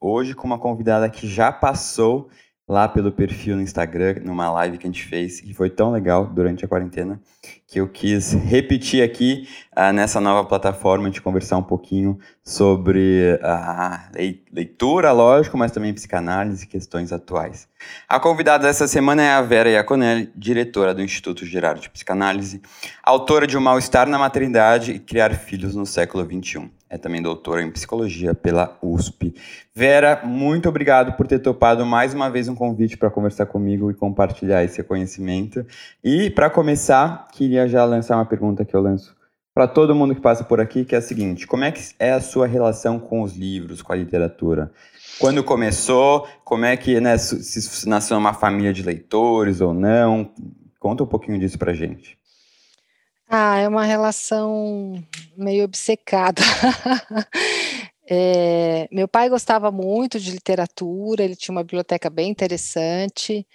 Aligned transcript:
Hoje 0.00 0.34
com 0.34 0.46
uma 0.46 0.58
convidada 0.58 1.10
que 1.10 1.28
já 1.28 1.52
passou 1.52 2.30
lá 2.66 2.88
pelo 2.88 3.12
perfil 3.12 3.56
no 3.56 3.62
Instagram, 3.62 4.20
numa 4.24 4.50
live 4.50 4.78
que 4.78 4.86
a 4.86 4.90
gente 4.90 5.04
fez, 5.04 5.40
que 5.40 5.52
foi 5.52 5.68
tão 5.68 5.90
legal 5.90 6.24
durante 6.24 6.64
a 6.64 6.68
quarentena, 6.68 7.20
que 7.66 7.80
eu 7.80 7.88
quis 7.88 8.32
repetir 8.32 9.02
aqui 9.02 9.46
uh, 9.76 9.92
nessa 9.92 10.20
nova 10.20 10.48
plataforma 10.48 11.10
de 11.10 11.20
conversar 11.20 11.58
um 11.58 11.62
pouquinho 11.62 12.16
sobre 12.44 13.38
a 13.42 14.08
uh, 14.08 14.20
leitura, 14.52 15.10
lógico, 15.10 15.58
mas 15.58 15.72
também 15.72 15.92
psicanálise 15.92 16.64
e 16.64 16.68
questões 16.68 17.12
atuais. 17.12 17.68
A 18.08 18.18
convidada 18.18 18.68
dessa 18.68 18.86
semana 18.86 19.20
é 19.20 19.32
a 19.32 19.42
Vera 19.42 19.68
Iaconelli, 19.68 20.32
diretora 20.34 20.94
do 20.94 21.02
Instituto 21.02 21.44
Gerardo 21.44 21.80
de 21.80 21.90
Psicanálise, 21.90 22.62
autora 23.02 23.46
de 23.46 23.56
O 23.58 23.60
Mal-Estar 23.60 24.08
na 24.08 24.18
Maternidade 24.18 24.92
e 24.92 24.98
Criar 24.98 25.34
Filhos 25.34 25.74
no 25.74 25.84
Século 25.84 26.24
XXI 26.24 26.79
é 26.90 26.98
também 26.98 27.22
doutora 27.22 27.62
em 27.62 27.70
psicologia 27.70 28.34
pela 28.34 28.76
USP. 28.82 29.32
Vera, 29.72 30.22
muito 30.24 30.68
obrigado 30.68 31.16
por 31.16 31.24
ter 31.24 31.38
topado 31.38 31.86
mais 31.86 32.12
uma 32.12 32.28
vez 32.28 32.48
um 32.48 32.54
convite 32.56 32.96
para 32.96 33.08
conversar 33.08 33.46
comigo 33.46 33.92
e 33.92 33.94
compartilhar 33.94 34.64
esse 34.64 34.82
conhecimento. 34.82 35.64
E 36.02 36.28
para 36.30 36.50
começar, 36.50 37.28
queria 37.32 37.68
já 37.68 37.84
lançar 37.84 38.16
uma 38.16 38.26
pergunta 38.26 38.64
que 38.64 38.74
eu 38.74 38.82
lanço 38.82 39.14
para 39.54 39.68
todo 39.68 39.94
mundo 39.94 40.14
que 40.14 40.20
passa 40.20 40.42
por 40.42 40.60
aqui, 40.60 40.84
que 40.84 40.96
é 40.96 40.98
a 40.98 41.02
seguinte: 41.02 41.46
como 41.46 41.62
é 41.62 41.70
que 41.70 41.80
é 41.96 42.10
a 42.10 42.20
sua 42.20 42.48
relação 42.48 42.98
com 42.98 43.22
os 43.22 43.36
livros, 43.36 43.82
com 43.82 43.92
a 43.92 43.96
literatura? 43.96 44.72
Quando 45.20 45.44
começou? 45.44 46.26
Como 46.44 46.64
é 46.64 46.76
que 46.76 47.00
né, 47.00 47.16
se 47.18 47.88
nasceu 47.88 48.18
uma 48.18 48.32
família 48.32 48.72
de 48.72 48.82
leitores 48.82 49.60
ou 49.60 49.72
não? 49.72 50.32
Conta 50.80 51.04
um 51.04 51.06
pouquinho 51.06 51.38
disso 51.38 51.58
para 51.58 51.72
gente. 51.72 52.18
Ah, 53.32 53.58
é 53.58 53.68
uma 53.68 53.84
relação 53.84 55.00
meio 55.36 55.64
obcecada. 55.64 56.42
é, 58.10 58.88
meu 58.90 59.06
pai 59.06 59.28
gostava 59.28 59.70
muito 59.70 60.18
de 60.18 60.32
literatura, 60.32 61.22
ele 61.22 61.36
tinha 61.36 61.54
uma 61.54 61.62
biblioteca 61.62 62.10
bem 62.10 62.28
interessante, 62.28 63.46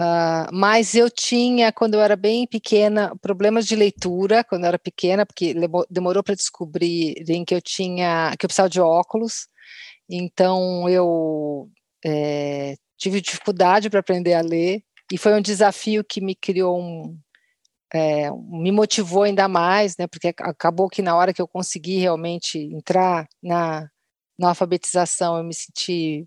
uh, 0.00 0.52
mas 0.52 0.94
eu 0.94 1.10
tinha, 1.10 1.72
quando 1.72 1.94
eu 1.94 2.00
era 2.02 2.16
bem 2.16 2.46
pequena, 2.46 3.16
problemas 3.22 3.66
de 3.66 3.76
leitura, 3.76 4.44
quando 4.44 4.64
eu 4.64 4.68
era 4.68 4.78
pequena, 4.78 5.24
porque 5.26 5.54
demorou 5.90 6.22
para 6.22 6.34
descobrir 6.34 7.14
que 7.46 7.54
eu 7.54 7.62
tinha, 7.62 8.34
que 8.38 8.44
eu 8.46 8.48
precisava 8.48 8.68
de 8.68 8.80
óculos, 8.80 9.48
então 10.10 10.88
eu 10.88 11.70
é, 12.04 12.76
tive 12.98 13.20
dificuldade 13.22 13.90
para 13.90 14.00
aprender 14.00 14.34
a 14.34 14.42
ler, 14.42 14.82
e 15.12 15.18
foi 15.18 15.34
um 15.34 15.42
desafio 15.42 16.04
que 16.04 16.20
me 16.20 16.34
criou 16.34 16.78
um, 16.80 17.18
é, 17.92 18.30
me 18.30 18.70
motivou 18.72 19.22
ainda 19.22 19.48
mais, 19.48 19.96
né, 19.96 20.06
porque 20.06 20.28
acabou 20.38 20.88
que 20.88 21.02
na 21.02 21.16
hora 21.16 21.32
que 21.32 21.40
eu 21.40 21.48
consegui 21.48 21.98
realmente 21.98 22.58
entrar 22.58 23.28
na, 23.42 23.88
na 24.38 24.50
alfabetização, 24.50 25.38
eu 25.38 25.44
me 25.44 25.54
senti 25.54 26.24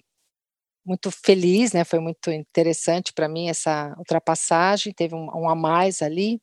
muito 0.85 1.11
feliz, 1.11 1.73
né, 1.73 1.83
foi 1.83 1.99
muito 1.99 2.31
interessante 2.31 3.13
para 3.13 3.29
mim 3.29 3.49
essa 3.49 3.93
ultrapassagem, 3.97 4.93
teve 4.93 5.15
um, 5.15 5.27
um 5.35 5.49
a 5.49 5.55
mais 5.55 6.01
ali, 6.01 6.41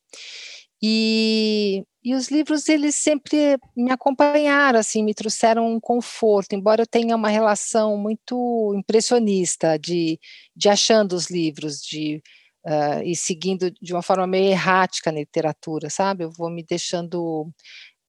e, 0.83 1.85
e 2.05 2.15
os 2.15 2.29
livros, 2.31 2.69
eles 2.69 2.95
sempre 2.95 3.59
me 3.77 3.91
acompanharam, 3.91 4.79
assim, 4.79 5.03
me 5.03 5.13
trouxeram 5.13 5.67
um 5.67 5.81
conforto, 5.81 6.55
embora 6.55 6.83
eu 6.83 6.87
tenha 6.87 7.17
uma 7.17 7.29
relação 7.29 7.97
muito 7.97 8.73
impressionista 8.77 9.77
de, 9.77 10.21
de 10.55 10.69
achando 10.69 11.15
os 11.15 11.31
livros, 11.31 11.81
de 11.83 12.23
uh, 12.69 13.03
e 13.03 13.17
seguindo 13.17 13.71
de 13.81 13.93
uma 13.95 14.03
forma 14.03 14.27
meio 14.27 14.51
errática 14.51 15.11
na 15.11 15.21
literatura, 15.21 15.89
sabe? 15.89 16.25
Eu 16.25 16.31
vou 16.31 16.51
me 16.51 16.63
deixando. 16.63 17.51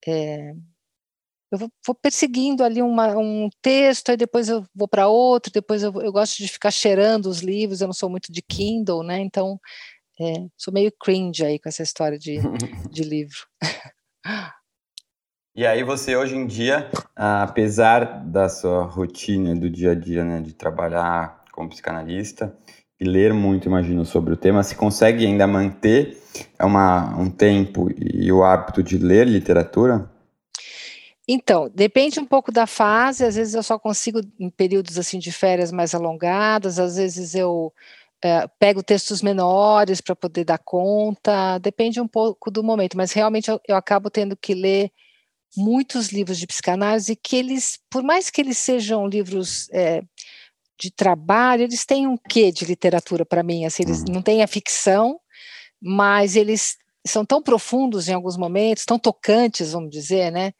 É, 0.06 0.52
eu 1.50 1.58
vou, 1.58 1.72
vou, 1.84 1.96
perseguindo 1.96 2.62
ali 2.62 2.80
uma, 2.80 3.16
um 3.16 3.48
texto, 3.60 4.10
aí 4.10 4.16
depois 4.16 4.48
eu 4.48 4.64
vou 4.74 4.86
para 4.86 5.08
outro, 5.08 5.50
depois 5.52 5.82
eu, 5.82 5.92
eu, 6.00 6.12
gosto 6.12 6.36
de 6.36 6.46
ficar 6.46 6.70
cheirando 6.70 7.26
os 7.26 7.40
livros, 7.40 7.80
eu 7.80 7.88
não 7.88 7.94
sou 7.94 8.08
muito 8.08 8.30
de 8.30 8.40
Kindle, 8.40 9.02
né? 9.02 9.18
Então, 9.18 9.58
é, 10.20 10.46
sou 10.56 10.72
meio 10.72 10.92
cringe 11.00 11.44
aí 11.44 11.58
com 11.58 11.68
essa 11.68 11.82
história 11.82 12.18
de, 12.18 12.38
de 12.92 13.02
livro. 13.02 13.38
E 15.56 15.66
aí 15.66 15.82
você 15.82 16.14
hoje 16.16 16.36
em 16.36 16.46
dia, 16.46 16.88
apesar 17.16 18.24
da 18.24 18.48
sua 18.48 18.84
rotina 18.84 19.54
do 19.56 19.68
dia 19.68 19.90
a 19.92 19.94
dia, 19.94 20.24
né, 20.24 20.40
de 20.40 20.54
trabalhar 20.54 21.44
como 21.50 21.68
psicanalista, 21.68 22.56
e 23.00 23.04
ler 23.04 23.32
muito, 23.32 23.66
imagino, 23.66 24.04
sobre 24.04 24.34
o 24.34 24.36
tema, 24.36 24.62
se 24.62 24.76
consegue 24.76 25.24
ainda 25.24 25.46
manter 25.46 26.18
uma, 26.60 27.16
um 27.18 27.30
tempo 27.30 27.88
e 27.96 28.30
o 28.30 28.44
hábito 28.44 28.82
de 28.82 28.98
ler 28.98 29.26
literatura? 29.26 30.10
Então, 31.26 31.70
depende 31.74 32.20
um 32.20 32.26
pouco 32.26 32.52
da 32.52 32.66
fase, 32.66 33.24
às 33.24 33.36
vezes 33.36 33.54
eu 33.54 33.62
só 33.62 33.78
consigo 33.78 34.20
em 34.38 34.50
períodos 34.50 34.98
assim 34.98 35.18
de 35.18 35.32
férias 35.32 35.72
mais 35.72 35.94
alongadas, 35.94 36.78
às 36.78 36.96
vezes 36.96 37.34
eu 37.34 37.72
é, 38.22 38.46
pego 38.58 38.82
textos 38.82 39.22
menores 39.22 40.00
para 40.00 40.14
poder 40.14 40.44
dar 40.44 40.58
conta, 40.58 41.58
depende 41.58 42.00
um 42.00 42.08
pouco 42.08 42.50
do 42.50 42.62
momento, 42.62 42.96
mas 42.96 43.12
realmente 43.12 43.50
eu, 43.50 43.60
eu 43.66 43.76
acabo 43.76 44.10
tendo 44.10 44.36
que 44.36 44.54
ler 44.54 44.90
muitos 45.56 46.08
livros 46.08 46.38
de 46.38 46.46
psicanálise 46.46 47.16
que 47.16 47.36
eles, 47.36 47.78
por 47.90 48.02
mais 48.02 48.30
que 48.30 48.40
eles 48.40 48.58
sejam 48.58 49.06
livros 49.06 49.68
é, 49.72 50.02
de 50.80 50.90
trabalho, 50.90 51.62
eles 51.62 51.84
têm 51.84 52.06
um 52.06 52.16
quê 52.16 52.50
de 52.50 52.64
literatura 52.64 53.26
para 53.26 53.42
mim, 53.42 53.66
assim, 53.66 53.82
eles 53.82 54.00
uhum. 54.00 54.14
não 54.14 54.22
têm 54.22 54.42
a 54.42 54.46
ficção, 54.46 55.20
mas 55.80 56.36
eles 56.36 56.78
são 57.06 57.24
tão 57.24 57.42
profundos 57.42 58.08
em 58.08 58.14
alguns 58.14 58.36
momentos, 58.36 58.84
tão 58.84 58.98
tocantes, 58.98 59.72
vamos 59.72 59.90
dizer, 59.90 60.30
né, 60.30 60.52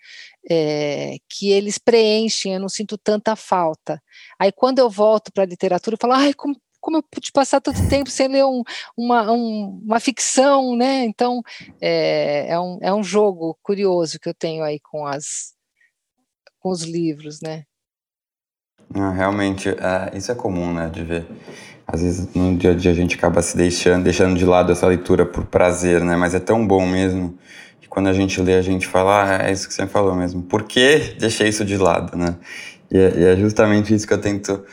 é, 0.48 1.16
que 1.28 1.50
eles 1.50 1.78
preenchem, 1.78 2.54
eu 2.54 2.60
não 2.60 2.68
sinto 2.68 2.96
tanta 2.98 3.36
falta. 3.36 4.02
Aí 4.38 4.52
quando 4.52 4.78
eu 4.78 4.88
volto 4.88 5.32
para 5.32 5.42
a 5.42 5.46
literatura, 5.46 5.94
eu 5.94 5.98
falo, 6.00 6.14
ai, 6.14 6.34
como, 6.34 6.56
como 6.80 6.98
eu 6.98 7.02
pude 7.02 7.32
passar 7.32 7.60
tanto 7.60 7.86
tempo 7.88 8.10
sem 8.10 8.28
ler 8.28 8.44
um, 8.44 8.62
uma, 8.96 9.30
um, 9.32 9.80
uma 9.84 10.00
ficção, 10.00 10.76
né, 10.76 11.04
então 11.04 11.42
é, 11.80 12.46
é, 12.50 12.60
um, 12.60 12.78
é 12.82 12.92
um 12.94 13.02
jogo 13.02 13.58
curioso 13.62 14.18
que 14.18 14.28
eu 14.28 14.34
tenho 14.34 14.62
aí 14.64 14.80
com 14.80 15.06
as 15.06 15.54
com 16.60 16.68
os 16.70 16.82
livros, 16.82 17.40
né. 17.40 17.64
Ah, 18.94 19.10
realmente, 19.10 19.68
é, 19.68 20.16
isso 20.16 20.32
é 20.32 20.34
comum, 20.34 20.72
né, 20.72 20.90
de 20.92 21.04
ver. 21.04 21.26
Às 21.86 22.02
vezes 22.02 22.28
no 22.34 22.56
dia 22.56 22.70
a 22.72 22.74
dia 22.74 22.90
a 22.90 22.94
gente 22.94 23.16
acaba 23.16 23.40
se 23.42 23.56
deixando, 23.56 24.04
deixando 24.04 24.36
de 24.36 24.44
lado 24.44 24.72
essa 24.72 24.86
leitura 24.86 25.24
por 25.24 25.44
prazer, 25.46 26.02
né, 26.02 26.16
mas 26.16 26.34
é 26.34 26.40
tão 26.40 26.66
bom 26.66 26.86
mesmo 26.86 27.38
que 27.80 27.88
quando 27.88 28.08
a 28.08 28.12
gente 28.12 28.40
lê 28.40 28.54
a 28.54 28.62
gente 28.62 28.86
fala, 28.86 29.24
ah, 29.24 29.48
é 29.48 29.52
isso 29.52 29.68
que 29.68 29.74
você 29.74 29.86
falou 29.86 30.14
mesmo. 30.14 30.42
Por 30.42 30.64
que 30.64 31.14
deixei 31.18 31.48
isso 31.48 31.64
de 31.64 31.76
lado, 31.76 32.16
né? 32.16 32.36
E 32.90 32.98
é, 32.98 33.18
e 33.18 33.24
é 33.24 33.36
justamente 33.36 33.94
isso 33.94 34.06
que 34.06 34.12
eu 34.14 34.20
tento 34.20 34.64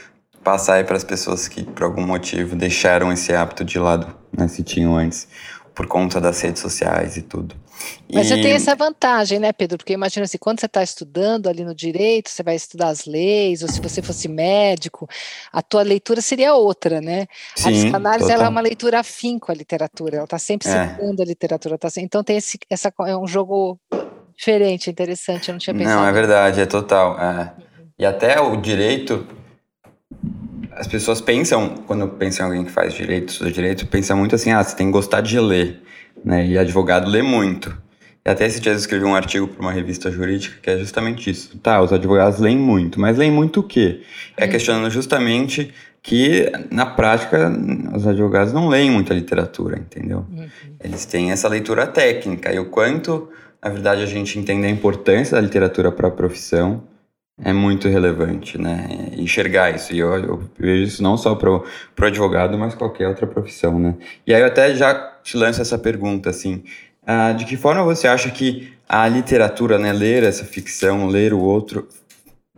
passar 0.44 0.76
aí 0.76 0.84
para 0.84 0.98
as 0.98 1.04
pessoas 1.04 1.48
que 1.48 1.64
por 1.64 1.84
algum 1.84 2.06
motivo 2.06 2.56
deixaram 2.56 3.12
esse 3.12 3.34
hábito 3.34 3.64
de 3.66 3.78
lado, 3.78 4.08
né, 4.36 4.48
se 4.48 4.64
tinham 4.64 4.96
antes 4.96 5.28
por 5.76 5.86
conta 5.88 6.20
das 6.20 6.42
redes 6.42 6.62
sociais 6.62 7.18
e 7.18 7.22
tudo. 7.22 7.56
Mas 8.12 8.28
e... 8.28 8.30
você 8.30 8.42
tem 8.42 8.52
essa 8.54 8.76
vantagem, 8.76 9.40
né, 9.40 9.52
Pedro? 9.52 9.78
Porque 9.78 9.94
imagina 9.94 10.24
assim, 10.24 10.38
quando 10.38 10.60
você 10.60 10.66
está 10.66 10.84
estudando 10.84 11.48
ali 11.48 11.64
no 11.64 11.76
direito, 11.76 12.30
você 12.30 12.44
vai 12.44 12.56
estudar 12.56 12.90
as 12.90 13.06
leis, 13.06 13.62
ou 13.62 13.70
se 13.70 13.82
você 13.82 14.02
fosse 14.02 14.28
médico, 14.28 15.08
a 15.52 15.62
tua 15.62 15.82
leitura 15.82 16.22
seria 16.22 16.54
outra, 16.54 17.02
né? 17.02 17.28
Sim, 17.56 17.70
a 17.70 17.72
psicanálise 17.72 18.32
ela 18.32 18.46
é 18.46 18.50
uma 18.50 18.62
leitura 18.62 19.00
afim 19.00 19.38
com 19.40 19.52
a 19.52 19.56
literatura, 19.56 20.18
ela 20.18 20.26
está 20.26 20.40
sempre 20.40 20.68
é. 20.70 20.96
seguindo 20.96 21.22
a 21.22 21.26
literatura, 21.26 21.78
tá, 21.78 21.90
então 21.98 22.24
tem 22.24 22.38
esse, 22.38 22.58
essa, 22.70 22.94
é 23.06 23.18
um 23.18 23.28
jogo 23.28 23.80
diferente, 24.38 24.90
interessante, 24.90 25.50
eu 25.50 25.54
não 25.54 25.60
tinha 25.60 25.74
pensado. 25.74 26.02
Não, 26.02 26.08
é 26.08 26.12
verdade, 26.12 26.62
é 26.62 26.66
total. 26.66 27.20
É. 27.20 27.54
E 28.00 28.06
até 28.06 28.40
o 28.40 28.56
direito, 28.58 29.26
as 30.72 30.88
pessoas 30.88 31.20
pensam, 31.20 31.76
quando 31.88 32.08
pensam 32.08 32.46
em 32.46 32.50
alguém 32.50 32.66
que 32.66 32.72
faz 32.72 32.94
direito, 32.94 33.30
estuda 33.30 33.52
direito, 33.52 33.88
pensa 33.88 34.16
muito 34.16 34.36
assim, 34.36 34.52
ah, 34.52 34.64
você 34.64 34.76
tem 34.76 34.88
que 34.88 34.94
gostar 34.94 35.22
de 35.22 35.40
ler, 35.40 35.82
né? 36.28 36.46
E 36.46 36.58
advogado 36.58 37.10
lê 37.10 37.22
muito. 37.22 37.76
E 38.26 38.30
até 38.30 38.46
esse 38.46 38.60
dia 38.60 38.74
eu 38.74 38.76
escrevi 38.76 39.06
um 39.06 39.16
artigo 39.16 39.48
para 39.48 39.62
uma 39.62 39.72
revista 39.72 40.12
jurídica 40.12 40.58
que 40.62 40.70
é 40.70 40.78
justamente 40.78 41.30
isso. 41.30 41.58
Tá, 41.60 41.82
os 41.82 41.94
advogados 41.94 42.40
leem 42.40 42.58
muito, 42.58 43.00
mas 43.00 43.18
leem 43.18 43.32
muito 43.32 43.62
o 43.62 43.64
quê? 43.64 44.02
É 44.36 44.44
uhum. 44.44 44.52
questionando 44.52 44.90
justamente 44.92 45.74
que, 46.04 46.52
na 46.70 46.86
prática, 46.86 47.50
os 47.96 48.06
advogados 48.06 48.52
não 48.52 48.68
leem 48.68 48.92
muita 48.92 49.14
literatura, 49.14 49.80
entendeu? 49.80 50.26
Uhum. 50.30 50.48
Eles 50.84 51.06
têm 51.06 51.32
essa 51.32 51.48
leitura 51.48 51.88
técnica 51.88 52.54
e 52.54 52.60
o 52.60 52.66
quanto, 52.66 53.30
na 53.64 53.70
verdade, 53.70 54.04
a 54.04 54.06
gente 54.06 54.38
entende 54.38 54.68
a 54.68 54.70
importância 54.70 55.36
da 55.36 55.42
literatura 55.42 55.94
para 55.94 56.10
a 56.10 56.12
profissão 56.12 56.84
é 57.42 57.54
muito 57.54 57.88
relevante, 57.88 58.58
né? 58.58 58.88
Enxergar 59.14 59.74
isso. 59.74 59.94
E 59.94 60.00
eu, 60.00 60.16
eu 60.16 60.44
vejo 60.58 60.84
isso 60.84 61.04
não 61.04 61.16
só 61.16 61.36
para 61.36 61.52
o 61.52 61.64
advogado, 62.02 62.58
mas 62.58 62.74
qualquer 62.74 63.08
outra 63.08 63.28
profissão, 63.28 63.80
né? 63.80 63.96
E 64.26 64.34
aí 64.34 64.42
eu 64.42 64.48
até 64.48 64.76
já 64.76 64.94
te 65.28 65.36
lanço 65.36 65.62
essa 65.62 65.78
pergunta, 65.78 66.30
assim. 66.30 66.64
Uh, 67.04 67.36
de 67.36 67.44
que 67.44 67.58
forma 67.58 67.84
você 67.84 68.08
acha 68.08 68.32
que 68.32 68.74
a 68.88 69.06
literatura, 69.10 69.78
né, 69.78 69.92
ler 69.92 70.24
essa 70.24 70.46
ficção, 70.46 71.06
ler 71.06 71.34
o 71.34 71.42
outro, 71.42 71.86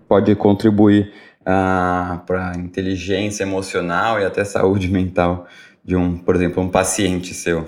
pode 0.07 0.35
contribuir 0.35 1.11
uh, 1.41 2.19
para 2.27 2.51
a 2.51 2.57
inteligência 2.59 3.41
emocional 3.41 4.19
e 4.19 4.25
até 4.25 4.45
saúde 4.45 4.87
mental 4.93 5.47
de 5.83 5.95
um, 5.95 6.15
por 6.15 6.35
exemplo, 6.35 6.61
um 6.61 6.69
paciente 6.69 7.33
seu? 7.33 7.67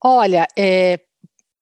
Olha, 0.00 0.46
é, 0.56 1.00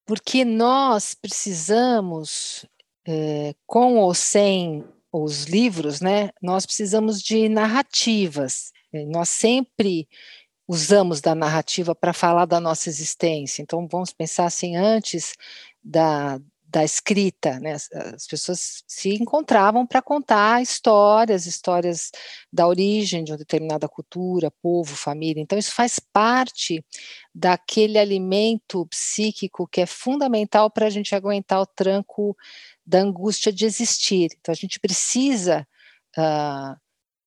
porque 0.05 0.45
nós 0.45 1.15
precisamos 1.15 2.67
é, 3.09 3.55
com 3.67 3.97
ou 3.97 4.13
sem 4.13 4.85
os 5.11 5.45
livros, 5.45 6.03
né, 6.03 6.31
nós 6.43 6.67
precisamos 6.67 7.23
de 7.23 7.49
narrativas. 7.49 8.73
É, 8.93 9.07
nós 9.07 9.31
sempre 9.31 10.07
usamos 10.67 11.20
da 11.20 11.35
narrativa 11.35 11.94
para 11.94 12.12
falar 12.12 12.47
da 12.47 12.61
nossa 12.61 12.88
existência. 12.88 13.62
Então, 13.62 13.87
vamos 13.91 14.12
pensar 14.12 14.47
assim, 14.47 14.76
antes 14.76 15.35
da, 15.82 16.41
da 16.73 16.82
escrita, 16.82 17.61
né? 17.61 17.73
As, 17.73 17.93
as 17.93 18.26
pessoas 18.26 18.82
se 18.87 19.14
encontravam 19.14 19.87
para 19.87 20.00
contar 20.00 20.62
histórias, 20.62 21.44
histórias 21.44 22.11
da 22.50 22.67
origem 22.67 23.23
de 23.23 23.32
uma 23.32 23.38
determinada 23.38 23.87
cultura, 23.87 24.50
povo, 24.62 24.97
família. 24.97 25.43
Então, 25.43 25.59
isso 25.59 25.75
faz 25.75 25.99
parte 25.99 26.82
daquele 27.35 27.99
alimento 27.99 28.87
psíquico 28.87 29.67
que 29.67 29.82
é 29.82 29.87
fundamental 29.87 30.70
para 30.70 30.87
a 30.87 30.91
gente 30.91 31.15
aguentar 31.15 31.61
o 31.61 31.67
tranco 31.67 32.35
da 32.87 33.00
angústia 33.00 33.53
de 33.53 33.67
existir. 33.67 34.31
Então, 34.41 34.53
a 34.53 34.56
gente 34.56 34.81
precisa 34.81 35.67
uh, 36.17 36.81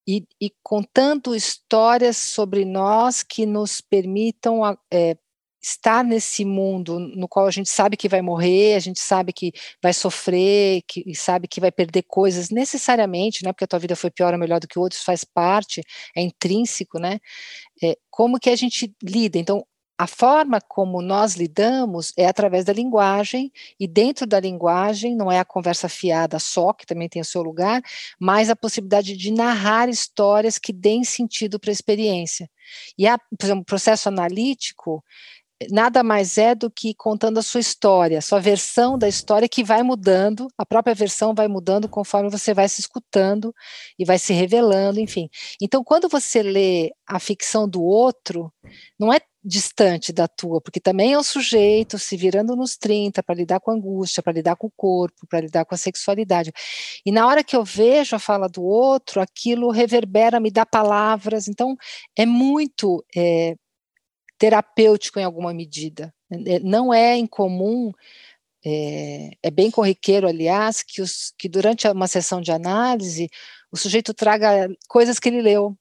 ir, 0.07 0.25
ir, 0.39 0.51
contando 0.63 1.35
histórias 1.35 2.17
sobre 2.17 2.65
nós 2.65 3.23
que 3.23 3.45
nos 3.45 3.81
permitam 3.81 4.61
é, 4.91 5.17
estar 5.61 6.03
nesse 6.03 6.45
mundo 6.45 6.99
no 6.99 7.27
qual 7.27 7.47
a 7.47 7.51
gente 7.51 7.69
sabe 7.69 7.97
que 7.97 8.07
vai 8.07 8.21
morrer, 8.21 8.75
a 8.75 8.79
gente 8.79 8.99
sabe 8.99 9.33
que 9.33 9.51
vai 9.81 9.93
sofrer, 9.93 10.83
que 10.87 11.15
sabe 11.15 11.47
que 11.47 11.59
vai 11.59 11.71
perder 11.71 12.03
coisas 12.03 12.51
necessariamente, 12.51 13.43
né? 13.43 13.51
Porque 13.51 13.63
a 13.63 13.67
tua 13.67 13.79
vida 13.79 13.95
foi 13.95 14.11
pior 14.11 14.33
ou 14.33 14.39
melhor 14.39 14.59
do 14.59 14.67
que 14.67 14.77
outros, 14.77 15.01
faz 15.01 15.23
parte, 15.23 15.81
é 16.15 16.21
intrínseco, 16.21 16.99
né? 16.99 17.19
É, 17.83 17.97
como 18.11 18.39
que 18.39 18.49
a 18.49 18.55
gente 18.55 18.93
lida? 19.03 19.39
Então, 19.39 19.65
a 19.97 20.07
forma 20.07 20.59
como 20.59 21.01
nós 21.01 21.35
lidamos 21.35 22.11
é 22.17 22.25
através 22.25 22.65
da 22.65 22.73
linguagem, 22.73 23.51
e 23.79 23.87
dentro 23.87 24.25
da 24.27 24.39
linguagem 24.39 25.15
não 25.15 25.31
é 25.31 25.39
a 25.39 25.45
conversa 25.45 25.87
fiada 25.87 26.37
só, 26.37 26.73
que 26.73 26.85
também 26.85 27.07
tem 27.07 27.21
o 27.21 27.25
seu 27.25 27.41
lugar, 27.41 27.81
mas 28.19 28.49
a 28.49 28.55
possibilidade 28.55 29.15
de 29.15 29.31
narrar 29.31 29.87
histórias 29.87 30.57
que 30.57 30.73
deem 30.73 31.03
sentido 31.03 31.59
para 31.59 31.71
a 31.71 31.73
experiência. 31.73 32.49
E, 32.97 33.07
a, 33.07 33.17
por 33.17 33.45
exemplo, 33.45 33.61
o 33.61 33.65
processo 33.65 34.09
analítico 34.09 35.03
nada 35.71 36.03
mais 36.03 36.37
é 36.37 36.53
do 36.53 36.69
que 36.69 36.93
contando 36.93 37.37
a 37.37 37.41
sua 37.41 37.61
história, 37.61 38.21
sua 38.21 38.39
versão 38.39 38.97
da 38.97 39.07
história 39.07 39.47
que 39.47 39.63
vai 39.63 39.83
mudando, 39.83 40.47
a 40.57 40.65
própria 40.65 40.93
versão 40.93 41.33
vai 41.33 41.47
mudando 41.47 41.87
conforme 41.87 42.29
você 42.29 42.53
vai 42.53 42.67
se 42.67 42.81
escutando 42.81 43.53
e 43.97 44.03
vai 44.03 44.19
se 44.19 44.33
revelando, 44.33 44.99
enfim. 44.99 45.29
Então, 45.61 45.83
quando 45.83 46.09
você 46.09 46.43
lê 46.43 46.91
a 47.07 47.19
ficção 47.19 47.67
do 47.69 47.81
outro, 47.81 48.51
não 48.99 49.13
é 49.13 49.19
distante 49.45 50.11
da 50.11 50.27
tua, 50.27 50.59
porque 50.59 50.79
também 50.79 51.13
é 51.13 51.19
um 51.19 51.23
sujeito 51.23 51.99
se 51.99 52.17
virando 52.17 52.55
nos 52.55 52.75
30 52.75 53.21
para 53.21 53.35
lidar 53.35 53.59
com 53.59 53.69
a 53.69 53.75
angústia, 53.75 54.23
para 54.23 54.33
lidar 54.33 54.55
com 54.55 54.65
o 54.67 54.73
corpo, 54.75 55.27
para 55.29 55.41
lidar 55.41 55.65
com 55.65 55.75
a 55.75 55.77
sexualidade. 55.77 56.51
E 57.05 57.11
na 57.11 57.27
hora 57.27 57.43
que 57.43 57.55
eu 57.55 57.63
vejo 57.63 58.15
a 58.15 58.19
fala 58.19 58.49
do 58.49 58.63
outro, 58.63 59.21
aquilo 59.21 59.69
reverbera, 59.69 60.39
me 60.39 60.49
dá 60.49 60.65
palavras, 60.65 61.47
então 61.47 61.77
é 62.17 62.25
muito 62.25 63.05
é, 63.15 63.55
terapêutico 64.39 65.19
em 65.19 65.23
alguma 65.23 65.53
medida. 65.53 66.11
É, 66.31 66.59
não 66.59 66.91
é 66.91 67.15
incomum, 67.15 67.91
é, 68.65 69.29
é 69.43 69.51
bem 69.51 69.69
corriqueiro, 69.69 70.27
aliás, 70.27 70.81
que, 70.81 71.03
os, 71.03 71.31
que 71.37 71.47
durante 71.47 71.87
uma 71.87 72.07
sessão 72.07 72.41
de 72.41 72.51
análise 72.51 73.29
o 73.71 73.77
sujeito 73.77 74.13
traga 74.13 74.69
coisas 74.87 75.19
que 75.19 75.29
ele 75.29 75.41
leu, 75.41 75.77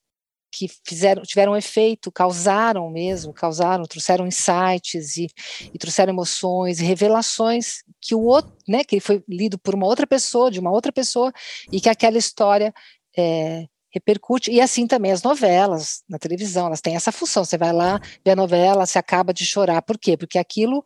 que 0.55 0.69
fizeram, 0.87 1.23
tiveram 1.23 1.57
efeito, 1.57 2.13
causaram 2.13 2.89
mesmo, 2.89 3.33
causaram, 3.33 3.85
trouxeram 3.85 4.27
insights 4.27 5.17
e, 5.17 5.27
e, 5.73 5.79
trouxeram 5.79 6.13
emoções 6.13 6.79
e 6.79 6.85
revelações 6.85 7.83
que 8.01 8.15
o 8.15 8.23
outro, 8.23 8.53
né, 8.69 8.85
que 8.85 9.01
foi 9.01 9.23
lido 9.29 9.59
por 9.59 9.75
uma 9.75 9.87
outra 9.87 10.07
pessoa, 10.07 10.51
de 10.51 10.61
uma 10.61 10.71
outra 10.71 10.93
pessoa, 10.93 11.33
e 11.73 11.81
que 11.81 11.89
aquela 11.89 12.17
história 12.17 12.73
é, 13.17 13.67
repercute, 13.93 14.53
e 14.53 14.61
assim 14.61 14.87
também 14.87 15.11
as 15.11 15.23
novelas 15.23 16.05
na 16.09 16.19
televisão, 16.19 16.67
elas 16.67 16.81
têm 16.81 16.95
essa 16.95 17.11
função, 17.11 17.45
você 17.45 17.59
vai 17.59 17.73
lá, 17.73 18.01
vê 18.25 18.31
a 18.31 18.37
novela, 18.37 18.87
você 18.87 18.99
acaba 18.99 19.35
de 19.35 19.45
chorar, 19.45 19.83
por 19.83 19.99
quê? 19.99 20.17
Porque 20.17 20.39
aquilo 20.39 20.85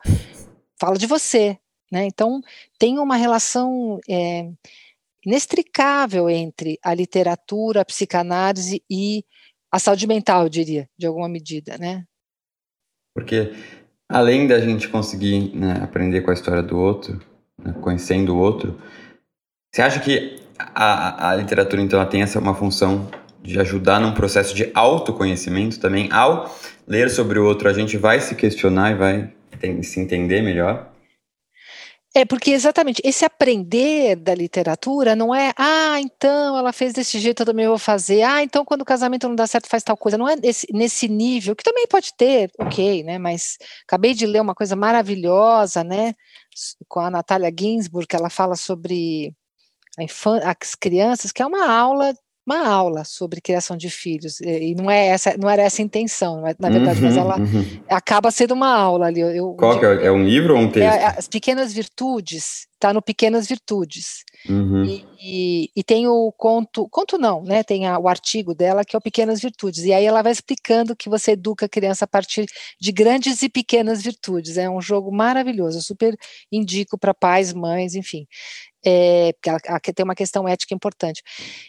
fala 0.81 0.97
de 0.97 1.07
você, 1.07 1.59
né, 1.93 2.07
então 2.07 2.41
tem 2.79 2.99
uma 2.99 3.17
relação 3.17 3.99
é, 4.09 4.49
inextricável 5.27 6.31
entre 6.31 6.79
a 6.83 6.95
literatura, 6.95 7.83
a 7.83 7.85
psicanálise 7.85 8.83
e 8.89 9.25
a 9.73 9.79
saúde 9.79 10.07
mental, 10.07 10.45
eu 10.45 10.49
diria, 10.49 10.89
de 10.99 11.07
alguma 11.07 11.29
medida, 11.29 11.77
né. 11.79 12.05
Porque 13.15 13.53
além 14.09 14.47
da 14.47 14.61
gente 14.61 14.89
conseguir 14.89 15.55
né, 15.55 15.81
aprender 15.83 16.23
com 16.23 16.31
a 16.31 16.35
história 16.35 16.63
do 16.63 16.79
outro, 16.79 17.21
né, 17.59 17.75
conhecendo 17.81 18.35
o 18.35 18.39
outro, 18.39 18.81
você 19.73 19.83
acha 19.83 20.01
que 20.01 20.41
a, 20.59 21.31
a 21.31 21.37
literatura, 21.37 21.83
então, 21.83 22.05
tem 22.07 22.23
essa 22.23 22.39
uma 22.39 22.55
função 22.55 23.09
de 23.43 23.59
ajudar 23.61 24.01
num 24.01 24.13
processo 24.13 24.55
de 24.55 24.71
autoconhecimento 24.75 25.79
também. 25.79 26.09
Ao 26.13 26.55
ler 26.87 27.11
sobre 27.11 27.39
o 27.39 27.45
outro, 27.45 27.69
a 27.69 27.73
gente 27.73 27.97
vai 27.97 28.21
se 28.21 28.35
questionar 28.35 28.93
e 28.93 28.95
vai 28.95 29.33
tem, 29.59 29.83
se 29.83 30.01
entender 30.01 30.43
melhor. 30.43 30.88
É, 32.19 32.25
porque 32.25 32.51
exatamente, 32.51 33.01
esse 33.05 33.25
aprender 33.25 34.17
da 34.17 34.35
literatura 34.35 35.15
não 35.15 35.33
é, 35.33 35.53
ah, 35.57 36.01
então 36.01 36.59
ela 36.59 36.73
fez 36.73 36.93
desse 36.93 37.17
jeito, 37.21 37.43
eu 37.43 37.47
também 37.47 37.69
vou 37.69 37.79
fazer, 37.79 38.23
ah, 38.23 38.43
então 38.43 38.65
quando 38.65 38.83
o 38.83 38.85
casamento 38.85 39.29
não 39.29 39.37
dá 39.37 39.47
certo 39.47 39.69
faz 39.69 39.85
tal 39.85 39.97
coisa, 39.97 40.19
não 40.19 40.29
é 40.29 40.35
nesse, 40.35 40.67
nesse 40.73 41.07
nível, 41.07 41.55
que 41.55 41.63
também 41.63 41.87
pode 41.87 42.13
ter, 42.17 42.51
ok, 42.59 43.05
né, 43.05 43.19
mas 43.19 43.57
acabei 43.87 44.15
de 44.15 44.27
ler 44.27 44.41
uma 44.41 44.53
coisa 44.53 44.75
maravilhosa, 44.75 45.85
né, 45.85 46.13
com 46.89 46.99
a 46.99 47.09
Natália 47.09 47.53
Ginsburg, 47.57 48.09
que 48.09 48.17
ela 48.17 48.29
fala 48.29 48.57
sobre 48.57 49.33
as 50.45 50.75
crianças, 50.75 51.31
que 51.31 51.41
é 51.41 51.47
uma 51.47 51.71
aula 51.71 52.13
uma 52.49 52.67
aula 52.67 53.05
sobre 53.05 53.43
criação 53.43 53.77
de 53.77 53.91
filhos 53.91 54.41
e 54.41 54.75
não 54.75 54.91
é 54.91 55.09
essa 55.09 55.37
não 55.37 55.51
era 55.51 55.63
essa 55.63 55.83
a 55.83 55.85
intenção 55.85 56.41
na 56.59 56.71
verdade 56.71 56.99
uhum, 56.99 57.07
mas 57.07 57.17
ela 57.17 57.39
uhum. 57.39 57.83
acaba 57.91 58.31
sendo 58.31 58.55
uma 58.55 58.75
aula 58.75 59.07
ali 59.07 59.21
eu, 59.21 59.53
qual 59.53 59.79
que 59.79 59.85
é, 59.85 60.07
é 60.07 60.11
um 60.11 60.25
livro 60.25 60.57
ou 60.57 60.61
um 60.63 60.71
texto 60.71 60.95
é, 60.95 61.05
as 61.05 61.29
pequenas 61.29 61.75
virtudes 61.75 62.67
está 62.73 62.93
no 62.93 63.03
pequenas 63.03 63.47
virtudes 63.47 64.25
uhum. 64.49 64.85
e, 64.85 65.05
e, 65.21 65.71
e, 65.77 65.83
tem 65.83 66.07
o 66.07 66.33
conto 66.33 66.89
conto 66.89 67.19
não 67.19 67.43
né 67.43 67.63
tem 67.63 67.87
a, 67.87 67.99
o 67.99 68.09
artigo 68.09 68.55
dela 68.55 68.85
que 68.85 68.97
é 68.97 68.99
o 68.99 69.03
pequenas 69.03 69.41
virtudes 69.41 69.85
e 69.85 69.93
aí 69.93 70.07
ela 70.07 70.23
vai 70.23 70.33
explicando 70.33 70.97
que 70.97 71.11
você 71.11 71.33
educa 71.33 71.67
a 71.67 71.69
criança 71.69 72.07
a 72.07 72.09
partir 72.09 72.47
de 72.81 72.93
grandes 72.93 73.43
e 73.43 73.49
pequenas 73.49 74.01
virtudes 74.01 74.57
é 74.57 74.71
um 74.71 74.81
jogo 74.81 75.13
maravilhoso 75.13 75.79
eu 75.79 75.83
super 75.83 76.17
indico 76.51 76.97
para 76.97 77.13
pais 77.13 77.53
mães 77.53 77.95
enfim 77.95 78.27
é, 78.89 79.33
porque 79.71 79.93
tem 79.93 80.05
uma 80.05 80.15
questão 80.15 80.49
ética 80.49 80.75
importante. 80.75 81.23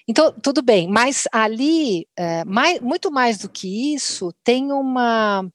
Então, 0.07 0.33
tudo 0.41 0.61
bem, 0.61 0.87
mas 0.87 1.27
ali, 1.31 2.07
é, 2.17 2.45
mais, 2.45 2.79
muito 2.79 3.11
mais 3.11 3.37
do 3.37 3.49
que 3.49 3.93
isso, 3.93 4.33
tem 4.43 4.71
uma, 4.71 5.45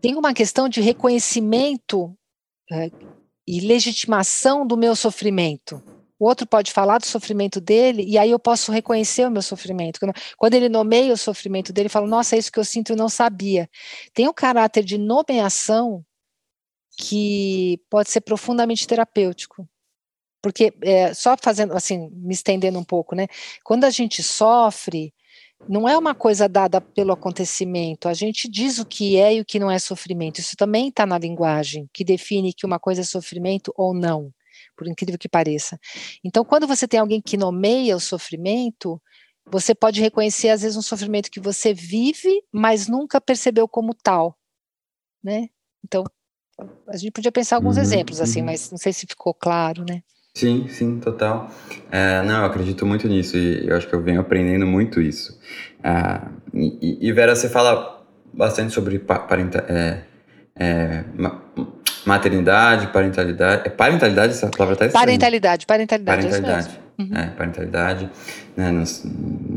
tem 0.00 0.16
uma 0.16 0.34
questão 0.34 0.68
de 0.68 0.80
reconhecimento 0.80 2.16
é, 2.70 2.90
e 3.46 3.60
legitimação 3.60 4.66
do 4.66 4.76
meu 4.76 4.96
sofrimento. 4.96 5.82
O 6.18 6.26
outro 6.26 6.46
pode 6.46 6.72
falar 6.72 6.98
do 6.98 7.06
sofrimento 7.06 7.60
dele, 7.60 8.04
e 8.04 8.18
aí 8.18 8.30
eu 8.32 8.40
posso 8.40 8.72
reconhecer 8.72 9.24
o 9.26 9.30
meu 9.30 9.42
sofrimento. 9.42 10.00
Quando 10.36 10.54
ele 10.54 10.68
nomeia 10.68 11.12
o 11.12 11.16
sofrimento 11.16 11.72
dele, 11.72 11.88
fala: 11.88 12.08
Nossa, 12.08 12.34
é 12.34 12.40
isso 12.40 12.50
que 12.50 12.58
eu 12.58 12.64
sinto 12.64 12.92
e 12.92 12.96
não 12.96 13.08
sabia. 13.08 13.70
Tem 14.12 14.26
um 14.28 14.32
caráter 14.32 14.82
de 14.82 14.98
nomeação 14.98 16.04
que 16.96 17.80
pode 17.88 18.10
ser 18.10 18.20
profundamente 18.22 18.84
terapêutico 18.84 19.68
porque 20.42 20.72
é, 20.82 21.12
só 21.14 21.36
fazendo 21.40 21.74
assim, 21.74 22.10
me 22.12 22.32
estendendo 22.32 22.78
um 22.78 22.84
pouco, 22.84 23.14
né? 23.14 23.26
Quando 23.64 23.84
a 23.84 23.90
gente 23.90 24.22
sofre, 24.22 25.12
não 25.68 25.88
é 25.88 25.96
uma 25.96 26.14
coisa 26.14 26.48
dada 26.48 26.80
pelo 26.80 27.12
acontecimento, 27.12 28.08
a 28.08 28.14
gente 28.14 28.48
diz 28.48 28.78
o 28.78 28.86
que 28.86 29.16
é 29.16 29.34
e 29.34 29.40
o 29.40 29.44
que 29.44 29.58
não 29.58 29.70
é 29.70 29.78
sofrimento. 29.78 30.38
Isso 30.38 30.56
também 30.56 30.88
está 30.88 31.04
na 31.04 31.18
linguagem, 31.18 31.88
que 31.92 32.04
define 32.04 32.52
que 32.52 32.66
uma 32.66 32.78
coisa 32.78 33.00
é 33.00 33.04
sofrimento 33.04 33.72
ou 33.76 33.92
não, 33.92 34.32
por 34.76 34.86
incrível 34.86 35.18
que 35.18 35.28
pareça. 35.28 35.78
Então, 36.24 36.44
quando 36.44 36.66
você 36.66 36.86
tem 36.86 37.00
alguém 37.00 37.20
que 37.20 37.36
nomeia 37.36 37.96
o 37.96 38.00
sofrimento, 38.00 39.00
você 39.50 39.74
pode 39.74 40.00
reconhecer, 40.00 40.50
às 40.50 40.62
vezes, 40.62 40.76
um 40.76 40.82
sofrimento 40.82 41.30
que 41.30 41.40
você 41.40 41.74
vive, 41.74 42.42
mas 42.52 42.86
nunca 42.86 43.20
percebeu 43.20 43.66
como 43.66 43.94
tal, 43.94 44.38
né? 45.22 45.48
Então, 45.84 46.04
a 46.88 46.96
gente 46.96 47.12
podia 47.12 47.32
pensar 47.32 47.56
alguns 47.56 47.76
uhum, 47.76 47.82
exemplos, 47.82 48.20
assim, 48.20 48.40
uhum. 48.40 48.46
mas 48.46 48.70
não 48.70 48.78
sei 48.78 48.92
se 48.92 49.06
ficou 49.06 49.32
claro, 49.34 49.84
né? 49.88 50.02
Sim, 50.38 50.68
sim, 50.68 51.00
total. 51.00 51.50
É, 51.90 52.22
não, 52.22 52.42
eu 52.42 52.44
acredito 52.44 52.86
muito 52.86 53.08
nisso 53.08 53.36
e 53.36 53.68
eu 53.68 53.76
acho 53.76 53.88
que 53.88 53.94
eu 53.94 54.00
venho 54.00 54.20
aprendendo 54.20 54.64
muito 54.64 55.00
isso. 55.00 55.36
É, 55.82 56.20
e, 56.54 57.08
e, 57.08 57.12
Vera, 57.12 57.34
você 57.34 57.48
fala 57.48 58.04
bastante 58.32 58.72
sobre 58.72 59.00
parenta, 59.00 59.64
é, 59.68 59.98
é, 60.54 61.02
maternidade, 62.06 62.86
parentalidade. 62.92 63.62
É 63.64 63.68
parentalidade 63.68 64.34
essa 64.34 64.46
palavra 64.46 64.74
está 64.86 64.96
Parentalidade, 64.96 65.66
parentalidade. 65.66 66.28
Parentalidade. 66.28 66.80
Uhum. 67.00 67.10
É, 67.16 67.26
parentalidade, 67.30 68.08
né, 68.56 68.70
nas, 68.70 69.04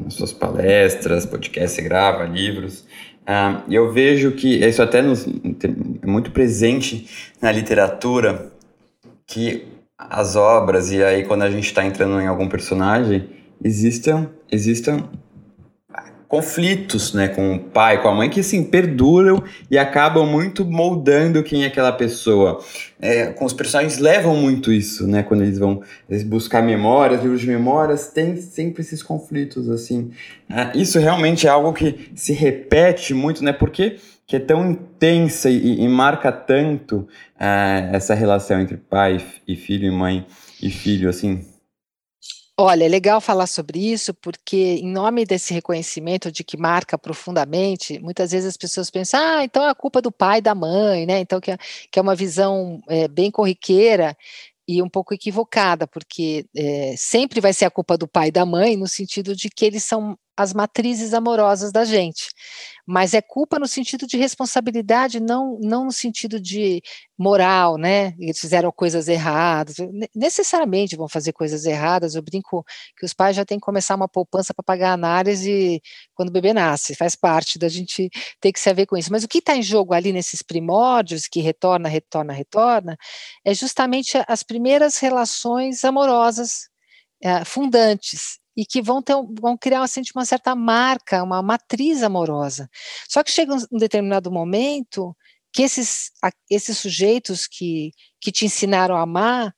nas 0.03 0.15
suas 0.15 0.33
palestras, 0.33 1.27
podcasts, 1.27 1.73
você 1.73 1.83
grava, 1.83 2.23
livros. 2.23 2.87
Uh, 3.21 3.71
eu 3.71 3.93
vejo 3.93 4.31
que 4.31 4.65
isso 4.65 4.81
até 4.81 4.99
nos, 5.03 5.27
é 5.27 6.07
muito 6.07 6.31
presente 6.31 7.07
na 7.39 7.51
literatura, 7.51 8.51
que 9.27 9.71
as 10.09 10.35
obras, 10.35 10.91
e 10.91 11.03
aí 11.03 11.23
quando 11.25 11.43
a 11.43 11.49
gente 11.49 11.65
está 11.65 11.85
entrando 11.85 12.19
em 12.19 12.27
algum 12.27 12.47
personagem, 12.47 13.29
existam, 13.63 14.29
existam 14.51 15.09
conflitos, 16.31 17.13
né, 17.13 17.27
com 17.27 17.55
o 17.55 17.59
pai, 17.59 18.01
com 18.01 18.07
a 18.07 18.15
mãe, 18.15 18.29
que 18.29 18.39
assim, 18.39 18.63
perduram 18.63 19.43
e 19.69 19.77
acabam 19.77 20.25
muito 20.25 20.63
moldando 20.63 21.43
quem 21.43 21.65
é 21.65 21.67
aquela 21.67 21.91
pessoa. 21.91 22.63
É, 23.01 23.25
com 23.25 23.43
os 23.43 23.51
personagens 23.51 23.97
levam 23.97 24.33
muito 24.37 24.71
isso, 24.71 25.05
né, 25.05 25.23
quando 25.23 25.43
eles 25.43 25.59
vão 25.59 25.81
eles 26.09 26.23
buscar 26.23 26.63
memórias, 26.63 27.21
livros 27.21 27.41
de 27.41 27.47
memórias, 27.47 28.07
tem 28.07 28.37
sempre 28.37 28.81
esses 28.81 29.03
conflitos, 29.03 29.69
assim. 29.69 30.11
É, 30.49 30.71
isso 30.73 30.97
realmente 30.99 31.47
é 31.47 31.49
algo 31.49 31.73
que 31.73 32.11
se 32.15 32.31
repete 32.31 33.13
muito, 33.13 33.43
né, 33.43 33.51
porque 33.51 33.97
que 34.31 34.37
é 34.37 34.39
tão 34.39 34.71
intensa 34.71 35.49
e, 35.49 35.81
e 35.81 35.87
marca 35.89 36.31
tanto 36.31 37.05
é, 37.37 37.89
essa 37.91 38.13
relação 38.13 38.61
entre 38.61 38.77
pai 38.77 39.17
e 39.45 39.57
filho, 39.57 39.85
e 39.85 39.91
mãe 39.91 40.25
e 40.61 40.71
filho, 40.71 41.09
assim, 41.09 41.45
Olha, 42.57 42.85
é 42.85 42.87
legal 42.87 43.19
falar 43.19 43.47
sobre 43.47 43.79
isso, 43.79 44.13
porque 44.13 44.75
em 44.81 44.87
nome 44.87 45.25
desse 45.25 45.53
reconhecimento 45.53 46.31
de 46.31 46.43
que 46.43 46.55
marca 46.55 46.97
profundamente, 46.97 47.99
muitas 47.99 48.31
vezes 48.31 48.49
as 48.49 48.57
pessoas 48.57 48.89
pensam, 48.89 49.19
ah, 49.19 49.43
então 49.43 49.65
é 49.65 49.69
a 49.69 49.75
culpa 49.75 50.01
do 50.01 50.11
pai 50.11 50.41
da 50.41 50.53
mãe, 50.53 51.05
né? 51.05 51.19
Então, 51.19 51.41
que 51.41 51.51
é, 51.51 51.57
que 51.91 51.97
é 51.97 52.01
uma 52.01 52.15
visão 52.15 52.79
é, 52.87 53.07
bem 53.07 53.31
corriqueira 53.31 54.15
e 54.67 54.81
um 54.81 54.87
pouco 54.87 55.13
equivocada, 55.13 55.87
porque 55.87 56.45
é, 56.55 56.93
sempre 56.95 57.41
vai 57.41 57.51
ser 57.51 57.65
a 57.65 57.71
culpa 57.71 57.97
do 57.97 58.07
pai 58.07 58.27
e 58.29 58.31
da 58.31 58.45
mãe, 58.45 58.77
no 58.77 58.87
sentido 58.87 59.35
de 59.35 59.49
que 59.49 59.65
eles 59.65 59.83
são 59.83 60.17
as 60.37 60.53
matrizes 60.53 61.13
amorosas 61.13 61.71
da 61.71 61.85
gente 61.85 62.29
mas 62.91 63.13
é 63.13 63.21
culpa 63.21 63.57
no 63.57 63.67
sentido 63.67 64.05
de 64.05 64.17
responsabilidade, 64.17 65.21
não, 65.21 65.57
não 65.61 65.85
no 65.85 65.93
sentido 65.93 66.39
de 66.41 66.81
moral, 67.17 67.77
né? 67.77 68.13
Eles 68.19 68.37
fizeram 68.37 68.69
coisas 68.69 69.07
erradas, 69.07 69.77
necessariamente 70.13 70.97
vão 70.97 71.07
fazer 71.07 71.31
coisas 71.31 71.65
erradas. 71.65 72.15
Eu 72.15 72.21
brinco 72.21 72.65
que 72.97 73.05
os 73.05 73.13
pais 73.13 73.35
já 73.35 73.45
têm 73.45 73.59
que 73.59 73.65
começar 73.65 73.95
uma 73.95 74.09
poupança 74.09 74.53
para 74.53 74.63
pagar 74.63 74.91
análise 74.91 75.81
quando 76.13 76.29
o 76.29 76.31
bebê 76.33 76.53
nasce, 76.53 76.93
faz 76.93 77.15
parte 77.15 77.57
da 77.57 77.69
gente 77.69 78.09
ter 78.41 78.51
que 78.51 78.59
se 78.59 78.69
haver 78.69 78.85
com 78.85 78.97
isso. 78.97 79.11
Mas 79.11 79.23
o 79.23 79.27
que 79.27 79.37
está 79.37 79.55
em 79.55 79.63
jogo 79.63 79.93
ali 79.93 80.11
nesses 80.11 80.41
primórdios, 80.41 81.29
que 81.29 81.39
retorna, 81.39 81.87
retorna, 81.87 82.33
retorna, 82.33 82.97
é 83.45 83.53
justamente 83.53 84.17
as 84.27 84.43
primeiras 84.43 84.97
relações 84.97 85.85
amorosas 85.85 86.69
é, 87.23 87.45
fundantes 87.45 88.40
e 88.55 88.65
que 88.65 88.81
vão, 88.81 89.01
ter, 89.01 89.15
vão 89.39 89.57
criar 89.57 89.83
assim, 89.83 90.01
uma 90.15 90.25
certa 90.25 90.55
marca, 90.55 91.23
uma 91.23 91.41
matriz 91.41 92.03
amorosa. 92.03 92.69
Só 93.09 93.23
que 93.23 93.31
chega 93.31 93.55
um 93.71 93.77
determinado 93.77 94.31
momento 94.31 95.15
que 95.53 95.63
esses, 95.63 96.11
esses 96.49 96.77
sujeitos 96.77 97.47
que, 97.47 97.91
que 98.19 98.31
te 98.31 98.45
ensinaram 98.45 98.95
a 98.95 99.01
amar, 99.01 99.53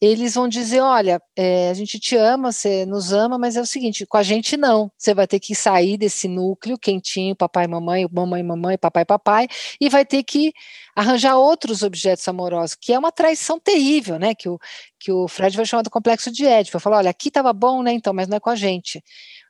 eles 0.00 0.34
vão 0.34 0.46
dizer, 0.46 0.80
olha, 0.80 1.20
é, 1.34 1.70
a 1.70 1.74
gente 1.74 1.98
te 1.98 2.16
ama, 2.16 2.52
você 2.52 2.84
nos 2.84 3.12
ama, 3.12 3.38
mas 3.38 3.56
é 3.56 3.60
o 3.60 3.66
seguinte, 3.66 4.04
com 4.04 4.18
a 4.18 4.22
gente 4.22 4.56
não, 4.56 4.90
você 4.96 5.14
vai 5.14 5.26
ter 5.26 5.40
que 5.40 5.54
sair 5.54 5.96
desse 5.96 6.28
núcleo 6.28 6.78
quentinho, 6.78 7.34
papai, 7.34 7.66
mamãe, 7.66 8.06
mamãe, 8.12 8.42
mamãe, 8.42 8.76
papai, 8.76 9.06
papai, 9.06 9.48
e 9.80 9.88
vai 9.88 10.04
ter 10.04 10.22
que 10.22 10.52
arranjar 10.94 11.36
outros 11.36 11.82
objetos 11.82 12.28
amorosos, 12.28 12.76
que 12.78 12.92
é 12.92 12.98
uma 12.98 13.10
traição 13.10 13.58
terrível, 13.58 14.18
né, 14.18 14.34
que 14.34 14.48
o, 14.48 14.58
que 14.98 15.10
o 15.10 15.26
Fred 15.28 15.56
vai 15.56 15.64
chamar 15.64 15.82
do 15.82 15.90
complexo 15.90 16.30
de 16.30 16.44
Édipo, 16.46 16.78
vai 16.78 16.82
falar, 16.82 16.98
olha, 16.98 17.10
aqui 17.10 17.28
estava 17.28 17.52
bom, 17.54 17.82
né, 17.82 17.92
então, 17.92 18.12
mas 18.12 18.28
não 18.28 18.36
é 18.36 18.40
com 18.40 18.50
a 18.50 18.56
gente, 18.56 19.02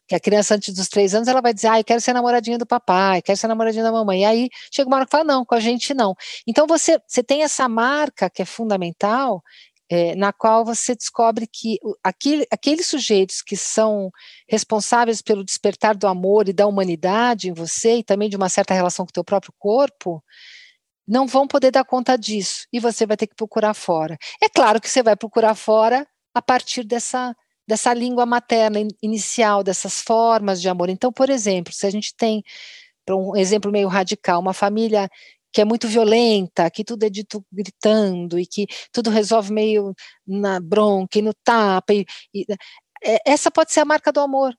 que 0.07 0.15
a 0.15 0.21
criança 0.21 0.55
antes 0.55 0.73
dos 0.73 0.89
três 0.89 1.15
anos, 1.15 1.27
ela 1.27 1.41
vai 1.41 1.53
dizer, 1.53 1.69
ah, 1.69 1.81
eu 1.81 1.85
quero 1.85 2.01
ser 2.01 2.13
namoradinha 2.13 2.57
do 2.57 2.67
papai, 2.67 3.21
quero 3.21 3.37
ser 3.37 3.49
namoradinha 3.49 3.83
da 3.83 3.91
mamãe, 3.91 4.23
e 4.23 4.25
aí 4.25 4.49
chega 4.73 4.89
uma 4.89 4.97
hora 4.99 5.07
que 5.07 5.11
fala, 5.11 5.25
não, 5.25 5.45
com 5.45 5.57
a 5.57 5.61
gente 5.61 5.93
não. 5.93 6.15
Então 6.47 6.67
você, 6.69 7.01
você 7.07 7.23
tem 7.23 7.43
essa 7.43 7.69
marca 7.69 8.31
que 8.31 8.43
é 8.43 8.45
fundamental, 8.45 9.43
é, 9.91 10.15
na 10.17 10.33
qual 10.33 10.65
você 10.65 10.95
descobre 10.95 11.47
que 11.47 11.79
aquele, 12.03 12.47
aqueles 12.51 12.87
sujeitos 12.87 13.41
que 13.43 13.57
são 13.57 14.11
responsáveis 14.49 15.23
pelo 15.23 15.45
despertar 15.45 15.97
do 15.97 16.07
amor 16.07 16.49
e 16.49 16.53
da 16.53 16.67
humanidade 16.67 17.49
em 17.49 17.53
você, 17.53 17.99
e 17.99 18.05
também 18.05 18.29
de 18.29 18.37
uma 18.37 18.49
certa 18.49 18.75
relação 18.75 19.05
com 19.05 19.11
o 19.11 19.13
teu 19.13 19.25
próprio 19.25 19.55
corpo, 19.59 20.23
não 21.07 21.27
vão 21.27 21.47
poder 21.47 21.71
dar 21.71 21.85
conta 21.85 22.17
disso, 22.17 22.67
e 22.73 22.81
você 22.81 23.07
vai 23.07 23.17
ter 23.17 23.29
que 23.29 23.37
procurar 23.37 23.75
fora. 23.75 24.19
É 24.43 24.49
claro 24.49 24.81
que 24.81 24.91
você 24.91 25.03
vai 25.03 25.15
procurar 25.15 25.55
fora 25.55 26.07
a 26.35 26.43
partir 26.43 26.83
dessa, 26.83 27.35
dessa 27.67 27.95
língua 27.95 28.27
materna 28.27 28.81
inicial, 29.01 29.63
dessas 29.63 30.01
formas 30.01 30.61
de 30.61 30.69
amor. 30.69 30.89
Então, 30.89 31.13
por 31.13 31.31
exemplo, 31.31 31.73
se 31.73 31.87
a 31.87 31.91
gente 31.91 32.15
tem, 32.17 32.43
para 33.05 33.17
um 33.17 33.37
exemplo 33.37 33.71
meio 33.71 33.87
radical, 33.87 34.41
uma 34.41 34.53
família 34.53 35.09
que 35.57 35.63
é 35.63 35.65
muito 35.65 35.89
violenta, 35.89 36.71
que 36.71 36.85
tudo 36.85 37.05
é 37.05 37.09
dito 37.09 37.43
gritando 37.51 38.39
e 38.39 38.47
que 38.47 38.67
tudo 38.93 39.09
resolve 39.09 39.51
meio 39.51 39.95
na 40.27 40.61
bronca 40.61 41.19
e 41.19 41.23
no 41.23 41.33
tapa. 41.33 41.95
E, 41.95 42.05
e, 42.35 42.45
é, 43.03 43.19
essa 43.25 43.51
pode 43.51 43.73
ser 43.73 43.81
a 43.81 43.85
marca 43.87 44.13
do 44.13 44.21
amor, 44.21 44.55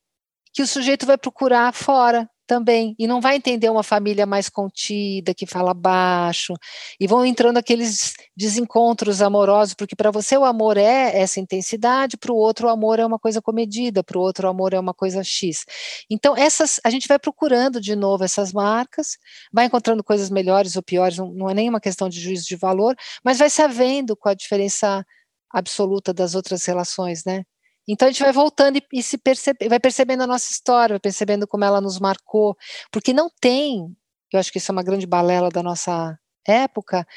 que 0.52 0.64
o 0.64 0.66
sujeito 0.66 1.06
vai 1.06 1.16
procurar 1.16 1.72
fora, 1.72 2.28
também, 2.48 2.96
e 2.98 3.06
não 3.06 3.22
vai 3.22 3.36
entender 3.36 3.70
uma 3.70 3.84
família 3.84 4.26
mais 4.26 4.50
contida, 4.50 5.34
que 5.34 5.46
fala 5.46 5.74
baixo, 5.74 6.54
e 7.00 7.06
vão 7.06 7.26
entrando 7.26 7.58
aqueles 7.58 8.14
desencontros 8.36 9.22
amorosos, 9.22 9.74
porque 9.74 9.96
para 9.96 10.10
você 10.12 10.38
o 10.38 10.46
amor 10.46 10.78
é 10.78 11.20
essa 11.20 11.40
intensidade, 11.40 12.18
para 12.18 12.32
o 12.32 12.36
outro 12.36 12.68
o 12.68 12.70
amor 12.70 13.00
é 13.00 13.06
uma 13.06 13.20
coisa 13.20 13.42
comedida, 13.42 14.04
para 14.04 14.18
o 14.18 14.22
outro 14.22 14.48
o 14.48 14.50
amor 14.50 14.74
é 14.74 14.80
uma 14.80 14.94
coisa 14.94 15.24
X. 15.24 15.66
Então, 16.10 16.36
essas, 16.36 16.80
a 16.84 16.90
gente 16.90 17.08
vai 17.08 17.20
procurando 17.20 17.82
de 17.82 17.96
novo 17.96 18.24
essas 18.24 18.54
marcas, 18.54 19.18
vai 19.52 19.66
encontrando 19.66 20.04
coisas 20.04 20.30
melhores 20.30 20.76
ou 20.76 20.84
piores, 20.84 21.18
não, 21.18 21.34
não 21.34 21.50
é 21.50 21.54
nenhuma 21.54 21.82
questão 21.82 22.10
de 22.10 22.20
juízo 22.20 22.48
de 22.48 22.56
valor, 22.56 22.96
mas 23.24 23.38
vai 23.38 23.50
sabendo 23.50 24.16
com 24.16 24.30
a 24.30 24.34
diferença 24.34 25.06
absoluta 25.52 26.14
das 26.14 26.36
outras 26.36 26.66
relações, 26.66 27.24
né? 27.26 27.44
Então 27.88 28.08
a 28.08 28.12
gente 28.12 28.24
vai 28.24 28.34
voltando 28.34 28.78
e, 28.78 28.84
e 28.94 29.04
se 29.04 29.18
percebe, 29.18 29.70
vai 29.70 29.80
percebendo 29.80 30.24
a 30.24 30.28
nossa 30.28 30.52
história, 30.52 30.94
vai 30.94 31.00
percebendo 31.00 31.48
como 31.48 31.64
ela 31.64 31.82
nos 31.82 32.00
marcou, 32.00 32.58
porque 32.92 33.14
não 33.14 33.30
tem, 33.40 33.96
eu 34.34 34.40
acho 34.40 34.52
que 34.52 34.58
isso 34.58 34.72
é 34.72 34.74
uma 34.74 34.84
grande 34.84 35.08
balela 35.08 35.50
da 35.50 35.64
nossa 35.64 36.18
época, 36.46 37.08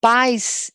pais 0.00 0.70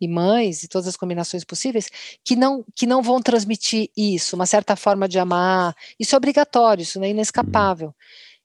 e 0.00 0.08
mães 0.08 0.62
e 0.62 0.68
todas 0.68 0.88
as 0.88 0.96
combinações 0.96 1.44
possíveis 1.44 1.90
que 2.24 2.36
não 2.36 2.64
que 2.76 2.86
não 2.86 3.02
vão 3.02 3.20
transmitir 3.20 3.90
isso, 3.96 4.36
uma 4.36 4.46
certa 4.46 4.76
forma 4.76 5.08
de 5.08 5.18
amar. 5.18 5.74
Isso 5.98 6.14
é 6.14 6.18
obrigatório, 6.18 6.82
isso 6.82 7.02
é 7.02 7.10
inescapável. 7.10 7.94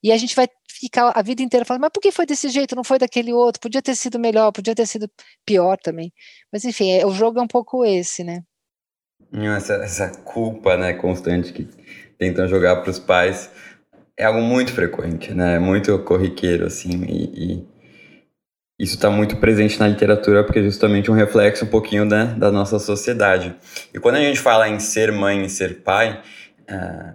E 0.04 0.12
a 0.12 0.18
gente 0.18 0.36
vai 0.36 0.48
ficar 0.68 1.12
a 1.16 1.22
vida 1.22 1.42
inteira 1.42 1.66
falando, 1.66 1.82
mas 1.84 1.92
por 1.94 2.02
que 2.02 2.12
foi 2.12 2.26
desse 2.26 2.50
jeito, 2.50 2.76
não 2.76 2.84
foi 2.84 3.00
daquele 3.00 3.32
outro? 3.34 3.62
Podia 3.62 3.82
ter 3.82 3.96
sido 3.96 4.20
melhor, 4.20 4.52
podia 4.52 4.76
ter 4.76 4.86
sido 4.88 5.10
pior 5.46 5.78
também. 5.78 6.12
Mas 6.52 6.66
enfim, 6.66 6.92
é, 6.92 7.06
o 7.06 7.12
jogo 7.12 7.40
é 7.40 7.42
um 7.44 7.48
pouco 7.48 7.86
esse, 7.86 8.24
né? 8.24 8.44
Essa, 9.34 9.76
essa 9.76 10.10
culpa 10.10 10.78
né, 10.78 10.94
constante 10.94 11.52
que 11.52 11.68
tentam 12.18 12.48
jogar 12.48 12.78
para 12.78 12.92
os 12.92 13.00
pais 13.00 13.50
é 14.16 14.26
algo 14.26 14.42
muito 14.42 14.72
frequente, 14.72 15.34
né? 15.34 15.58
Muito 15.58 15.98
corriqueiro, 16.00 16.68
assim, 16.68 17.04
e, 17.06 17.24
e 17.56 17.74
isso 18.80 18.96
está 18.96 19.10
muito 19.10 19.38
presente 19.38 19.80
na 19.80 19.88
literatura 19.88 20.44
porque 20.44 20.60
é 20.60 20.64
justamente 20.64 21.10
um 21.10 21.14
reflexo 21.14 21.66
um 21.66 21.68
pouquinho 21.68 22.06
né, 22.06 22.36
da 22.38 22.52
nossa 22.52 22.80
sociedade. 22.80 23.56
E 23.94 24.00
quando 24.00 24.16
a 24.16 24.22
gente 24.22 24.40
fala 24.40 24.68
em 24.68 24.80
ser 24.80 25.12
mãe 25.12 25.46
e 25.46 25.50
ser 25.50 25.82
pai, 25.82 26.22
uh, 26.70 27.14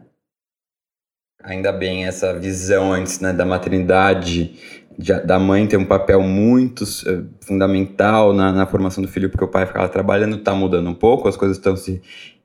ainda 1.43 1.73
bem 1.73 2.07
essa 2.07 2.39
visão 2.39 2.93
antes 2.93 3.21
né, 3.21 3.33
da 3.33 3.45
maternidade 3.45 4.78
da 5.25 5.39
mãe 5.39 5.67
ter 5.67 5.77
um 5.77 5.85
papel 5.85 6.21
muito 6.23 6.83
uh, 6.83 7.29
fundamental 7.41 8.33
na, 8.33 8.53
na, 8.53 8.67
formação 8.67 9.01
do 9.01 9.09
filho, 9.09 9.31
porque 9.31 9.45
o 9.45 9.49
pai 9.49 9.65
ficava 9.65 9.89
trabalhando, 9.89 10.37
está 10.37 10.53
mudando 10.53 10.91
um 10.91 10.95
pouco, 10.95 11.29
as 11.29 11.37
coisas 11.37 11.57
estão 11.57 11.77
se 11.77 12.03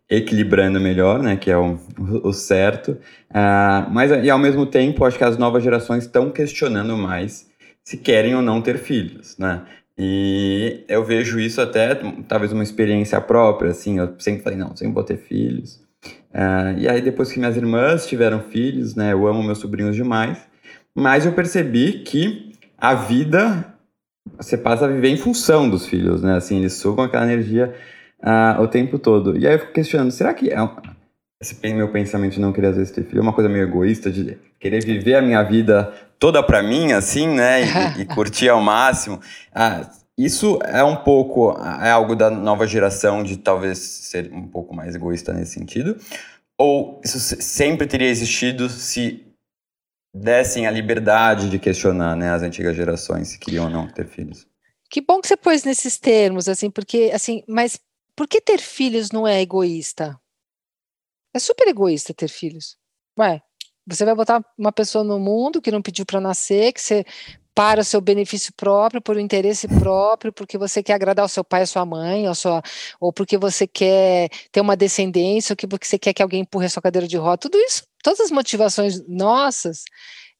equilibrando 0.08 0.80
melhor, 0.80 1.24
né, 1.24 1.36
que 1.36 1.50
é 1.50 1.58
o, 1.58 1.80
o 2.24 2.32
certo. 2.32 2.92
Uh, 3.32 3.90
mas, 3.92 4.12
e 4.24 4.30
ao 4.30 4.38
mesmo 4.38 4.68
tempo, 4.68 5.04
acho 5.04 5.18
que 5.18 5.24
as 5.24 5.38
novas 5.38 5.64
gerações 5.64 6.04
estão 6.04 6.30
questionando 6.30 6.96
mais 6.96 7.48
se 7.84 7.98
querem 7.98 8.36
ou 8.36 8.42
não 8.42 8.62
ter 8.62 8.78
filhos, 8.78 9.36
né? 9.38 9.64
E 9.98 10.86
eu 10.88 11.04
vejo 11.04 11.40
isso 11.40 11.62
até, 11.62 11.96
talvez, 12.28 12.52
uma 12.52 12.64
experiência 12.64 13.20
própria, 13.22 13.72
assim, 13.72 14.00
eu 14.00 14.16
sempre 14.20 14.42
falei, 14.42 14.58
não, 14.58 14.76
sempre 14.76 14.94
vou 14.94 15.04
ter 15.04 15.18
filhos. 15.18 15.82
Uh, 16.34 16.78
e 16.78 16.88
aí, 16.88 17.02
depois 17.02 17.32
que 17.32 17.40
minhas 17.40 17.58
irmãs 17.58 18.08
tiveram 18.08 18.40
filhos, 18.40 18.96
né, 18.96 19.14
eu 19.14 19.28
amo 19.28 19.44
meus 19.44 19.60
sobrinhos 19.60 19.96
demais, 19.96 20.40
mas 20.96 21.26
eu 21.26 21.34
percebi 21.34 22.00
que 22.00 22.54
a 22.78 22.94
vida 22.94 23.74
você 24.38 24.58
passa 24.58 24.86
a 24.86 24.88
viver 24.88 25.10
em 25.10 25.18
função 25.18 25.70
dos 25.70 25.86
filhos, 25.86 26.22
né? 26.22 26.36
Assim, 26.36 26.60
eles 26.60 26.74
sugam 26.74 27.06
aquela 27.06 27.26
energia 27.26 27.74
uh, 28.22 28.62
o 28.62 28.68
tempo 28.68 28.98
todo. 28.98 29.38
E 29.38 29.46
aí 29.46 29.54
eu 29.54 29.60
fico 29.60 29.74
questionando, 29.74 30.12
será 30.12 30.34
que 30.34 30.50
é 30.50 30.62
um, 30.62 30.70
esse 31.42 31.58
meu 31.74 31.92
pensamento 31.92 32.34
de 32.34 32.40
não 32.40 32.54
querer 32.54 32.68
às 32.68 32.78
vezes 32.78 32.94
ter 32.94 33.04
filho 33.04 33.20
é 33.20 33.22
uma 33.22 33.34
coisa 33.34 33.50
meio 33.50 33.64
egoísta, 33.64 34.10
de 34.10 34.38
querer 34.60 34.84
viver 34.84 35.16
a 35.16 35.22
minha 35.22 35.44
vida 35.44 35.94
toda 36.18 36.42
pra 36.42 36.64
mim, 36.64 36.94
assim, 36.94 37.28
né? 37.28 37.64
E, 37.98 38.02
e 38.02 38.06
curtir 38.06 38.50
ao 38.50 38.62
máximo. 38.62 39.20
Uh, 39.54 39.86
isso 40.18 40.60
é 40.64 40.84
um 40.84 40.96
pouco, 40.96 41.58
é 41.82 41.90
algo 41.90 42.16
da 42.16 42.30
nova 42.30 42.68
geração 42.68 43.24
de 43.24 43.38
talvez 43.38 43.80
ser 43.80 44.32
um 44.32 44.48
pouco 44.48 44.74
mais 44.74 44.96
egoísta 44.96 45.34
nesse 45.34 45.54
sentido? 45.54 45.98
Ou 46.58 47.02
isso 47.04 47.20
sempre 47.20 47.88
teria 47.88 48.08
existido 48.08 48.70
se 48.70 49.33
dessem 50.14 50.68
a 50.68 50.72
liberdade 50.72 51.50
de 51.50 51.58
questionar, 51.58 52.16
né, 52.16 52.32
as 52.32 52.44
antigas 52.44 52.76
gerações 52.76 53.30
se 53.30 53.40
queriam 53.40 53.66
ou 53.66 53.70
não 53.70 53.88
ter 53.88 54.08
filhos? 54.08 54.46
Que 54.90 55.02
bom 55.02 55.20
que 55.20 55.28
você 55.28 55.36
pôs 55.36 55.64
nesses 55.64 55.98
termos, 55.98 56.48
assim, 56.48 56.70
porque, 56.70 57.10
assim, 57.14 57.44
mas 57.48 57.80
por 58.16 58.28
que 58.28 58.40
ter 58.40 58.60
filhos 58.60 59.12
não 59.12 59.28
é 59.28 59.42
egoísta? 59.42 60.20
É 61.34 61.40
super 61.40 61.68
egoísta 61.68 62.14
ter 62.14 62.28
filhos. 62.28 62.78
Ué, 63.18 63.42
você 63.88 64.06
vai 64.06 64.14
botar 64.14 64.44
uma 64.58 64.72
pessoa 64.72 65.04
no 65.04 65.20
mundo 65.20 65.62
que 65.62 65.72
não 65.72 65.82
pediu 65.82 66.06
para 66.06 66.22
nascer, 66.22 66.74
que 66.74 66.82
você 66.82 67.04
para 67.56 67.82
o 67.82 67.84
seu 67.84 68.02
benefício 68.02 68.52
próprio, 68.54 69.02
por 69.02 69.16
um 69.16 69.20
interesse 69.20 69.68
próprio, 69.68 70.34
porque 70.34 70.58
você 70.58 70.82
quer 70.82 70.94
agradar 70.94 71.26
o 71.26 71.30
seu 71.30 71.44
pai, 71.44 71.62
a 71.62 71.68
sua 71.68 71.86
mãe, 71.86 72.28
ou, 72.28 72.34
sua, 72.34 72.64
ou 73.00 73.14
porque 73.14 73.38
você 73.38 73.68
quer 73.68 74.30
ter 74.52 74.62
uma 74.62 74.76
descendência, 74.76 75.54
ou 75.54 75.58
que 75.58 75.68
porque 75.68 75.86
você 75.86 76.00
quer 76.00 76.14
que 76.14 76.24
alguém 76.24 76.42
empurre 76.42 76.66
a 76.66 76.70
sua 76.70 76.82
cadeira 76.82 77.08
de 77.08 77.18
roda, 77.18 77.38
tudo 77.38 77.58
isso, 77.60 77.84
todas 78.04 78.20
as 78.20 78.32
motivações 78.32 79.02
nossas 79.08 79.84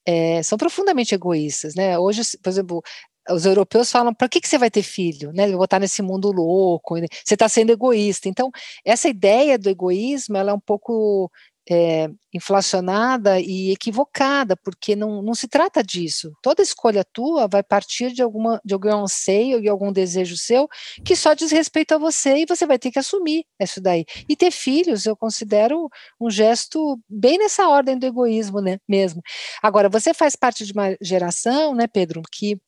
é, 0.06 0.44
são 0.44 0.58
profundamente 0.58 1.16
egoístas, 1.16 1.76
né? 1.76 1.98
Hoje, 1.98 2.22
por 2.44 2.50
exemplo, 2.50 2.84
os 3.30 3.46
europeus 3.46 3.92
falam, 3.92 4.14
para 4.14 4.28
que, 4.30 4.42
que 4.42 4.48
você 4.48 4.58
vai 4.58 4.70
ter 4.70 4.84
filho? 4.84 5.32
Né? 5.34 5.50
Vou 5.52 5.64
estar 5.64 5.80
nesse 5.80 6.02
mundo 6.02 6.32
louco, 6.32 6.96
você 7.24 7.36
está 7.36 7.48
sendo 7.48 7.72
egoísta. 7.72 8.28
Então, 8.28 8.52
essa 8.86 9.08
ideia 9.08 9.58
do 9.58 9.70
egoísmo, 9.70 10.38
ela 10.38 10.52
é 10.52 10.54
um 10.54 10.60
pouco 10.60 11.32
é, 11.70 12.10
inflacionada 12.34 13.40
e 13.40 13.72
equivocada, 13.72 14.56
porque 14.56 14.96
não, 14.96 15.22
não 15.22 15.34
se 15.34 15.48
trata 15.48 15.84
disso. 15.84 16.34
Toda 16.42 16.62
escolha 16.62 17.04
tua 17.04 17.48
vai 17.48 17.64
partir 17.64 18.12
de, 18.12 18.22
alguma, 18.22 18.60
de 18.66 18.74
algum 18.74 19.04
anseio 19.04 19.62
e 19.64 19.70
algum 19.70 19.92
desejo 19.92 20.36
seu 20.36 20.68
que 21.06 21.16
só 21.16 21.34
diz 21.34 21.52
respeito 21.52 21.94
a 21.94 21.98
você 21.98 22.40
e 22.40 22.46
você 22.46 22.66
vai 22.66 22.78
ter 22.78 22.92
que 22.92 23.00
assumir 23.00 23.46
isso 23.60 23.80
daí. 23.82 24.06
E 24.28 24.36
ter 24.36 24.52
filhos 24.52 25.06
eu 25.06 25.16
considero 25.16 25.90
um 26.20 26.30
gesto 26.30 27.00
bem 27.08 27.38
nessa 27.38 27.68
ordem 27.68 27.98
do 27.98 28.06
egoísmo 28.06 28.60
né, 28.60 28.80
mesmo. 28.88 29.22
Agora, 29.62 29.90
você 29.90 30.14
faz 30.14 30.36
parte 30.36 30.66
de 30.66 30.74
uma 30.74 30.96
geração, 31.02 31.74
né, 31.74 31.88
Pedro, 31.88 32.22
que, 32.32 32.60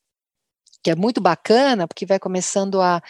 que 0.82 0.90
é 0.90 0.96
muito 0.96 1.20
bacana, 1.20 1.86
porque 1.86 2.06
vai 2.06 2.18
começando 2.18 2.80
a, 2.80 3.02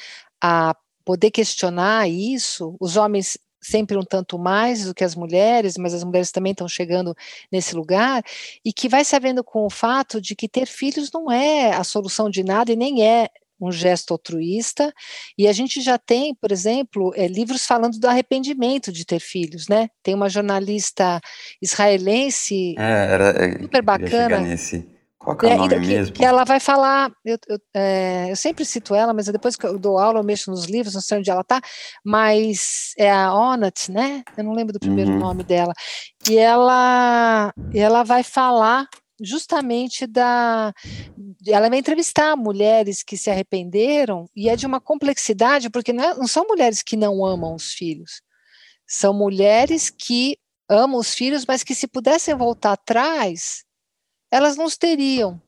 a 0.43 0.75
poder 1.05 1.31
questionar 1.31 2.09
isso, 2.09 2.77
os 2.81 2.97
homens 2.97 3.39
sempre 3.67 3.97
um 3.97 4.05
tanto 4.05 4.39
mais 4.39 4.85
do 4.85 4.95
que 4.95 5.03
as 5.03 5.17
mulheres, 5.17 5.77
mas 5.77 5.93
as 5.93 6.05
mulheres 6.05 6.31
também 6.31 6.53
estão 6.53 6.69
chegando 6.69 7.15
nesse 7.51 7.75
lugar, 7.75 8.23
e 8.65 8.73
que 8.73 8.89
vai 8.89 9.05
se 9.05 9.17
havendo 9.17 9.43
com 9.43 9.67
o 9.67 9.71
fato 9.71 10.21
de 10.21 10.37
que 10.37 10.49
ter 10.49 10.67
filhos 10.67 11.11
não 11.13 11.31
é 11.31 11.73
a 11.73 11.83
solução 11.83 12.31
de 12.31 12.45
nada 12.45 12.73
e 12.73 12.77
nem 12.77 13.05
é 13.05 13.29
um 13.61 13.73
gesto 13.73 14.13
altruísta, 14.13 14.93
e 15.37 15.49
a 15.49 15.53
gente 15.53 15.81
já 15.81 15.99
tem, 15.99 16.35
por 16.35 16.53
exemplo, 16.53 17.13
é, 17.17 17.27
livros 17.27 17.65
falando 17.67 17.99
do 17.99 18.07
arrependimento 18.07 18.93
de 18.93 19.05
ter 19.05 19.19
filhos, 19.19 19.67
né? 19.67 19.89
Tem 20.03 20.15
uma 20.15 20.29
jornalista 20.29 21.21
israelense 21.61 22.75
é, 22.79 23.13
era, 23.13 23.29
é, 23.31 23.59
super 23.59 23.83
bacana. 23.83 24.41
Nesse 24.41 24.96
qual 25.27 25.37
que 25.37 25.47
é, 25.47 25.55
o 25.55 25.59
nome 25.59 25.81
que, 25.81 25.87
mesmo? 25.87 26.15
Que 26.15 26.25
ela 26.25 26.45
vai 26.45 26.61
falar, 26.61 27.11
eu, 27.25 27.37
eu, 27.49 27.59
é, 27.75 28.31
eu, 28.31 28.37
sempre 28.37 28.65
cito 28.65 28.95
ela, 28.95 29.13
mas 29.13 29.27
depois 29.27 29.57
que 29.57 29.67
eu 29.67 29.77
dou 29.77 29.99
aula 29.99 30.21
eu 30.21 30.25
mexo 30.25 30.53
nos 30.53 30.67
livros, 30.67 30.95
não 30.95 31.01
sei 31.01 31.19
onde 31.19 31.29
ela 31.29 31.41
está, 31.41 31.61
mas 32.05 32.93
é 32.97 33.11
a 33.11 33.35
Onat, 33.35 33.91
né? 33.91 34.23
Eu 34.39 34.45
não 34.45 34.53
lembro 34.53 34.73
do 34.73 34.79
primeiro 34.79 35.11
uhum. 35.11 35.19
nome 35.19 35.43
dela. 35.43 35.73
E 36.31 36.39
ela, 36.39 37.53
ela 37.75 38.05
vai 38.05 38.23
falar 38.23 38.87
justamente 39.21 40.07
da. 40.07 40.73
Ela 41.45 41.69
vai 41.69 41.79
entrevistar 41.81 42.37
mulheres 42.37 43.03
que 43.03 43.17
se 43.17 43.29
arrependeram, 43.29 44.31
e 44.37 44.49
é 44.49 44.55
de 44.55 44.65
uma 44.65 44.81
complexidade, 44.81 45.71
porque 45.71 45.93
não, 45.93 46.05
é, 46.05 46.15
não 46.15 46.29
são 46.29 46.47
mulheres 46.47 46.85
que 46.85 46.97
não 46.97 47.27
amam 47.27 47.53
os 47.53 47.73
filhos, 47.73 48.23
são 48.87 49.13
mulheres 49.13 49.91
que 49.91 50.39
amam 50.69 51.01
os 51.01 51.13
filhos, 51.13 51.45
mas 51.45 51.65
que 51.65 51.75
se 51.75 51.89
pudessem 51.89 52.33
voltar 52.37 52.75
atrás 52.75 53.66
elas 54.37 54.57
não 54.57 54.67
teriam. 54.69 55.41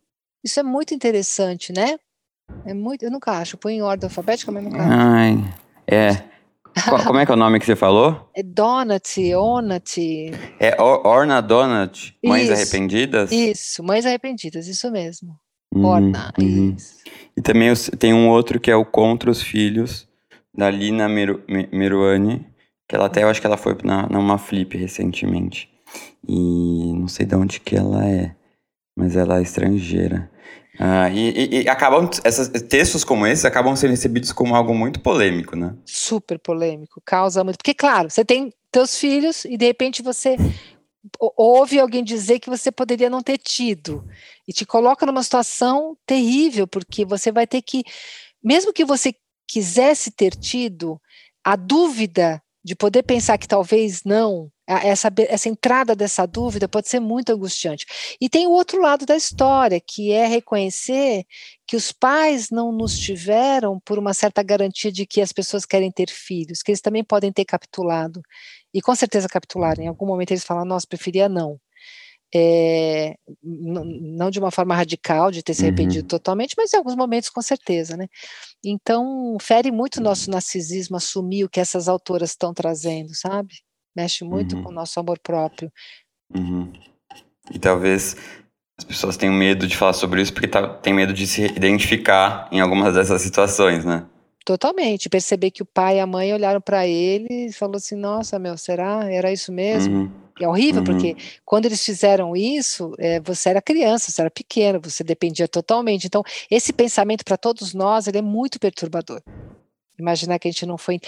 Isso 0.43 0.59
é 0.61 0.63
muito 0.63 0.95
interessante, 0.95 1.73
né? 1.73 1.99
É 2.65 2.73
muito, 2.73 3.05
eu 3.05 3.11
nunca 3.11 3.33
acho. 3.33 3.57
Põe 3.57 3.75
em 3.75 3.83
ordem 3.83 4.09
alfabética, 4.09 4.51
mas 4.51 4.65
nunca 4.65 4.79
Ai, 4.81 5.37
é. 5.87 6.25
Como 7.07 7.19
é 7.19 7.27
que 7.27 7.33
é 7.33 7.35
o 7.35 7.39
nome 7.39 7.59
que 7.59 7.67
você 7.67 7.77
falou? 7.77 8.31
É 8.35 8.43
Donut, 8.43 9.35
Onut. 9.35 10.33
É 10.61 10.81
Or 10.81 11.07
Orna 11.07 11.41
Donut, 11.41 12.17
Mães 12.25 12.45
isso, 12.45 12.53
Arrependidas? 12.53 13.33
Isso, 13.33 13.83
Mães 13.83 14.07
Arrependidas, 14.07 14.69
isso 14.69 14.91
mesmo. 14.91 15.37
Uhum, 15.75 15.85
Orna, 15.85 16.33
uhum. 16.39 16.75
isso. 16.77 16.99
E 17.37 17.43
também 17.43 17.73
tem 17.99 18.15
um 18.15 18.29
outro 18.29 18.61
que 18.61 18.71
é 18.71 18.77
o 18.77 18.85
Contra 18.85 19.31
os 19.31 19.43
Filhos, 19.43 20.09
da 20.55 20.71
Lina 20.71 21.09
Meru 21.09 21.43
Meruane, 21.73 22.47
que 22.89 22.95
ela 22.95 23.07
até, 23.07 23.23
eu 23.23 23.29
acho 23.29 23.41
que 23.41 23.47
ela 23.47 23.57
foi 23.57 23.77
na, 23.85 24.09
numa 24.09 24.39
flip 24.39 24.77
recentemente. 24.77 25.69
E 26.27 26.93
não 26.95 27.09
sei 27.09 27.27
de 27.27 27.35
onde 27.35 27.61
que 27.61 27.77
ela 27.77 28.07
é 28.07 28.35
mas 28.99 29.15
ela 29.15 29.39
é 29.39 29.43
estrangeira. 29.43 30.29
Ah, 30.77 31.09
e, 31.09 31.31
e, 31.31 31.63
e, 31.63 31.69
acabam, 31.69 32.11
esses 32.25 32.49
textos 32.63 33.05
como 33.05 33.27
esses 33.27 33.45
acabam 33.45 33.75
sendo 33.77 33.91
recebidos 33.91 34.33
como 34.33 34.55
algo 34.55 34.75
muito 34.75 35.01
polêmico, 35.01 35.57
né? 35.57 35.75
Super 35.85 36.39
polêmico, 36.39 37.01
causa 37.05 37.45
muito. 37.45 37.57
Porque, 37.57 37.75
claro, 37.75 38.11
você 38.11 38.25
tem 38.25 38.53
teus 38.71 38.99
filhos 38.99 39.45
e 39.45 39.57
de 39.57 39.67
repente 39.67 40.03
você 40.03 40.37
ouve 41.21 41.79
alguém 41.79 42.03
dizer 42.03 42.41
que 42.41 42.51
você 42.51 42.71
poderia 42.71 43.09
não 43.09 43.23
ter 43.23 43.39
tido 43.39 44.05
e 44.47 44.53
te 44.53 44.67
coloca 44.67 45.07
numa 45.07 45.23
situação 45.23 45.97
terrível, 46.05 46.67
porque 46.67 47.05
você 47.05 47.31
vai 47.31 47.47
ter 47.47 47.63
que, 47.63 47.83
mesmo 48.43 48.73
que 48.73 48.85
você 48.85 49.15
quisesse 49.49 50.11
ter 50.11 50.35
tido, 50.35 51.01
a 51.43 51.57
dúvida 51.57 52.43
de 52.65 52.75
poder 52.77 53.05
pensar 53.05 53.39
que 53.39 53.49
talvez 53.49 54.03
não, 54.05 54.51
essa, 54.69 55.11
essa 55.29 55.49
entrada 55.49 55.97
dessa 55.97 56.27
dúvida 56.27 56.69
pode 56.69 56.89
ser 56.89 57.01
muito 57.01 57.33
angustiante. 57.33 57.87
E 58.21 58.29
tem 58.29 58.47
o 58.47 58.51
outro 58.51 58.81
lado 58.81 59.07
da 59.07 59.17
história, 59.17 59.81
que 59.81 60.13
é 60.13 60.27
reconhecer 60.27 61.25
que 61.67 61.75
os 61.75 61.91
pais 61.91 62.51
não 62.51 62.71
nos 62.71 62.99
tiveram 62.99 63.81
por 63.81 63.99
uma 63.99 64.13
certa 64.13 64.43
garantia 64.43 64.93
de 64.93 65.07
que 65.07 65.23
as 65.23 65.33
pessoas 65.33 65.65
querem 65.65 65.91
ter 65.91 66.11
filhos, 66.11 66.63
que 66.63 66.71
eles 66.71 66.83
também 66.83 67.03
podem 67.03 67.33
ter 67.33 67.47
capitulado. 67.47 68.21
E 68.73 68.83
com 68.83 68.95
certeza 68.95 69.27
capitularam. 69.29 69.83
Em 69.83 69.89
algum 69.89 70.07
momento 70.07 70.33
eles 70.33 70.45
falam, 70.45 70.67
nossa, 70.67 70.87
preferia 70.87 71.29
não. 71.29 71.59
É, 72.35 73.15
não 73.43 74.31
de 74.31 74.39
uma 74.39 74.51
forma 74.51 74.75
radical, 74.75 75.31
de 75.31 75.43
ter 75.43 75.55
se 75.55 75.63
arrependido 75.63 76.05
uhum. 76.05 76.09
totalmente, 76.09 76.55
mas 76.59 76.75
em 76.75 76.77
alguns 76.77 76.95
momentos 76.95 77.31
com 77.31 77.41
certeza, 77.41 77.97
né? 77.97 78.07
Então, 78.63 79.39
fere 79.41 79.71
muito 79.71 79.97
o 79.97 80.03
nosso 80.03 80.31
narcisismo 80.31 80.99
assumir 80.99 81.45
o 81.45 81.49
que 81.49 81.59
essas 81.59 81.89
autoras 81.89 82.31
estão 82.31 82.53
trazendo, 82.53 83.15
sabe? 83.15 83.55
Mexe 83.97 84.25
muito 84.25 84.57
uhum. 84.57 84.63
com 84.65 84.69
o 84.71 84.75
nosso 84.75 84.99
amor 85.01 85.19
próprio. 85.19 85.71
Uhum. 86.35 86.73
E 87.53 87.59
talvez 87.59 88.17
as 88.79 88.85
pessoas 88.85 89.17
tenham 89.17 89.35
medo 89.35 89.67
de 89.67 89.77
falar 89.77 89.93
sobre 89.93 90.23
isso 90.23 90.33
porque 90.33 90.47
tá, 90.47 90.69
tem 90.69 90.95
medo 90.95 91.13
de 91.13 91.27
se 91.27 91.45
identificar 91.45 92.49
em 92.53 92.61
algumas 92.61 92.95
dessas 92.95 93.21
situações, 93.23 93.85
né? 93.85 94.07
Totalmente. 94.45 95.11
Perceber 95.11 95.51
que 95.51 95.63
o 95.63 95.67
pai 95.67 95.97
e 95.97 96.01
a 96.01 96.07
mãe 96.07 96.33
olharam 96.33 96.61
para 96.61 96.87
ele 96.87 97.49
e 97.49 97.53
falou 97.53 97.77
assim: 97.77 97.97
Nossa, 97.97 98.39
meu, 98.39 98.57
será? 98.57 99.05
Era 99.11 99.33
isso 99.33 99.53
mesmo? 99.53 99.95
Uhum. 99.95 100.11
E 100.41 100.45
é 100.45 100.49
horrível, 100.49 100.81
uhum. 100.81 100.87
porque 100.87 101.17
quando 101.45 101.67
eles 101.67 101.85
fizeram 101.85 102.37
isso, 102.37 102.95
é, 102.99 103.21
você 103.21 103.51
era 103.51 103.61
criança, 103.61 104.11
você 104.11 104.21
era 104.21 104.31
pequeno, 104.31 104.81
você 104.83 105.03
dependia 105.03 105.49
totalmente. 105.49 106.07
Então, 106.07 106.23
esse 106.51 106.73
pensamento 106.73 107.25
para 107.25 107.37
todos 107.37 107.75
nós, 107.75 108.07
ele 108.07 108.19
é 108.19 108.23
muito 108.23 108.59
perturbador. 108.61 109.21
Imaginar 109.99 110.39
que 110.39 110.49
a 110.49 110.51
gente 110.51 110.67
não 110.67 110.79
foi 110.79 111.01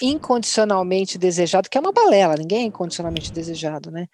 incondicionalmente 0.00 1.18
desejado, 1.18 1.68
que 1.68 1.76
é 1.76 1.80
uma 1.80 1.92
balela, 1.92 2.36
ninguém 2.36 2.60
é 2.60 2.66
incondicionalmente 2.66 3.32
desejado, 3.32 3.90
né? 3.90 4.06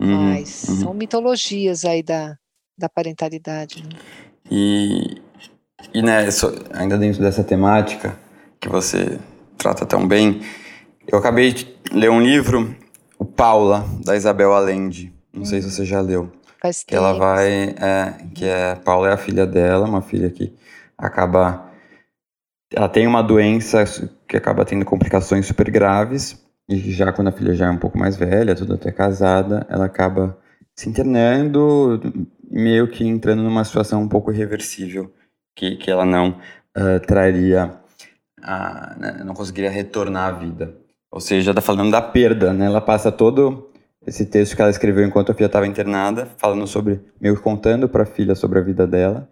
Uhum, 0.00 0.30
Mas 0.30 0.68
uhum. 0.68 0.80
são 0.80 0.94
mitologias 0.94 1.84
aí 1.84 2.02
da, 2.02 2.36
da 2.76 2.88
parentalidade. 2.88 3.82
Né? 3.82 3.90
E, 4.50 5.20
e 5.92 6.02
né, 6.02 6.28
ainda 6.72 6.98
dentro 6.98 7.20
dessa 7.20 7.44
temática 7.44 8.18
que 8.60 8.68
você 8.68 9.18
trata 9.56 9.86
tão 9.86 10.06
bem, 10.06 10.40
eu 11.06 11.18
acabei 11.18 11.52
de 11.52 11.74
ler 11.92 12.10
um 12.10 12.20
livro, 12.20 12.74
o 13.18 13.24
Paula, 13.24 13.86
da 14.04 14.16
Isabel 14.16 14.52
Allende. 14.52 15.12
Não 15.32 15.40
uhum. 15.40 15.46
sei 15.46 15.62
se 15.62 15.70
você 15.70 15.84
já 15.84 16.00
leu. 16.00 16.30
Faz 16.60 16.82
que 16.82 16.94
ela 16.94 17.12
vai, 17.12 17.74
é, 17.78 18.14
que 18.34 18.46
é, 18.46 18.74
Paula 18.74 19.10
é 19.10 19.12
a 19.12 19.18
filha 19.18 19.46
dela, 19.46 19.86
uma 19.86 20.00
filha 20.00 20.30
que 20.30 20.52
acaba 20.96 21.63
ela 22.74 22.88
tem 22.88 23.06
uma 23.06 23.22
doença 23.22 23.84
que 24.26 24.36
acaba 24.36 24.64
tendo 24.64 24.84
complicações 24.84 25.46
super 25.46 25.70
graves, 25.70 26.44
e 26.68 26.76
já 26.92 27.12
quando 27.12 27.28
a 27.28 27.32
filha 27.32 27.54
já 27.54 27.66
é 27.66 27.70
um 27.70 27.78
pouco 27.78 27.98
mais 27.98 28.16
velha, 28.16 28.54
tudo 28.54 28.74
até 28.74 28.90
casada, 28.90 29.66
ela 29.68 29.84
acaba 29.84 30.38
se 30.74 30.88
internando, 30.88 32.00
meio 32.50 32.88
que 32.88 33.06
entrando 33.06 33.42
numa 33.42 33.64
situação 33.64 34.02
um 34.02 34.08
pouco 34.08 34.32
irreversível, 34.32 35.12
que, 35.54 35.76
que 35.76 35.90
ela 35.90 36.04
não 36.04 36.38
uh, 36.76 37.00
traria 37.06 37.78
a, 38.42 38.94
né, 38.98 39.22
não 39.24 39.34
conseguiria 39.34 39.70
retornar 39.70 40.34
à 40.34 40.38
vida. 40.38 40.74
Ou 41.10 41.20
seja, 41.20 41.52
está 41.52 41.62
falando 41.62 41.90
da 41.90 42.02
perda, 42.02 42.52
né? 42.52 42.66
Ela 42.66 42.80
passa 42.80 43.10
todo 43.10 43.70
esse 44.06 44.26
texto 44.26 44.54
que 44.54 44.60
ela 44.60 44.70
escreveu 44.70 45.06
enquanto 45.06 45.30
a 45.30 45.34
filha 45.34 45.46
estava 45.46 45.66
internada, 45.66 46.28
falando 46.36 46.66
sobre, 46.66 47.00
meio 47.20 47.40
contando 47.40 47.88
para 47.88 48.02
a 48.02 48.06
filha 48.06 48.34
sobre 48.34 48.58
a 48.58 48.62
vida 48.62 48.86
dela, 48.86 49.28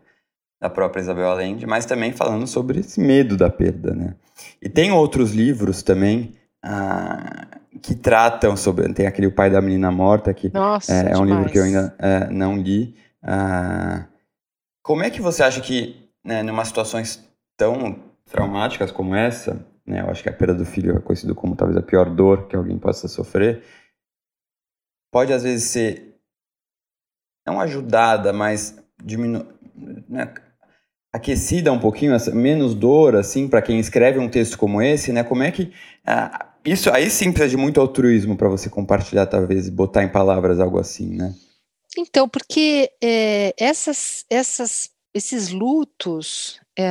da 0.63 0.71
própria 0.71 1.01
Isabel 1.01 1.29
Allende, 1.29 1.67
mas 1.67 1.85
também 1.85 2.13
falando 2.13 2.47
sobre 2.47 2.79
esse 2.79 3.01
medo 3.01 3.37
da 3.37 3.51
perda, 3.51 3.93
né? 3.93 4.15
E 4.63 4.69
tem 4.69 4.93
outros 4.93 5.33
livros 5.33 5.83
também 5.83 6.35
ah, 6.63 7.49
que 7.83 7.97
tratam 7.97 8.57
sobre, 8.57 8.95
tem 8.95 9.09
aquele 9.09 9.27
O 9.27 9.35
Pai 9.35 9.51
da 9.51 9.61
Menina 9.61 9.91
Morta, 9.91 10.33
que 10.33 10.55
Nossa, 10.55 10.93
é, 10.93 11.15
é, 11.15 11.19
um 11.19 11.25
livro 11.25 11.51
que 11.51 11.59
eu 11.59 11.65
ainda 11.65 11.93
é, 11.99 12.31
não 12.31 12.57
li. 12.57 12.95
Ah, 13.21 14.07
como 14.85 15.03
é 15.03 15.11
que 15.11 15.21
você 15.21 15.43
acha 15.43 15.61
que, 15.61 16.09
né, 16.25 16.45
numa 16.45 16.65
situações 16.65 17.29
tão 17.57 17.99
traumáticas 18.31 18.93
como 18.93 19.17
essa, 19.17 19.67
né, 19.85 20.01
eu 20.01 20.11
acho 20.11 20.23
que 20.23 20.29
a 20.29 20.33
perda 20.33 20.55
do 20.55 20.65
filho 20.65 20.97
é 20.97 21.01
conhecido 21.01 21.35
como 21.35 21.57
talvez 21.57 21.77
a 21.77 21.83
pior 21.83 22.09
dor 22.09 22.47
que 22.47 22.55
alguém 22.55 22.79
possa 22.79 23.09
sofrer, 23.09 23.65
pode 25.11 25.33
às 25.33 25.43
vezes 25.43 25.65
ser 25.65 26.21
não 27.45 27.61
ajudada, 27.61 28.33
mas 28.33 28.81
diminu 29.03 29.45
né, 30.09 30.33
aquecida 31.13 31.73
um 31.73 31.79
pouquinho, 31.79 32.17
menos 32.33 32.75
dor, 32.75 33.15
assim, 33.15 33.47
para 33.47 33.61
quem 33.61 33.79
escreve 33.79 34.19
um 34.19 34.29
texto 34.29 34.57
como 34.57 34.81
esse, 34.81 35.13
né? 35.13 35.23
Como 35.23 35.43
é 35.43 35.51
que 35.51 35.73
ah, 36.07 36.53
isso 36.65 36.91
aí 36.91 37.11
sim 37.11 37.33
precisa 37.33 37.51
de 37.51 37.57
muito 37.57 37.81
altruísmo 37.81 38.37
para 38.37 38.49
você 38.49 38.71
compartilhar, 38.71 39.27
talvez, 39.27 39.69
botar 39.69 40.03
em 40.03 40.09
palavras 40.09 40.59
algo 40.59 40.79
assim, 40.79 41.17
né? 41.17 41.35
Então, 41.99 42.29
porque 42.29 42.91
é, 43.03 43.53
essas, 43.59 44.25
essas, 44.31 44.91
esses 45.13 45.51
lutos, 45.51 46.59
é, 46.79 46.89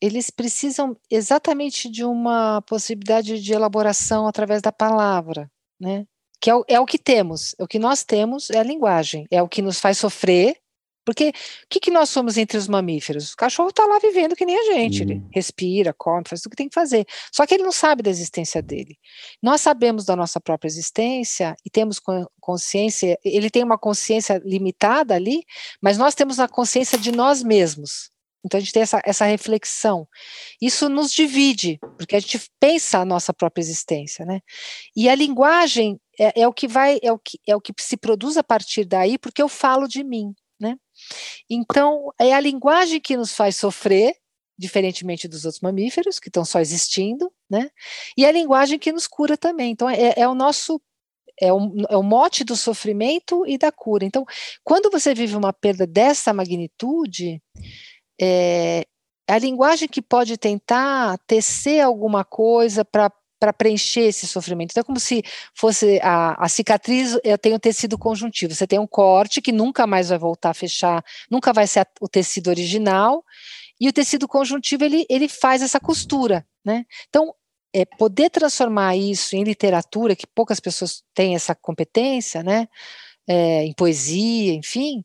eles 0.00 0.28
precisam 0.28 0.94
exatamente 1.10 1.88
de 1.88 2.04
uma 2.04 2.60
possibilidade 2.62 3.40
de 3.40 3.52
elaboração 3.54 4.26
através 4.26 4.60
da 4.60 4.70
palavra, 4.70 5.50
né? 5.80 6.04
Que 6.40 6.50
é 6.50 6.54
o, 6.54 6.64
é 6.68 6.78
o 6.78 6.84
que 6.84 6.98
temos, 6.98 7.54
o 7.58 7.66
que 7.66 7.78
nós 7.78 8.04
temos 8.04 8.50
é 8.50 8.58
a 8.58 8.62
linguagem, 8.62 9.26
é 9.30 9.42
o 9.42 9.48
que 9.48 9.62
nos 9.62 9.80
faz 9.80 9.96
sofrer, 9.96 10.56
porque 11.04 11.28
o 11.28 11.32
que, 11.68 11.80
que 11.80 11.90
nós 11.90 12.08
somos 12.08 12.36
entre 12.36 12.56
os 12.56 12.66
mamíferos? 12.66 13.32
O 13.32 13.36
cachorro 13.36 13.68
está 13.68 13.84
lá 13.84 13.98
vivendo 13.98 14.34
que 14.34 14.46
nem 14.46 14.58
a 14.58 14.74
gente, 14.74 15.02
uhum. 15.02 15.10
ele 15.10 15.22
respira, 15.32 15.92
come, 15.92 16.24
faz 16.26 16.44
o 16.44 16.50
que 16.50 16.56
tem 16.56 16.68
que 16.68 16.74
fazer. 16.74 17.04
Só 17.32 17.46
que 17.46 17.54
ele 17.54 17.62
não 17.62 17.72
sabe 17.72 18.02
da 18.02 18.10
existência 18.10 18.62
dele. 18.62 18.98
Nós 19.42 19.60
sabemos 19.60 20.04
da 20.04 20.16
nossa 20.16 20.40
própria 20.40 20.68
existência 20.68 21.54
e 21.64 21.70
temos 21.70 22.00
consciência, 22.40 23.18
ele 23.24 23.50
tem 23.50 23.62
uma 23.62 23.78
consciência 23.78 24.40
limitada 24.44 25.14
ali, 25.14 25.42
mas 25.80 25.98
nós 25.98 26.14
temos 26.14 26.40
a 26.40 26.48
consciência 26.48 26.98
de 26.98 27.12
nós 27.12 27.42
mesmos. 27.42 28.10
Então 28.44 28.58
a 28.58 28.60
gente 28.60 28.72
tem 28.72 28.82
essa, 28.82 29.00
essa 29.04 29.24
reflexão. 29.24 30.06
Isso 30.60 30.88
nos 30.88 31.10
divide, 31.10 31.78
porque 31.96 32.14
a 32.14 32.20
gente 32.20 32.38
pensa 32.60 32.98
a 32.98 33.04
nossa 33.04 33.32
própria 33.32 33.62
existência, 33.62 34.26
né? 34.26 34.40
E 34.94 35.08
a 35.08 35.14
linguagem 35.14 35.98
é, 36.18 36.42
é 36.42 36.48
o 36.48 36.52
que 36.52 36.68
vai, 36.68 36.98
é 37.02 37.10
o 37.10 37.18
que, 37.18 37.38
é 37.46 37.56
o 37.56 37.60
que 37.60 37.72
se 37.78 37.96
produz 37.96 38.36
a 38.36 38.44
partir 38.44 38.84
daí, 38.84 39.16
porque 39.18 39.42
eu 39.42 39.48
falo 39.48 39.88
de 39.88 40.04
mim. 40.04 40.34
Então, 41.48 42.12
é 42.20 42.32
a 42.32 42.40
linguagem 42.40 43.00
que 43.00 43.16
nos 43.16 43.34
faz 43.34 43.56
sofrer, 43.56 44.14
diferentemente 44.56 45.26
dos 45.26 45.44
outros 45.44 45.60
mamíferos, 45.60 46.18
que 46.18 46.28
estão 46.28 46.44
só 46.44 46.60
existindo, 46.60 47.32
né? 47.50 47.70
e 48.16 48.24
a 48.24 48.32
linguagem 48.32 48.78
que 48.78 48.92
nos 48.92 49.06
cura 49.06 49.36
também. 49.36 49.72
Então, 49.72 49.88
é, 49.88 50.14
é 50.16 50.28
o 50.28 50.34
nosso. 50.34 50.80
É 51.40 51.52
o, 51.52 51.58
é 51.90 51.96
o 51.96 52.02
mote 52.02 52.44
do 52.44 52.54
sofrimento 52.54 53.44
e 53.44 53.58
da 53.58 53.72
cura. 53.72 54.04
Então, 54.04 54.24
quando 54.62 54.88
você 54.88 55.12
vive 55.12 55.34
uma 55.34 55.52
perda 55.52 55.84
dessa 55.84 56.32
magnitude, 56.32 57.42
é, 58.20 58.86
a 59.26 59.38
linguagem 59.38 59.88
que 59.88 60.00
pode 60.00 60.36
tentar 60.36 61.18
tecer 61.26 61.80
alguma 61.80 62.24
coisa 62.24 62.84
para 62.84 63.10
para 63.44 63.52
preencher 63.52 64.00
esse 64.00 64.26
sofrimento. 64.26 64.70
Então, 64.70 64.80
é 64.80 64.84
como 64.84 64.98
se 64.98 65.22
fosse 65.54 66.00
a, 66.02 66.42
a 66.42 66.48
cicatriz, 66.48 67.18
eu 67.22 67.36
tenho 67.36 67.58
tecido 67.58 67.98
conjuntivo. 67.98 68.54
Você 68.54 68.66
tem 68.66 68.78
um 68.78 68.86
corte 68.86 69.42
que 69.42 69.52
nunca 69.52 69.86
mais 69.86 70.08
vai 70.08 70.16
voltar 70.16 70.50
a 70.50 70.54
fechar, 70.54 71.04
nunca 71.30 71.52
vai 71.52 71.66
ser 71.66 71.80
a, 71.80 71.86
o 72.00 72.08
tecido 72.08 72.48
original, 72.48 73.22
e 73.78 73.86
o 73.86 73.92
tecido 73.92 74.26
conjuntivo 74.26 74.82
ele, 74.82 75.04
ele 75.10 75.28
faz 75.28 75.60
essa 75.60 75.78
costura, 75.78 76.46
né? 76.64 76.86
Então, 77.10 77.34
é, 77.74 77.84
poder 77.84 78.30
transformar 78.30 78.96
isso 78.96 79.36
em 79.36 79.44
literatura, 79.44 80.16
que 80.16 80.26
poucas 80.26 80.58
pessoas 80.58 81.02
têm 81.12 81.34
essa 81.34 81.54
competência, 81.54 82.42
né? 82.42 82.66
É, 83.28 83.64
em 83.64 83.74
poesia, 83.74 84.54
enfim, 84.54 85.04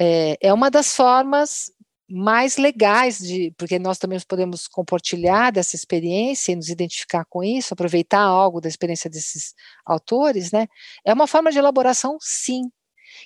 é, 0.00 0.36
é 0.40 0.52
uma 0.52 0.68
das 0.68 0.96
formas 0.96 1.70
mais 2.10 2.56
legais 2.56 3.18
de, 3.18 3.52
porque 3.58 3.78
nós 3.78 3.98
também 3.98 4.18
podemos 4.26 4.66
compartilhar 4.66 5.52
dessa 5.52 5.76
experiência 5.76 6.52
e 6.52 6.56
nos 6.56 6.68
identificar 6.68 7.24
com 7.28 7.44
isso, 7.44 7.74
aproveitar 7.74 8.20
algo 8.22 8.60
da 8.60 8.68
experiência 8.68 9.10
desses 9.10 9.54
autores, 9.84 10.50
né? 10.52 10.66
É 11.04 11.12
uma 11.12 11.26
forma 11.26 11.50
de 11.52 11.58
elaboração, 11.58 12.16
sim, 12.20 12.62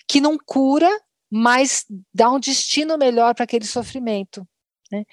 que 0.08 0.20
não 0.20 0.36
cura, 0.44 0.90
mas 1.30 1.84
dá 2.14 2.30
um 2.30 2.40
destino 2.40 2.98
melhor 2.98 3.34
para 3.34 3.44
aquele 3.44 3.66
sofrimento. 3.66 4.46
Né? 4.92 5.04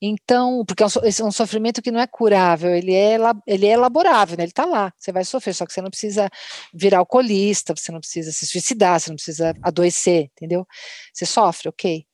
Então, 0.00 0.64
porque 0.64 0.82
é 0.82 0.86
um, 0.86 0.88
é 0.88 1.24
um, 1.24 1.30
sofrimento 1.30 1.82
que 1.82 1.90
não 1.90 2.00
é 2.00 2.06
curável, 2.06 2.74
ele 2.74 2.94
é, 2.94 3.18
ele 3.46 3.66
é 3.66 3.72
elaborável, 3.72 4.34
né? 4.34 4.44
ele 4.44 4.50
está 4.50 4.64
lá, 4.64 4.90
você 4.96 5.12
vai 5.12 5.26
sofrer, 5.26 5.52
só 5.52 5.66
que 5.66 5.74
você 5.74 5.82
não 5.82 5.90
precisa 5.90 6.30
virar 6.72 7.00
alcoolista, 7.00 7.74
você 7.76 7.92
não 7.92 8.00
precisa 8.00 8.32
se 8.32 8.46
suicidar, 8.46 8.98
você 8.98 9.10
não 9.10 9.16
precisa 9.16 9.54
adoecer, 9.60 10.30
entendeu? 10.32 10.66
Você 11.12 11.26
sofre, 11.26 11.68
ok. 11.68 12.06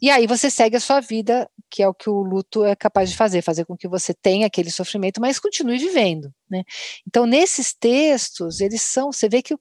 E 0.00 0.08
aí 0.08 0.24
você 0.28 0.48
segue 0.48 0.76
a 0.76 0.80
sua 0.80 1.00
vida, 1.00 1.50
que 1.68 1.82
é 1.82 1.88
o 1.88 1.92
que 1.92 2.08
o 2.08 2.22
luto 2.22 2.64
é 2.64 2.76
capaz 2.76 3.10
de 3.10 3.16
fazer, 3.16 3.42
fazer 3.42 3.64
com 3.64 3.76
que 3.76 3.88
você 3.88 4.14
tenha 4.14 4.46
aquele 4.46 4.70
sofrimento, 4.70 5.20
mas 5.20 5.40
continue 5.40 5.78
vivendo, 5.78 6.32
né? 6.48 6.62
Então, 7.04 7.26
nesses 7.26 7.74
textos, 7.74 8.60
eles 8.60 8.82
são, 8.82 9.10
você 9.10 9.28
vê 9.28 9.42
que 9.42 9.54
o, 9.54 9.60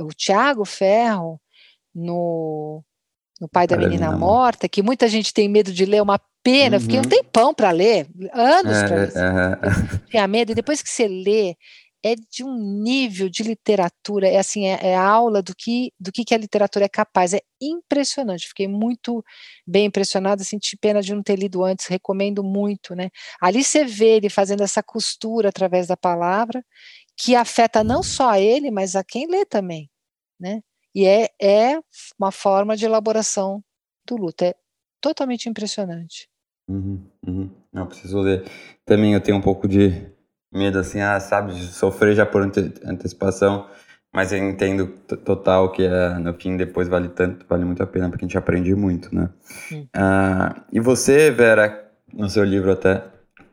o 0.00 0.08
Tiago 0.08 0.64
Ferro, 0.64 1.40
no, 1.94 2.84
no 3.40 3.48
Pai 3.48 3.66
da 3.66 3.76
Menina 3.76 4.10
Morta, 4.10 4.68
que 4.68 4.82
muita 4.82 5.08
gente 5.08 5.32
tem 5.32 5.48
medo 5.48 5.72
de 5.72 5.84
ler, 5.84 5.98
é 5.98 6.02
uma 6.02 6.20
pena, 6.42 6.76
uhum. 6.76 6.82
fiquei 6.82 6.98
um 6.98 7.02
tempão 7.02 7.54
para 7.54 7.70
ler, 7.70 8.08
anos 8.32 8.76
é, 8.76 8.86
para 8.86 8.96
ler. 8.96 9.12
É, 9.16 10.10
Tinha 10.10 10.26
medo, 10.26 10.52
e 10.52 10.54
depois 10.54 10.82
que 10.82 10.88
você 10.88 11.06
lê, 11.06 11.56
é 12.02 12.14
de 12.14 12.44
um 12.44 12.82
nível 12.82 13.28
de 13.28 13.42
literatura, 13.42 14.28
é 14.28 14.38
assim, 14.38 14.66
é, 14.66 14.78
é 14.82 14.96
aula 14.96 15.42
do 15.42 15.54
que 15.54 15.92
do 15.98 16.12
que, 16.12 16.24
que 16.24 16.34
a 16.34 16.38
literatura 16.38 16.84
é 16.84 16.88
capaz, 16.88 17.34
é 17.34 17.40
impressionante, 17.60 18.48
fiquei 18.48 18.68
muito 18.68 19.24
bem 19.66 19.86
impressionada, 19.86 20.44
senti 20.44 20.76
pena 20.76 21.02
de 21.02 21.14
não 21.14 21.22
ter 21.22 21.36
lido 21.36 21.64
antes, 21.64 21.86
recomendo 21.86 22.42
muito, 22.44 22.94
né, 22.94 23.10
ali 23.40 23.64
você 23.64 23.84
vê 23.84 24.16
ele 24.16 24.28
fazendo 24.28 24.62
essa 24.62 24.82
costura 24.82 25.48
através 25.48 25.88
da 25.88 25.96
palavra, 25.96 26.64
que 27.16 27.34
afeta 27.34 27.82
não 27.82 28.02
só 28.02 28.30
a 28.30 28.40
ele, 28.40 28.70
mas 28.70 28.94
a 28.94 29.02
quem 29.02 29.26
lê 29.26 29.44
também, 29.44 29.90
né, 30.40 30.60
e 30.94 31.06
é, 31.06 31.28
é 31.40 31.80
uma 32.18 32.32
forma 32.32 32.76
de 32.76 32.84
elaboração 32.84 33.62
do 34.06 34.16
luto, 34.16 34.44
é 34.44 34.54
totalmente 35.00 35.48
impressionante. 35.48 36.28
Uhum, 36.68 37.02
uhum. 37.26 37.50
Não, 37.72 37.86
preciso 37.86 38.20
ler. 38.20 38.44
Também 38.84 39.14
eu 39.14 39.20
tenho 39.20 39.38
um 39.38 39.40
pouco 39.40 39.66
de 39.66 40.06
medo, 40.52 40.78
assim, 40.78 41.00
ah, 41.00 41.18
sabe, 41.20 41.54
de 41.54 41.66
sofrer 41.68 42.14
já 42.14 42.26
por 42.26 42.42
ante 42.42 42.60
antecipação, 42.84 43.68
mas 44.12 44.32
eu 44.32 44.38
entendo 44.38 44.86
total 45.24 45.70
que 45.70 45.84
é, 45.84 46.18
no 46.18 46.32
fim 46.34 46.56
depois 46.56 46.88
vale 46.88 47.08
tanto, 47.08 47.46
vale 47.46 47.64
muito 47.64 47.82
a 47.82 47.86
pena, 47.86 48.08
porque 48.08 48.24
a 48.24 48.28
gente 48.28 48.38
aprende 48.38 48.74
muito, 48.74 49.14
né? 49.14 49.30
Ah, 49.94 50.64
e 50.72 50.80
você, 50.80 51.30
Vera, 51.30 51.90
no 52.12 52.28
seu 52.28 52.44
livro 52.44 52.72
até, 52.72 53.04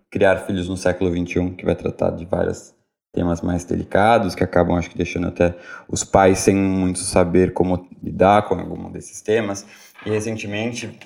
Criar 0.10 0.38
Filhos 0.46 0.70
no 0.70 0.78
Século 0.78 1.12
XXI, 1.12 1.52
que 1.52 1.66
vai 1.66 1.76
tratar 1.76 2.12
de 2.12 2.26
vários 2.26 2.74
temas 3.16 3.42
mais 3.42 3.64
delicados, 3.64 4.36
que 4.36 4.44
acabam, 4.44 4.78
acho 4.78 4.90
que, 4.90 4.98
deixando 4.98 5.28
até 5.28 5.56
os 5.88 6.04
pais 6.04 6.40
sem 6.40 6.56
muito 6.56 7.00
saber 7.00 7.54
como 7.54 7.88
lidar 8.04 8.44
com 8.44 8.56
algum 8.56 8.92
desses 8.92 9.22
temas, 9.22 9.66
e 10.06 10.10
recentemente 10.10 11.00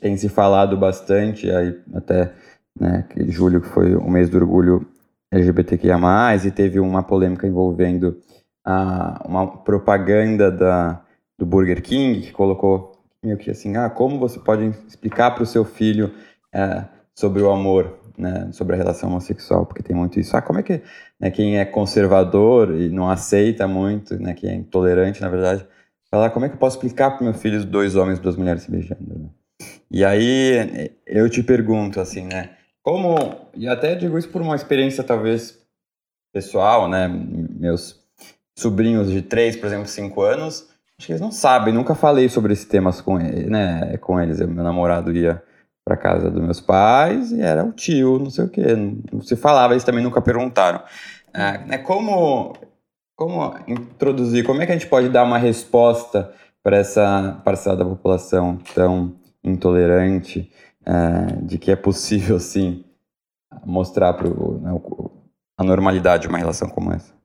tem 0.00 0.16
se 0.16 0.28
falado 0.28 0.76
bastante, 0.76 1.50
aí 1.50 1.80
até 1.94 2.32
né, 2.78 3.06
que 3.10 3.30
julho 3.30 3.62
que 3.62 3.68
foi 3.68 3.96
o 3.96 4.08
mês 4.08 4.28
do 4.28 4.36
orgulho 4.36 4.86
LGBTQIA+, 5.32 5.98
e 6.44 6.50
teve 6.50 6.78
uma 6.78 7.02
polêmica 7.02 7.46
envolvendo 7.46 8.20
a, 8.64 9.22
uma 9.26 9.46
propaganda 9.46 10.52
da, 10.52 11.02
do 11.38 11.46
Burger 11.46 11.82
King, 11.82 12.20
que 12.20 12.32
colocou 12.32 12.92
meio 13.24 13.38
que 13.38 13.50
assim, 13.50 13.76
ah, 13.76 13.88
como 13.88 14.18
você 14.18 14.38
pode 14.38 14.66
explicar 14.86 15.32
para 15.32 15.42
o 15.42 15.46
seu 15.46 15.64
filho 15.64 16.12
é, 16.54 16.84
sobre 17.18 17.42
o 17.42 17.50
amor, 17.50 17.98
né, 18.16 18.48
sobre 18.52 18.76
a 18.76 18.78
relação 18.78 19.10
homossexual, 19.10 19.66
porque 19.66 19.82
tem 19.82 19.96
muito 19.96 20.20
isso. 20.20 20.36
Ah, 20.36 20.40
como 20.40 20.60
é 20.60 20.62
que 20.62 20.82
né, 21.18 21.32
quem 21.32 21.58
é 21.58 21.64
conservador 21.64 22.72
e 22.80 22.88
não 22.88 23.10
aceita 23.10 23.66
muito, 23.66 24.16
né, 24.22 24.34
quem 24.34 24.50
é 24.50 24.54
intolerante, 24.54 25.20
na 25.20 25.28
verdade, 25.28 25.66
falar 26.08 26.30
como 26.30 26.46
é 26.46 26.48
que 26.48 26.54
eu 26.54 26.58
posso 26.60 26.76
explicar 26.76 27.10
para 27.10 27.24
meu 27.24 27.34
filho 27.34 27.64
dois 27.64 27.96
homens 27.96 28.20
duas 28.20 28.36
mulheres 28.36 28.62
se 28.62 28.70
beijando, 28.70 29.18
né? 29.18 29.28
E 29.90 30.04
aí 30.04 30.92
eu 31.04 31.28
te 31.28 31.42
pergunto 31.42 31.98
assim, 31.98 32.22
né, 32.22 32.50
como, 32.84 33.16
e 33.52 33.66
até 33.66 33.96
digo 33.96 34.16
isso 34.16 34.28
por 34.28 34.40
uma 34.40 34.54
experiência 34.54 35.02
talvez 35.02 35.58
pessoal, 36.32 36.88
né? 36.88 37.08
Meus 37.08 38.00
sobrinhos 38.56 39.10
de 39.10 39.22
3, 39.22 39.56
por 39.56 39.66
exemplo, 39.66 39.88
5 39.88 40.22
anos, 40.22 40.68
acho 40.96 41.06
que 41.08 41.12
eles 41.12 41.20
não 41.20 41.32
sabem, 41.32 41.74
nunca 41.74 41.96
falei 41.96 42.28
sobre 42.28 42.52
esses 42.52 42.64
temas 42.64 43.00
com, 43.00 43.18
ele, 43.18 43.50
né, 43.50 43.96
com 43.96 44.20
eles. 44.20 44.38
Meu 44.38 44.62
namorado 44.62 45.10
ia 45.12 45.42
para 45.88 45.96
casa 45.96 46.30
dos 46.30 46.42
meus 46.42 46.60
pais 46.60 47.32
e 47.32 47.40
era 47.40 47.64
o 47.64 47.72
tio, 47.72 48.18
não 48.18 48.30
sei 48.30 48.44
o 48.44 48.48
quê. 48.48 48.76
Não 49.10 49.22
se 49.22 49.34
falava, 49.36 49.72
eles 49.72 49.84
também 49.84 50.04
nunca 50.04 50.20
perguntaram. 50.20 50.82
É, 51.32 51.58
né, 51.64 51.78
como, 51.78 52.54
como 53.16 53.54
introduzir, 53.66 54.44
como 54.44 54.60
é 54.60 54.66
que 54.66 54.72
a 54.72 54.74
gente 54.74 54.86
pode 54.86 55.08
dar 55.08 55.24
uma 55.24 55.38
resposta 55.38 56.30
para 56.62 56.76
essa 56.76 57.40
parcela 57.44 57.76
da 57.76 57.84
população 57.84 58.58
tão 58.74 59.16
intolerante, 59.42 60.52
é, 60.84 61.36
de 61.42 61.56
que 61.56 61.70
é 61.70 61.76
possível, 61.76 62.38
sim, 62.38 62.84
mostrar 63.64 64.12
para 64.12 64.28
né, 64.28 64.78
a 65.56 65.64
normalidade 65.64 66.22
de 66.22 66.28
uma 66.28 66.38
relação 66.38 66.68
como 66.68 66.92
essa? 66.92 67.17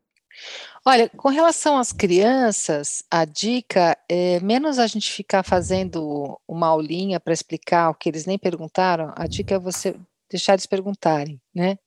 Olha, 0.86 1.10
com 1.10 1.30
relação 1.30 1.78
às 1.78 1.94
crianças, 1.94 3.06
a 3.10 3.24
dica 3.24 3.98
é 4.10 4.40
menos 4.42 4.78
a 4.80 4.86
gente 4.86 5.10
ficar 5.10 5.42
fazendo 5.42 6.38
uma 6.46 6.68
aulinha 6.68 7.22
para 7.22 7.34
explicar 7.34 7.90
o 7.90 7.96
que 7.96 8.10
eles 8.10 8.26
nem 8.26 8.38
perguntaram, 8.38 9.14
a 9.16 9.26
dica 9.26 9.56
é 9.56 9.60
você 9.60 9.96
deixar 10.30 10.54
eles 10.54 10.66
perguntarem, 10.66 11.42
né? 11.56 11.78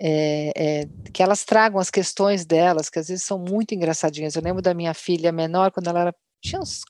É, 0.00 0.52
é, 0.82 0.88
que 1.12 1.22
elas 1.22 1.44
tragam 1.44 1.80
as 1.80 1.90
questões 1.90 2.44
delas, 2.44 2.88
que 2.88 2.98
às 2.98 3.08
vezes 3.08 3.24
são 3.24 3.38
muito 3.38 3.74
engraçadinhas. 3.74 4.36
Eu 4.36 4.42
lembro 4.42 4.62
da 4.62 4.74
minha 4.74 4.94
filha 4.94 5.32
menor, 5.32 5.72
quando 5.72 5.88
ela 5.88 6.00
era, 6.00 6.14
tinha 6.40 6.60
uns 6.60 6.82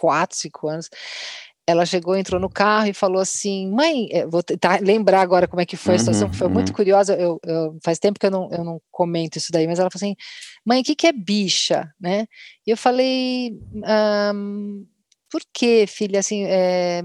4, 0.00 0.36
5 0.36 0.68
anos, 0.68 0.90
ela 1.66 1.86
chegou, 1.86 2.16
entrou 2.16 2.40
no 2.40 2.50
carro 2.50 2.88
e 2.88 2.94
falou 2.94 3.20
assim, 3.20 3.70
mãe, 3.70 4.08
eh, 4.10 4.26
vou 4.26 4.42
tentar 4.42 4.80
lembrar 4.80 5.20
agora 5.20 5.46
como 5.46 5.60
é 5.60 5.66
que 5.66 5.76
foi 5.76 5.94
a 5.94 5.98
situação, 5.98 6.28
que 6.28 6.36
foi 6.36 6.48
uhum, 6.48 6.52
muito 6.54 6.70
uhum. 6.70 6.74
curiosa, 6.74 7.14
eu, 7.14 7.40
eu, 7.44 7.78
faz 7.84 7.98
tempo 7.98 8.18
que 8.18 8.26
eu 8.26 8.30
não, 8.30 8.50
eu 8.50 8.64
não 8.64 8.80
comento 8.90 9.38
isso 9.38 9.52
daí, 9.52 9.66
mas 9.66 9.78
ela 9.78 9.90
falou 9.90 10.04
assim, 10.04 10.16
mãe, 10.64 10.80
o 10.80 10.84
que, 10.84 10.96
que 10.96 11.06
é 11.06 11.12
bicha, 11.12 11.92
né? 12.00 12.26
E 12.66 12.70
eu 12.70 12.76
falei, 12.76 13.52
um, 14.34 14.84
por 15.30 15.40
que, 15.54 15.86
filha, 15.86 16.18
assim, 16.18 16.44
é, 16.44 17.02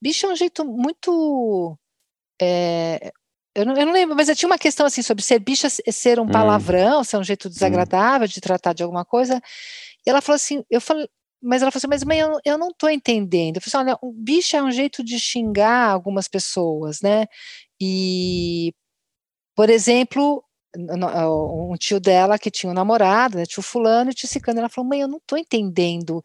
bicha 0.00 0.28
é 0.28 0.30
um 0.30 0.36
jeito 0.36 0.64
muito, 0.64 1.76
é, 2.40 3.12
eu 3.54 3.66
não, 3.66 3.76
eu 3.76 3.84
não, 3.84 3.92
lembro, 3.92 4.14
mas 4.14 4.28
tinha 4.38 4.48
uma 4.48 4.58
questão 4.58 4.86
assim 4.86 5.02
sobre 5.02 5.24
ser 5.24 5.40
bicha 5.40 5.68
ser 5.68 6.20
um 6.20 6.22
hum. 6.22 6.28
palavrão, 6.28 7.02
ser 7.02 7.16
um 7.16 7.24
jeito 7.24 7.50
desagradável 7.50 8.28
de 8.28 8.40
tratar 8.40 8.72
de 8.72 8.84
alguma 8.84 9.04
coisa. 9.04 9.42
E 10.06 10.10
ela 10.10 10.20
falou 10.20 10.36
assim, 10.36 10.64
eu 10.70 10.80
falei, 10.80 11.08
mas 11.42 11.62
ela 11.62 11.70
falou 11.70 11.78
assim, 11.78 11.86
mas 11.88 12.04
mãe, 12.04 12.18
eu, 12.18 12.38
eu 12.44 12.58
não 12.58 12.68
estou 12.68 12.90
entendendo. 12.90 13.56
Eu 13.56 13.62
falei 13.62 13.90
assim, 13.90 13.98
olha, 14.02 14.12
bicho 14.14 14.56
é 14.56 14.62
um 14.62 14.70
jeito 14.70 15.04
de 15.04 15.18
xingar 15.18 15.90
algumas 15.90 16.28
pessoas, 16.28 17.00
né? 17.00 17.26
E, 17.80 18.74
por 19.56 19.70
exemplo, 19.70 20.42
um 20.76 21.74
tio 21.78 22.00
dela 22.00 22.38
que 22.38 22.50
tinha 22.50 22.70
um 22.70 22.74
namorado, 22.74 23.38
né, 23.38 23.46
tio 23.46 23.62
fulano 23.62 24.10
e 24.10 24.14
tio 24.14 24.28
cicano, 24.28 24.58
ela 24.58 24.68
falou, 24.68 24.88
mãe, 24.88 25.00
eu 25.00 25.08
não 25.08 25.18
estou 25.18 25.38
entendendo. 25.38 26.22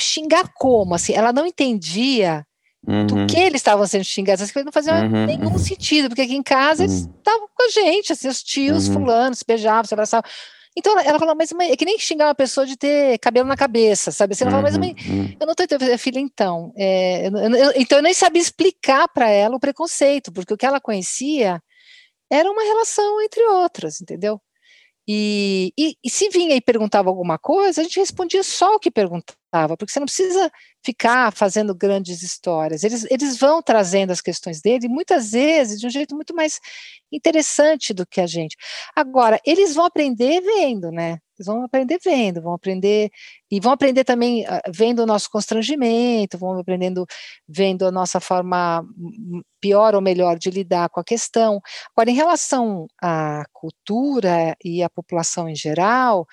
Xingar 0.00 0.50
como? 0.54 0.94
Assim, 0.94 1.12
ela 1.12 1.32
não 1.32 1.46
entendia 1.46 2.44
Uhum. 2.86 3.06
do 3.06 3.26
que 3.26 3.38
eles 3.38 3.60
estavam 3.60 3.86
sendo 3.86 4.04
xingados, 4.04 4.42
as 4.42 4.52
coisas 4.52 4.66
não 4.66 4.72
faziam 4.72 4.94
uhum. 4.94 5.24
nenhum 5.24 5.58
sentido, 5.58 6.08
porque 6.08 6.20
aqui 6.20 6.34
em 6.34 6.42
casa 6.42 6.84
uhum. 6.84 6.90
eles 6.90 7.06
estavam 7.06 7.48
com 7.54 7.62
a 7.64 7.68
gente, 7.70 8.12
assim, 8.12 8.28
os 8.28 8.42
tios 8.42 8.88
uhum. 8.88 8.94
fulanos 8.94 9.38
se 9.38 9.44
beijavam, 9.46 9.84
se 9.84 9.94
abraçavam. 9.94 10.30
Então 10.76 10.98
ela 10.98 11.18
falou, 11.18 11.36
mas 11.36 11.52
mãe, 11.52 11.70
é 11.70 11.76
que 11.76 11.84
nem 11.84 11.98
xingar 11.98 12.26
uma 12.26 12.34
pessoa 12.34 12.66
de 12.66 12.76
ter 12.76 13.18
cabelo 13.18 13.46
na 13.46 13.56
cabeça, 13.56 14.10
sabe? 14.10 14.32
Assim, 14.32 14.42
ela 14.42 14.50
falou, 14.50 14.64
mas 14.64 14.76
mãe, 14.76 14.94
uhum, 15.06 15.20
uhum. 15.20 15.36
eu 15.38 15.46
não 15.46 15.54
tô 15.54 15.62
entendendo, 15.62 15.96
filha, 15.98 16.18
então. 16.18 16.72
É, 16.76 17.28
eu, 17.28 17.32
eu, 17.32 17.72
então 17.76 17.98
eu 17.98 18.02
nem 18.02 18.12
sabia 18.12 18.42
explicar 18.42 19.06
para 19.08 19.28
ela 19.28 19.54
o 19.54 19.60
preconceito, 19.60 20.32
porque 20.32 20.52
o 20.52 20.56
que 20.56 20.66
ela 20.66 20.80
conhecia 20.80 21.62
era 22.30 22.50
uma 22.50 22.62
relação 22.62 23.22
entre 23.22 23.42
outras, 23.44 24.00
entendeu? 24.00 24.40
E, 25.06 25.72
e, 25.78 25.96
e, 26.02 26.10
se 26.10 26.30
vinha 26.30 26.56
e 26.56 26.62
perguntava 26.62 27.10
alguma 27.10 27.38
coisa, 27.38 27.80
a 27.80 27.84
gente 27.84 28.00
respondia 28.00 28.42
só 28.42 28.74
o 28.74 28.78
que 28.78 28.90
perguntava, 28.90 29.38
porque 29.76 29.92
você 29.92 30.00
não 30.00 30.06
precisa 30.06 30.50
ficar 30.84 31.32
fazendo 31.32 31.74
grandes 31.74 32.22
histórias. 32.22 32.82
Eles, 32.82 33.06
eles 33.10 33.38
vão 33.38 33.62
trazendo 33.62 34.10
as 34.10 34.20
questões 34.20 34.60
dele, 34.60 34.88
muitas 34.88 35.30
vezes 35.32 35.80
de 35.80 35.86
um 35.86 35.90
jeito 35.90 36.14
muito 36.14 36.34
mais 36.34 36.60
interessante 37.12 37.94
do 37.94 38.06
que 38.06 38.20
a 38.20 38.26
gente. 38.26 38.56
Agora, 38.94 39.40
eles 39.46 39.74
vão 39.74 39.84
aprender 39.84 40.40
vendo, 40.40 40.90
né? 40.90 41.18
Eles 41.38 41.46
vão 41.46 41.64
aprender 41.64 41.98
vendo, 42.04 42.42
vão 42.42 42.54
aprender 42.54 43.10
e 43.50 43.60
vão 43.60 43.72
aprender 43.72 44.04
também 44.04 44.44
uh, 44.44 44.60
vendo 44.72 45.00
o 45.00 45.06
nosso 45.06 45.28
constrangimento, 45.30 46.38
vão 46.38 46.58
aprendendo 46.58 47.06
vendo 47.48 47.86
a 47.86 47.90
nossa 47.90 48.20
forma 48.20 48.84
pior 49.60 49.94
ou 49.94 50.00
melhor 50.00 50.38
de 50.38 50.50
lidar 50.50 50.88
com 50.90 51.00
a 51.00 51.04
questão. 51.04 51.60
Agora, 51.96 52.10
em 52.10 52.14
relação 52.14 52.86
à 53.02 53.44
cultura 53.52 54.56
e 54.64 54.82
à 54.82 54.90
população 54.90 55.48
em 55.48 55.56
geral, 55.56 56.26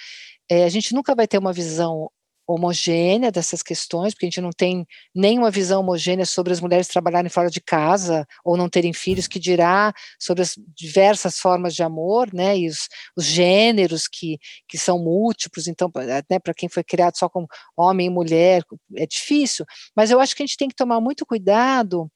é, 0.49 0.65
a 0.65 0.69
gente 0.69 0.93
nunca 0.93 1.15
vai 1.15 1.27
ter 1.27 1.38
uma 1.38 1.53
visão 1.53 2.10
homogênea 2.54 3.32
dessas 3.32 3.62
questões, 3.64 4.14
porque 4.14 4.26
a 4.26 4.30
gente 4.30 4.42
não 4.42 4.52
tem 4.52 4.86
nenhuma 5.14 5.52
visão 5.52 5.82
homogênea 5.82 6.26
sobre 6.26 6.54
as 6.54 6.62
mulheres 6.62 6.88
trabalharem 6.88 7.30
fora 7.30 7.50
de 7.50 7.62
casa 7.62 8.26
ou 8.44 8.58
não 8.58 8.70
terem 8.70 8.94
filhos, 8.94 9.28
que 9.28 9.40
dirá 9.40 9.94
sobre 10.20 10.42
as 10.44 10.56
diversas 10.76 11.40
formas 11.40 11.74
de 11.76 11.84
amor, 11.84 12.34
né, 12.34 12.58
e 12.58 12.68
os, 12.68 12.88
os 13.16 13.26
gêneros 13.26 14.08
que, 14.08 14.38
que 14.68 14.78
são 14.78 15.00
múltiplos, 15.00 15.68
então, 15.68 15.92
né, 16.30 16.40
para 16.40 16.54
quem 16.54 16.70
foi 16.70 16.84
criado 16.84 17.18
só 17.18 17.30
como 17.30 17.48
homem 17.76 18.08
e 18.08 18.10
mulher, 18.10 18.64
é 18.96 19.06
difícil, 19.06 19.66
mas 19.96 20.12
eu 20.12 20.20
acho 20.20 20.36
que 20.36 20.44
a 20.44 20.46
gente 20.46 20.58
tem 20.58 20.70
que 20.70 20.76
tomar 20.76 21.00
muito 21.00 21.26
cuidado 21.26 22.10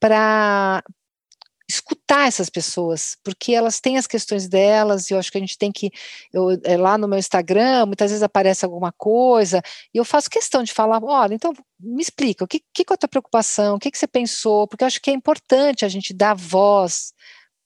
para 0.00 0.82
escutar 1.74 2.28
essas 2.28 2.50
pessoas, 2.50 3.16
porque 3.22 3.52
elas 3.52 3.80
têm 3.80 3.96
as 3.96 4.06
questões 4.06 4.48
delas, 4.48 5.10
e 5.10 5.14
eu 5.14 5.18
acho 5.18 5.30
que 5.30 5.38
a 5.38 5.40
gente 5.40 5.58
tem 5.58 5.72
que, 5.72 5.90
eu, 6.32 6.50
é, 6.64 6.76
lá 6.76 6.96
no 6.98 7.08
meu 7.08 7.18
Instagram, 7.18 7.86
muitas 7.86 8.10
vezes 8.10 8.22
aparece 8.22 8.64
alguma 8.64 8.92
coisa, 8.92 9.62
e 9.92 9.98
eu 9.98 10.04
faço 10.04 10.30
questão 10.30 10.62
de 10.62 10.72
falar, 10.72 11.02
olha, 11.02 11.34
então 11.34 11.52
me 11.78 12.02
explica, 12.02 12.44
o 12.44 12.48
que, 12.48 12.60
que 12.72 12.84
é 12.90 12.94
a 12.94 12.96
tua 12.96 13.08
preocupação, 13.08 13.76
o 13.76 13.78
que, 13.78 13.90
que 13.90 13.98
você 13.98 14.06
pensou, 14.06 14.66
porque 14.66 14.84
eu 14.84 14.86
acho 14.86 15.00
que 15.00 15.10
é 15.10 15.14
importante 15.14 15.84
a 15.84 15.88
gente 15.88 16.14
dar 16.14 16.34
voz 16.34 17.12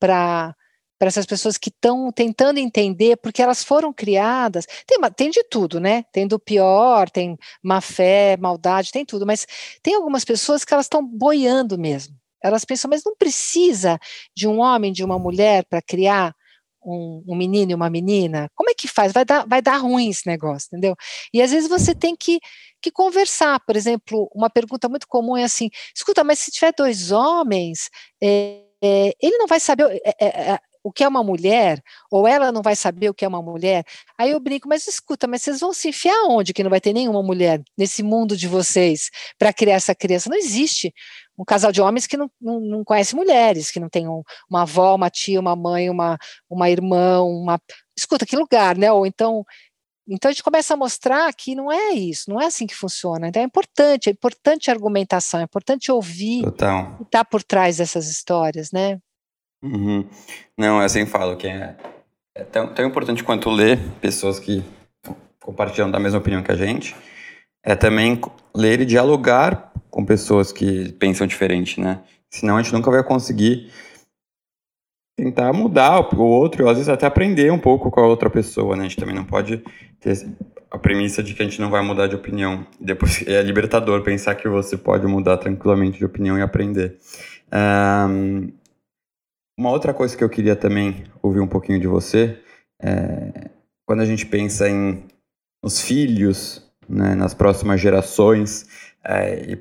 para 0.00 0.54
para 0.98 1.08
essas 1.08 1.26
pessoas 1.26 1.56
que 1.56 1.68
estão 1.68 2.10
tentando 2.10 2.58
entender, 2.58 3.16
porque 3.18 3.40
elas 3.40 3.62
foram 3.62 3.92
criadas, 3.92 4.66
tem, 4.84 4.98
tem 5.16 5.30
de 5.30 5.44
tudo, 5.44 5.78
né? 5.78 6.02
Tem 6.12 6.26
do 6.26 6.40
pior, 6.40 7.08
tem 7.08 7.38
má 7.62 7.80
fé, 7.80 8.36
maldade, 8.36 8.90
tem 8.90 9.04
tudo, 9.04 9.24
mas 9.24 9.46
tem 9.80 9.94
algumas 9.94 10.24
pessoas 10.24 10.64
que 10.64 10.74
elas 10.74 10.86
estão 10.86 11.06
boiando 11.06 11.78
mesmo. 11.78 12.17
Elas 12.42 12.64
pensam, 12.64 12.88
mas 12.88 13.02
não 13.04 13.16
precisa 13.16 13.98
de 14.36 14.46
um 14.46 14.60
homem, 14.60 14.92
de 14.92 15.04
uma 15.04 15.18
mulher 15.18 15.64
para 15.68 15.82
criar 15.82 16.34
um, 16.84 17.22
um, 17.28 17.36
menino 17.36 17.72
e 17.72 17.74
uma 17.74 17.90
menina? 17.90 18.48
Como 18.54 18.70
é 18.70 18.74
que 18.74 18.88
faz? 18.88 19.12
Vai 19.12 19.24
dar, 19.24 19.46
vai 19.46 19.60
dar 19.60 19.78
ruim 19.78 20.08
esse 20.08 20.26
negócio, 20.26 20.68
entendeu? 20.68 20.94
E 21.32 21.42
às 21.42 21.50
vezes 21.50 21.68
você 21.68 21.94
tem 21.94 22.16
que, 22.16 22.38
que 22.80 22.90
conversar. 22.90 23.60
Por 23.60 23.76
exemplo, 23.76 24.30
uma 24.34 24.48
pergunta 24.48 24.88
muito 24.88 25.06
comum 25.08 25.36
é 25.36 25.44
assim: 25.44 25.68
escuta, 25.94 26.24
mas 26.24 26.38
se 26.38 26.50
tiver 26.50 26.72
dois 26.76 27.10
homens, 27.10 27.90
é, 28.22 28.64
é, 28.82 29.12
ele 29.20 29.36
não 29.38 29.46
vai 29.46 29.60
saber. 29.60 30.00
É, 30.20 30.58
o 30.82 30.92
que 30.92 31.04
é 31.04 31.08
uma 31.08 31.22
mulher, 31.22 31.82
ou 32.10 32.26
ela 32.26 32.52
não 32.52 32.62
vai 32.62 32.76
saber 32.76 33.10
o 33.10 33.14
que 33.14 33.24
é 33.24 33.28
uma 33.28 33.42
mulher. 33.42 33.84
Aí 34.16 34.30
eu 34.30 34.40
brinco, 34.40 34.68
mas 34.68 34.86
escuta, 34.86 35.26
mas 35.26 35.42
vocês 35.42 35.60
vão 35.60 35.72
se 35.72 35.88
enfiar 35.88 36.24
onde 36.28 36.52
que 36.52 36.62
não 36.62 36.70
vai 36.70 36.80
ter 36.80 36.92
nenhuma 36.92 37.22
mulher 37.22 37.62
nesse 37.76 38.02
mundo 38.02 38.36
de 38.36 38.48
vocês 38.48 39.10
para 39.38 39.52
criar 39.52 39.74
essa 39.74 39.94
criança? 39.94 40.30
Não 40.30 40.36
existe 40.36 40.92
um 41.38 41.44
casal 41.44 41.70
de 41.70 41.80
homens 41.80 42.06
que 42.06 42.16
não, 42.16 42.30
não, 42.40 42.60
não 42.60 42.84
conhece 42.84 43.14
mulheres, 43.14 43.70
que 43.70 43.78
não 43.78 43.88
tem 43.88 44.08
um, 44.08 44.22
uma 44.50 44.62
avó, 44.62 44.94
uma 44.96 45.08
tia, 45.08 45.38
uma 45.38 45.54
mãe, 45.54 45.88
uma, 45.88 46.18
uma 46.50 46.68
irmã, 46.68 47.22
uma. 47.22 47.60
Escuta, 47.96 48.26
que 48.26 48.36
lugar, 48.36 48.76
né? 48.76 48.90
Ou 48.90 49.06
então. 49.06 49.44
Então 50.10 50.30
a 50.30 50.32
gente 50.32 50.42
começa 50.42 50.72
a 50.72 50.76
mostrar 50.76 51.30
que 51.34 51.54
não 51.54 51.70
é 51.70 51.90
isso, 51.90 52.30
não 52.30 52.40
é 52.40 52.46
assim 52.46 52.66
que 52.66 52.74
funciona. 52.74 53.28
Então 53.28 53.42
é 53.42 53.44
importante, 53.44 54.08
é 54.08 54.12
importante 54.12 54.70
a 54.70 54.72
argumentação, 54.72 55.38
é 55.38 55.42
importante 55.42 55.92
ouvir 55.92 56.44
Total. 56.44 56.94
o 56.94 56.96
que 56.96 57.02
está 57.02 57.22
por 57.22 57.42
trás 57.42 57.76
dessas 57.76 58.08
histórias, 58.08 58.72
né? 58.72 58.98
Uhum. 59.62 60.04
Não, 60.56 60.78
eu 60.78 60.84
assim 60.84 61.06
falo 61.06 61.36
que 61.36 61.46
é, 61.46 61.76
é 62.34 62.44
tão, 62.44 62.72
tão 62.72 62.86
importante 62.86 63.24
quanto 63.24 63.50
ler 63.50 63.78
pessoas 64.00 64.38
que 64.38 64.62
compartilham 65.40 65.90
da 65.90 65.98
mesma 65.98 66.18
opinião 66.18 66.42
que 66.42 66.52
a 66.52 66.56
gente, 66.56 66.94
é 67.64 67.74
também 67.74 68.20
ler 68.54 68.80
e 68.80 68.84
dialogar 68.84 69.72
com 69.90 70.04
pessoas 70.04 70.52
que 70.52 70.92
pensam 70.92 71.26
diferente, 71.26 71.80
né? 71.80 72.00
Senão 72.30 72.56
a 72.56 72.62
gente 72.62 72.72
nunca 72.72 72.90
vai 72.90 73.02
conseguir 73.02 73.70
tentar 75.16 75.52
mudar 75.52 75.98
o 76.14 76.22
outro, 76.22 76.64
ou 76.64 76.70
às 76.70 76.76
vezes 76.76 76.88
até 76.88 77.06
aprender 77.06 77.50
um 77.50 77.58
pouco 77.58 77.90
com 77.90 78.00
a 78.00 78.06
outra 78.06 78.30
pessoa, 78.30 78.76
né? 78.76 78.82
A 78.82 78.88
gente 78.88 78.96
também 78.96 79.14
não 79.14 79.24
pode 79.24 79.62
ter 80.00 80.28
a 80.70 80.78
premissa 80.78 81.22
de 81.22 81.34
que 81.34 81.42
a 81.42 81.44
gente 81.44 81.60
não 81.60 81.70
vai 81.70 81.82
mudar 81.82 82.06
de 82.06 82.14
opinião. 82.14 82.64
Depois 82.78 83.24
é 83.26 83.42
libertador 83.42 84.02
pensar 84.02 84.34
que 84.34 84.48
você 84.48 84.76
pode 84.76 85.06
mudar 85.06 85.38
tranquilamente 85.38 85.98
de 85.98 86.04
opinião 86.04 86.38
e 86.38 86.42
aprender. 86.42 86.96
Um, 87.52 88.52
uma 89.58 89.70
outra 89.70 89.92
coisa 89.92 90.16
que 90.16 90.22
eu 90.22 90.30
queria 90.30 90.54
também 90.54 91.04
ouvir 91.20 91.40
um 91.40 91.48
pouquinho 91.48 91.80
de 91.80 91.88
você 91.88 92.40
é 92.80 93.50
quando 93.84 94.02
a 94.02 94.06
gente 94.06 94.26
pensa 94.26 94.68
em 94.68 95.02
os 95.64 95.80
filhos, 95.80 96.62
né, 96.86 97.14
nas 97.14 97.32
próximas 97.32 97.80
gerações 97.80 98.68
é, 99.02 99.58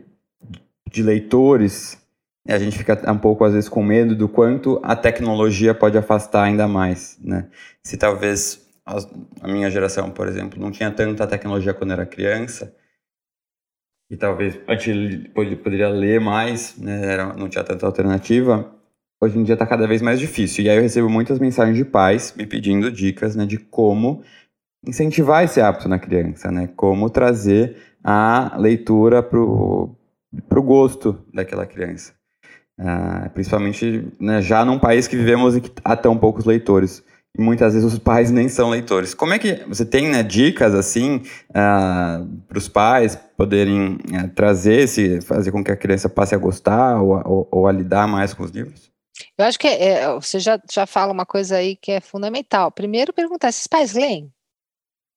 de 0.92 1.02
leitores, 1.02 1.98
a 2.46 2.60
gente 2.60 2.78
fica 2.78 3.10
um 3.10 3.18
pouco 3.18 3.46
às 3.46 3.54
vezes 3.54 3.70
com 3.70 3.82
medo 3.82 4.16
do 4.16 4.28
quanto 4.28 4.82
a 4.84 4.98
tecnologia 4.98 5.74
pode 5.74 5.98
afastar 5.98 6.44
ainda 6.44 6.68
mais, 6.68 7.18
né? 7.22 7.50
Se 7.82 7.96
talvez 7.96 8.68
a 8.86 9.48
minha 9.48 9.72
geração, 9.72 10.12
por 10.12 10.28
exemplo, 10.28 10.60
não 10.60 10.72
tinha 10.72 10.92
tanta 10.92 11.26
tecnologia 11.26 11.74
quando 11.74 11.94
era 11.94 12.06
criança, 12.06 12.76
e 14.10 14.18
talvez 14.18 14.60
antes 14.68 15.28
poderia 15.34 15.90
ler 15.90 16.20
mais, 16.20 16.78
né, 16.78 17.18
não 17.38 17.48
tinha 17.50 17.64
tanta 17.64 17.86
alternativa, 17.86 18.77
hoje 19.22 19.38
em 19.38 19.44
dia 19.44 19.54
está 19.54 19.66
cada 19.66 19.88
vez 19.88 20.02
mais 20.02 20.20
difícil. 20.20 20.64
E 20.64 20.70
aí 20.70 20.78
eu 20.78 20.82
recebo 20.82 21.10
muitas 21.10 21.40
mensagens 21.40 21.78
de 21.78 21.86
pais 21.86 22.34
me 22.38 22.46
pedindo 22.46 22.92
dicas 22.92 23.36
né, 23.36 23.46
de 23.46 23.58
como 23.58 24.22
incentivar 24.86 25.44
esse 25.44 25.60
hábito 25.60 25.90
na 25.90 26.00
criança, 26.00 26.52
né? 26.52 26.70
Como 26.76 27.10
trazer 27.10 27.78
a 28.04 28.56
leitura 28.58 29.22
para 29.22 29.40
o 29.40 29.96
gosto 30.64 31.26
daquela 31.34 31.66
criança. 31.66 32.14
Uh, 32.80 33.30
principalmente 33.32 34.08
né, 34.20 34.40
já 34.40 34.64
num 34.64 34.78
país 34.78 35.08
que 35.08 35.18
vivemos 35.18 35.56
e 35.56 35.62
que 35.62 35.72
há 35.84 35.96
tão 35.96 36.16
poucos 36.16 36.46
leitores 36.46 37.04
muitas 37.38 37.74
vezes 37.74 37.94
os 37.94 38.00
pais 38.00 38.32
nem 38.32 38.50
são 38.50 38.70
leitores. 38.70 39.14
Como 39.14 39.34
é 39.34 39.40
que 39.40 39.64
você 39.68 39.86
tem 39.86 40.10
né, 40.10 40.24
dicas 40.24 40.74
assim 40.74 41.22
ah, 41.54 42.26
para 42.48 42.58
os 42.58 42.68
pais 42.68 43.16
poderem 43.38 43.94
uh, 43.96 44.28
trazer 44.34 44.82
esse, 44.82 45.22
fazer 45.22 45.52
com 45.52 45.64
que 45.64 45.72
a 45.72 45.76
criança 45.76 46.10
passe 46.10 46.34
a 46.34 46.38
gostar 46.38 47.00
ou, 47.00 47.22
ou, 47.26 47.48
ou 47.52 47.68
a 47.68 47.72
lidar 47.72 48.08
mais 48.08 48.34
com 48.34 48.44
os 48.44 48.52
livros? 48.52 48.92
Eu 49.38 49.46
acho 49.46 49.60
que 49.60 49.68
é, 49.68 50.02
é, 50.02 50.14
você 50.14 50.40
já, 50.40 50.60
já 50.72 50.86
fala 50.86 51.14
uma 51.14 51.26
coisa 51.26 51.58
aí 51.58 51.76
que 51.76 51.92
é 51.92 52.02
fundamental. 52.02 52.72
Primeiro, 52.72 53.14
perguntar 53.14 53.52
se 53.52 53.62
os 53.62 53.68
pais 53.68 53.94
leem. 53.94 54.32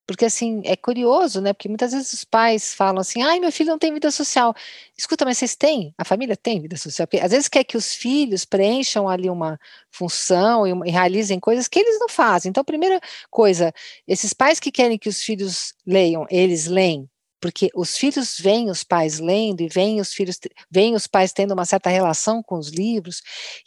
Porque, 0.06 0.24
assim, 0.24 0.60
é 0.64 0.74
curioso, 0.76 1.40
né? 1.40 1.52
Porque 1.52 1.68
muitas 1.68 1.92
vezes 1.92 2.12
os 2.12 2.24
pais 2.24 2.74
falam 2.74 3.00
assim, 3.00 3.22
ai, 3.22 3.38
meu 3.38 3.52
filho 3.52 3.70
não 3.70 3.78
tem 3.78 3.94
vida 3.94 4.10
social. 4.10 4.52
Escuta, 4.98 5.24
mas 5.24 5.38
vocês 5.38 5.54
têm? 5.54 5.94
A 5.96 6.04
família 6.04 6.36
tem 6.36 6.60
vida 6.60 6.76
social? 6.76 7.06
Porque 7.06 7.24
às 7.24 7.30
vezes 7.30 7.48
quer 7.48 7.62
que 7.62 7.76
os 7.76 7.94
filhos 7.94 8.44
preencham 8.44 9.08
ali 9.08 9.30
uma 9.30 9.56
função 9.88 10.66
e, 10.66 10.88
e 10.88 10.90
realizem 10.90 11.38
coisas 11.38 11.68
que 11.68 11.78
eles 11.78 12.00
não 12.00 12.08
fazem. 12.08 12.50
Então, 12.50 12.64
primeira 12.64 13.00
coisa, 13.30 13.72
esses 14.06 14.32
pais 14.32 14.58
que 14.58 14.72
querem 14.72 14.98
que 14.98 15.08
os 15.08 15.22
filhos 15.22 15.74
leiam, 15.86 16.26
eles 16.28 16.66
leem 16.66 17.08
porque 17.40 17.70
os 17.74 17.96
filhos 17.96 18.38
veem 18.38 18.70
os 18.70 18.85
pais 18.85 19.18
lendo 19.18 19.62
e 19.62 19.68
veem 19.68 20.00
os 20.00 20.12
filhos 20.12 20.38
veem 20.70 20.94
os 20.94 21.07
pais 21.07 21.33
tendo 21.33 21.53
uma 21.55 21.64
certa 21.64 21.90
relação 21.90 22.42
com 22.42 22.57
os 22.57 22.68
livros 22.68 23.22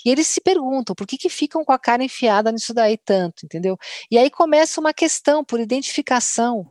e 0.06 0.10
eles 0.10 0.28
se 0.28 0.42
perguntam 0.42 0.96
por 0.96 1.08
que 1.08 1.18
que 1.18 1.30
ficam 1.30 1.64
com 1.66 1.72
a 1.72 1.80
cara 1.80 2.04
enfiada 2.04 2.52
nisso 2.52 2.74
daí 2.74 2.98
tanto, 2.98 3.46
entendeu? 3.46 3.78
E 4.12 4.18
aí 4.18 4.30
começa 4.30 4.80
uma 4.80 4.94
questão 4.94 5.44
por 5.44 5.60
identificação 5.60 6.68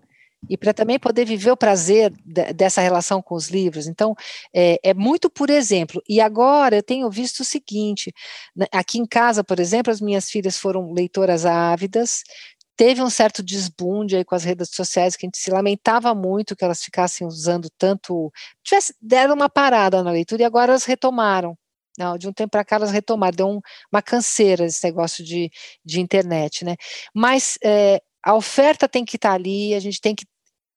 e 0.49 0.57
para 0.57 0.75
também 0.75 0.99
poder 0.99 1.25
viver 1.25 1.51
o 1.51 1.57
prazer 1.57 2.12
dessa 2.55 2.81
relação 2.81 3.23
com 3.23 3.35
os 3.35 3.49
livros. 3.49 3.87
Então, 3.87 4.15
é, 4.53 4.79
é, 4.83 4.95
muito 4.95 5.31
por 5.31 5.49
exemplo. 5.51 6.03
E 6.09 6.21
agora 6.21 6.77
eu 6.77 6.83
tenho 6.83 7.09
visto 7.11 7.41
o 7.41 7.45
seguinte: 7.45 8.12
né, 8.55 8.67
aqui 8.73 8.99
em 8.99 9.07
casa, 9.07 9.45
por 9.45 9.61
exemplo, 9.61 9.93
as 9.93 10.01
minhas 10.01 10.31
filhas 10.31 10.57
foram 10.57 10.93
leitoras 10.93 11.47
ávidas, 11.47 12.23
teve 12.76 13.02
um 13.02 13.11
certo 13.11 13.42
desbunde 13.42 14.16
aí 14.16 14.24
com 14.24 14.35
as 14.35 14.44
redes 14.44 14.70
sociais 14.72 15.16
que 15.16 15.26
a 15.26 15.28
gente 15.28 15.38
se 15.38 15.50
lamentava 15.50 16.14
muito 16.14 16.56
que 16.56 16.64
elas 16.64 16.82
ficassem 16.82 17.26
usando 17.26 17.68
tanto, 17.78 18.32
tivesse, 18.62 18.94
deram 19.00 19.35
uma 19.35 19.48
parada 19.48 20.02
na 20.02 20.11
leitura 20.11 20.42
e 20.42 20.44
agora 20.44 20.72
elas 20.72 20.85
retomaram. 20.85 21.56
Não, 21.98 22.16
de 22.16 22.26
um 22.26 22.32
tempo 22.32 22.50
para 22.52 22.64
cá 22.64 22.76
elas 22.76 22.90
retomaram, 22.90 23.37
deu 23.37 23.48
um, 23.48 23.61
uma 23.92 24.00
canseira 24.00 24.64
esse 24.64 24.82
negócio 24.85 25.22
de, 25.24 25.50
de 25.85 26.00
internet, 26.00 26.64
né? 26.64 26.76
Mas 27.14 27.58
é, 27.62 28.00
a 28.24 28.35
oferta 28.35 28.88
tem 28.88 29.04
que 29.04 29.16
estar 29.16 29.30
tá 29.30 29.35
ali, 29.35 29.74
a 29.74 29.80
gente 29.80 30.00
tem 30.00 30.14
que 30.14 30.24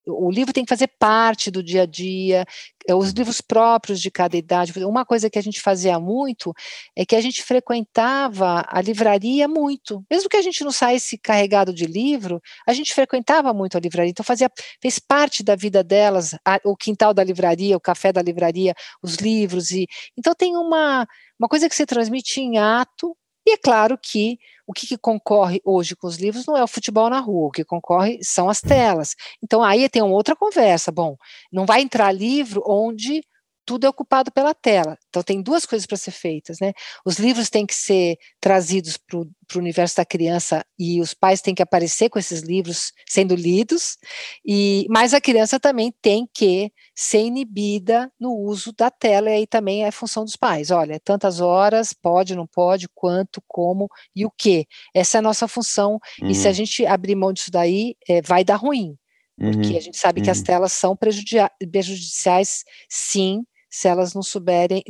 o 0.08 0.30
livro 0.30 0.54
tem 0.54 0.64
que 0.64 0.70
fazer 0.70 0.88
parte 1.00 1.50
do 1.50 1.64
dia 1.64 1.84
a 1.84 1.86
dia, 1.86 2.46
é, 2.88 2.94
os 2.94 3.12
livros 3.12 3.42
próprios 3.42 4.00
de 4.00 4.12
cada 4.12 4.38
idade. 4.38 4.74
Uma 4.86 5.06
coisa 5.06 5.30
que 5.30 5.40
a 5.40 5.42
gente 5.42 5.60
fazia 5.62 6.00
muito 6.00 6.54
é 6.96 7.06
que 7.06 7.16
a 7.16 7.22
gente 7.22 7.44
frequentava 7.44 8.64
a 8.68 8.82
livraria 8.82 9.48
muito. 9.48 10.04
Mesmo 10.10 10.30
que 10.30 10.38
a 10.38 10.42
gente 10.42 10.64
não 10.64 10.72
saísse 10.72 11.18
carregado 11.18 11.74
de 11.74 11.86
livro, 11.86 12.42
a 12.68 12.74
gente 12.74 12.94
frequentava 12.94 13.54
muito 13.54 13.78
a 13.78 13.80
livraria. 13.80 14.12
Então 14.12 14.24
fazia, 14.26 14.50
fez 14.82 15.00
parte 15.00 15.44
da 15.44 15.56
vida 15.56 15.84
delas, 15.84 16.36
a, 16.46 16.60
o 16.64 16.76
quintal 16.76 17.14
da 17.14 17.24
livraria, 17.24 17.76
o 17.76 17.82
café 17.82 18.14
da 18.14 18.22
livraria, 18.22 18.74
os 19.02 19.16
livros. 19.16 19.72
e 19.72 19.88
Então 20.18 20.34
tem 20.36 20.56
uma, 20.56 21.08
uma 21.40 21.50
coisa 21.50 21.68
que 21.68 21.76
se 21.76 21.86
transmite 21.86 22.40
em 22.40 22.58
ato, 22.58 23.16
e 23.46 23.54
é 23.54 23.58
claro 23.58 23.98
que 23.98 24.40
o 24.68 24.74
que, 24.74 24.88
que, 24.88 24.98
concorre 24.98 25.62
hoje 25.64 25.96
com 25.96 26.08
os 26.08 26.18
livros 26.18 26.46
não 26.48 26.58
é 26.58 26.64
o 26.64 26.68
futebol 26.68 27.10
na 27.10 27.20
rua, 27.20 27.48
o 27.48 27.52
que 27.52 27.64
concorre 27.64 28.18
são 28.24 28.50
as 28.50 28.60
telas. 28.60 29.16
Então 29.44 29.64
aí 29.64 29.88
tem 29.88 30.02
uma 30.02 30.16
outra 30.16 30.36
conversa. 30.36 30.92
Bom, 30.92 31.16
não 31.52 31.66
vai 31.66 31.82
entrar 31.82 32.12
livro 32.12 32.64
onde 32.66 33.22
tudo 33.66 33.86
é 33.86 33.90
ocupado 33.90 34.32
pela 34.32 34.54
tela. 34.54 34.98
Então 35.10 35.24
tem 35.24 35.42
duas 35.42 35.66
coisas 35.66 35.86
para 35.86 35.98
ser 35.98 36.12
feitas, 36.12 36.60
né? 36.60 36.74
Os 37.06 37.18
livros 37.18 37.50
têm 37.50 37.66
que 37.66 37.74
ser 37.74 38.18
trazidos 38.40 38.98
para 38.98 39.18
o 39.18 39.28
universo 39.56 39.98
da 39.98 40.06
criança 40.06 40.64
e 40.78 41.02
os 41.02 41.14
pais 41.14 41.42
têm 41.42 41.56
que 41.56 41.64
aparecer 41.64 42.10
com 42.10 42.20
esses 42.20 42.42
livros 42.42 42.92
sendo 43.08 43.36
lidos, 43.36 43.98
e 44.46 44.86
mas 44.90 45.14
a 45.14 45.22
criança 45.22 45.60
também 45.60 45.92
tem 46.02 46.28
que 46.34 46.72
ser 46.96 47.24
inibida 47.24 48.12
no 48.20 48.34
uso 48.34 48.72
da 48.72 48.90
tela, 48.92 49.30
e 49.30 49.34
aí 49.34 49.48
também 49.48 49.84
é 49.84 49.92
função 49.92 50.24
dos 50.24 50.36
pais. 50.36 50.72
Olha, 50.72 51.00
tantas 51.00 51.40
horas, 51.42 51.94
pode, 51.94 52.36
não 52.36 52.48
pode, 52.48 52.88
quanto, 52.94 53.42
como 53.48 53.90
e 54.16 54.26
o 54.26 54.32
que. 54.32 54.68
Essa 54.94 55.18
é 55.18 55.20
a 55.20 55.24
nossa 55.24 55.48
função, 55.48 56.00
uhum. 56.22 56.30
e 56.30 56.36
se 56.36 56.48
a 56.48 56.52
uhum. 56.52 56.56
gente 56.56 56.86
abrir 56.86 57.16
mão 57.16 57.34
disso 57.34 57.52
daí, 57.52 57.96
é, 58.08 58.22
vai 58.22 58.44
dar 58.44 58.56
ruim. 58.56 58.98
Porque 59.38 59.72
uhum. 59.72 59.78
a 59.78 59.82
gente 59.82 59.98
sabe 59.98 60.22
uhum. 60.22 60.26
que 60.26 60.32
as 60.32 60.38
uhum. 60.38 60.44
telas 60.46 60.72
são 60.72 60.96
prejudiciais, 60.96 62.64
sim, 62.90 63.44
se 63.76 63.90
elas 63.90 64.14
não 64.14 64.24
souberem 64.24 64.82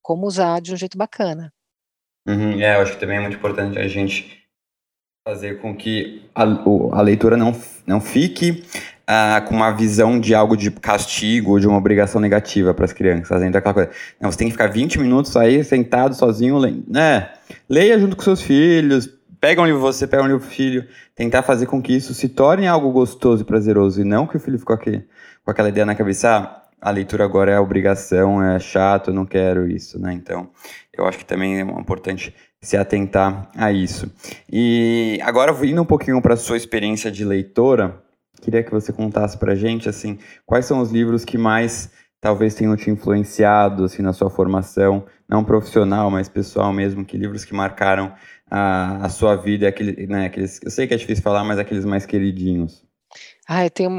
como 0.00 0.24
usar 0.24 0.60
de 0.60 0.72
um 0.72 0.76
jeito 0.76 0.96
bacana. 0.96 1.52
Uhum, 2.26 2.60
é, 2.60 2.76
eu 2.76 2.82
acho 2.82 2.92
que 2.92 3.00
também 3.00 3.16
é 3.16 3.20
muito 3.20 3.36
importante 3.36 3.76
a 3.80 3.88
gente 3.88 4.44
fazer 5.26 5.60
com 5.60 5.76
que 5.76 6.22
a, 6.32 6.44
a 6.44 7.02
leitura 7.02 7.36
não, 7.36 7.52
não 7.84 8.00
fique 8.00 8.62
uh, 9.10 9.44
com 9.44 9.56
uma 9.56 9.72
visão 9.72 10.20
de 10.20 10.36
algo 10.36 10.56
de 10.56 10.70
castigo 10.70 11.50
ou 11.50 11.58
de 11.58 11.66
uma 11.66 11.76
obrigação 11.76 12.20
negativa 12.20 12.72
para 12.72 12.84
as 12.84 12.92
crianças. 12.92 13.42
Então, 13.42 13.58
aquela 13.58 13.74
coisa, 13.74 13.90
não, 14.20 14.30
você 14.30 14.38
tem 14.38 14.46
que 14.46 14.52
ficar 14.52 14.68
20 14.68 15.00
minutos 15.00 15.36
aí 15.36 15.64
sentado 15.64 16.14
sozinho, 16.14 16.60
né? 16.86 17.32
Leia 17.68 17.98
junto 17.98 18.14
com 18.14 18.22
seus 18.22 18.40
filhos, 18.40 19.10
pega 19.40 19.60
um 19.60 19.66
livro 19.66 19.80
você, 19.80 20.06
pega 20.06 20.22
um 20.22 20.28
livro 20.28 20.46
filho, 20.46 20.86
tentar 21.16 21.42
fazer 21.42 21.66
com 21.66 21.82
que 21.82 21.92
isso 21.92 22.14
se 22.14 22.28
torne 22.28 22.68
algo 22.68 22.92
gostoso 22.92 23.42
e 23.42 23.44
prazeroso, 23.44 24.00
e 24.00 24.04
não 24.04 24.28
que 24.28 24.36
o 24.36 24.40
filho 24.40 24.60
ficou 24.60 24.76
aqui, 24.76 25.02
com 25.44 25.50
aquela 25.50 25.68
ideia 25.68 25.84
na 25.84 25.96
cabeça, 25.96 26.36
ah, 26.36 26.67
a 26.80 26.90
leitura 26.90 27.24
agora 27.24 27.52
é 27.52 27.58
obrigação, 27.58 28.42
é 28.42 28.58
chato, 28.58 29.10
eu 29.10 29.14
não 29.14 29.26
quero 29.26 29.68
isso, 29.70 29.98
né? 29.98 30.12
Então, 30.12 30.50
eu 30.92 31.06
acho 31.06 31.18
que 31.18 31.24
também 31.24 31.58
é 31.58 31.62
importante 31.62 32.34
se 32.60 32.76
atentar 32.76 33.50
a 33.56 33.72
isso. 33.72 34.10
E 34.50 35.18
agora, 35.22 35.54
indo 35.64 35.82
um 35.82 35.86
pouquinho 35.86 36.20
para 36.20 36.34
a 36.34 36.36
sua 36.36 36.56
experiência 36.56 37.10
de 37.10 37.24
leitora, 37.24 38.02
queria 38.40 38.62
que 38.62 38.70
você 38.70 38.92
contasse 38.92 39.36
para 39.38 39.54
gente, 39.54 39.88
assim, 39.88 40.18
quais 40.46 40.66
são 40.66 40.80
os 40.80 40.90
livros 40.90 41.24
que 41.24 41.38
mais 41.38 41.90
talvez 42.20 42.54
tenham 42.54 42.76
te 42.76 42.90
influenciado, 42.90 43.84
assim, 43.84 44.02
na 44.02 44.12
sua 44.12 44.28
formação, 44.28 45.04
não 45.28 45.44
profissional, 45.44 46.10
mas 46.10 46.28
pessoal 46.28 46.72
mesmo, 46.72 47.04
que 47.04 47.16
livros 47.16 47.44
que 47.44 47.54
marcaram 47.54 48.12
a, 48.50 49.04
a 49.04 49.08
sua 49.08 49.36
vida, 49.36 49.68
aquele, 49.68 50.06
né, 50.06 50.26
aqueles, 50.26 50.60
eu 50.64 50.70
sei 50.70 50.86
que 50.86 50.94
é 50.94 50.96
difícil 50.96 51.22
falar, 51.22 51.44
mas 51.44 51.58
aqueles 51.58 51.84
mais 51.84 52.04
queridinhos. 52.06 52.84
Ah, 53.46 53.64
eu 53.64 53.70
tenho 53.70 53.90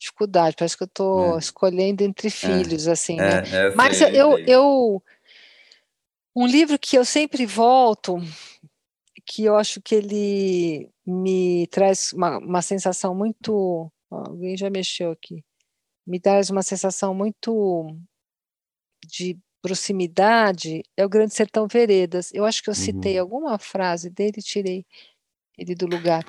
dificuldade, 0.00 0.56
parece 0.56 0.76
que 0.76 0.82
eu 0.82 0.86
estou 0.86 1.36
é. 1.36 1.38
escolhendo 1.38 2.02
entre 2.02 2.28
é. 2.28 2.30
filhos, 2.30 2.86
é. 2.86 2.92
assim, 2.92 3.16
né? 3.16 3.42
É, 3.52 3.74
Mas 3.74 3.98
sei, 3.98 4.18
eu, 4.18 4.38
eu, 4.38 5.02
um 6.34 6.46
livro 6.46 6.78
que 6.78 6.96
eu 6.96 7.04
sempre 7.04 7.44
volto, 7.44 8.16
que 9.26 9.44
eu 9.44 9.56
acho 9.56 9.80
que 9.82 9.94
ele 9.94 10.90
me 11.06 11.66
traz 11.66 12.12
uma, 12.14 12.38
uma 12.38 12.62
sensação 12.62 13.14
muito, 13.14 13.92
alguém 14.10 14.56
já 14.56 14.70
mexeu 14.70 15.10
aqui, 15.10 15.44
me 16.06 16.18
traz 16.18 16.48
uma 16.48 16.62
sensação 16.62 17.14
muito 17.14 17.94
de 19.06 19.38
proximidade, 19.62 20.82
é 20.96 21.04
o 21.04 21.08
Grande 21.08 21.34
Sertão 21.34 21.66
Veredas. 21.68 22.32
Eu 22.32 22.46
acho 22.46 22.62
que 22.62 22.70
eu 22.70 22.74
citei 22.74 23.16
uhum. 23.16 23.20
alguma 23.20 23.58
frase 23.58 24.08
dele, 24.08 24.40
tirei 24.40 24.86
ele 25.58 25.74
do 25.74 25.86
lugar. 25.86 26.24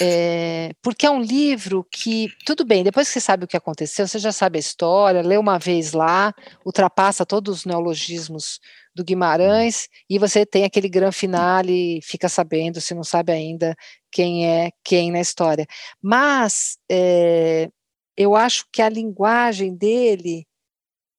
É, 0.00 0.70
porque 0.80 1.06
é 1.06 1.10
um 1.10 1.20
livro 1.20 1.84
que, 1.90 2.28
tudo 2.46 2.64
bem, 2.64 2.84
depois 2.84 3.08
que 3.08 3.14
você 3.14 3.20
sabe 3.20 3.44
o 3.44 3.48
que 3.48 3.56
aconteceu, 3.56 4.06
você 4.06 4.18
já 4.18 4.30
sabe 4.30 4.58
a 4.58 4.60
história, 4.60 5.22
lê 5.22 5.36
uma 5.36 5.58
vez 5.58 5.92
lá, 5.92 6.32
ultrapassa 6.64 7.26
todos 7.26 7.58
os 7.58 7.64
neologismos 7.64 8.60
do 8.94 9.04
Guimarães, 9.04 9.88
e 10.08 10.18
você 10.18 10.46
tem 10.46 10.64
aquele 10.64 10.88
grande 10.88 11.16
finale, 11.16 12.00
fica 12.02 12.28
sabendo, 12.28 12.80
se 12.80 12.94
não 12.94 13.02
sabe 13.02 13.32
ainda 13.32 13.76
quem 14.10 14.46
é 14.46 14.70
quem 14.84 15.10
na 15.10 15.20
história. 15.20 15.66
Mas 16.00 16.78
é, 16.90 17.68
eu 18.16 18.36
acho 18.36 18.66
que 18.72 18.82
a 18.82 18.88
linguagem 18.88 19.74
dele 19.74 20.46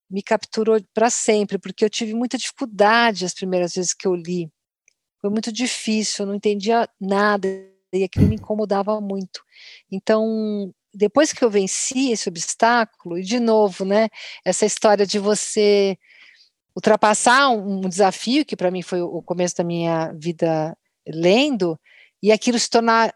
me 0.10 0.24
capturou 0.24 0.82
para 0.94 1.10
sempre, 1.10 1.60
porque 1.60 1.86
eu 1.86 1.90
tive 1.90 2.14
muita 2.14 2.38
dificuldade 2.38 3.26
as 3.26 3.34
primeiras 3.34 3.74
vezes 3.74 3.94
que 3.94 4.08
eu 4.08 4.16
li. 4.16 4.50
Foi 5.22 5.30
muito 5.30 5.52
difícil, 5.52 6.24
eu 6.24 6.28
não 6.28 6.36
entendia 6.36 6.90
nada 7.00 7.48
e 7.94 8.04
aquilo 8.04 8.28
me 8.28 8.36
incomodava 8.36 9.00
muito. 9.02 9.44
Então, 9.92 10.74
depois 10.94 11.34
que 11.34 11.44
eu 11.44 11.50
venci 11.50 12.12
esse 12.12 12.30
obstáculo, 12.30 13.18
e 13.18 13.24
de 13.24 13.40
novo, 13.40 13.86
né, 13.86 14.10
essa 14.44 14.66
história 14.66 15.06
de 15.06 15.20
você 15.20 15.98
ultrapassar 16.76 17.50
um, 17.50 17.86
um 17.86 17.90
desafio, 17.90 18.46
que 18.46 18.56
para 18.56 18.72
mim 18.72 18.82
foi 18.82 19.02
o 19.02 19.22
começo 19.22 19.58
da 19.58 19.64
minha 19.64 20.14
vida 20.14 20.78
lendo, 21.08 21.80
e 22.22 22.32
aquilo 22.32 22.60
se 22.60 22.70
tornar 22.70 23.14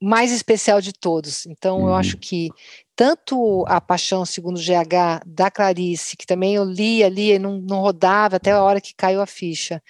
mais 0.00 0.32
especial 0.32 0.80
de 0.80 0.92
todos. 0.92 1.46
Então, 1.46 1.80
uhum. 1.80 1.88
eu 1.88 1.94
acho 1.94 2.18
que 2.18 2.50
tanto 2.94 3.64
a 3.66 3.80
Paixão 3.80 4.24
segundo 4.24 4.60
GH 4.60 5.24
da 5.26 5.50
Clarice, 5.50 6.16
que 6.16 6.26
também 6.26 6.54
eu 6.54 6.64
lia, 6.64 7.08
lia 7.08 7.36
e 7.36 7.38
não, 7.38 7.58
não 7.58 7.80
rodava 7.80 8.36
até 8.36 8.52
a 8.52 8.62
hora 8.62 8.80
que 8.80 8.94
caiu 8.94 9.20
a 9.20 9.26
ficha, 9.26 9.82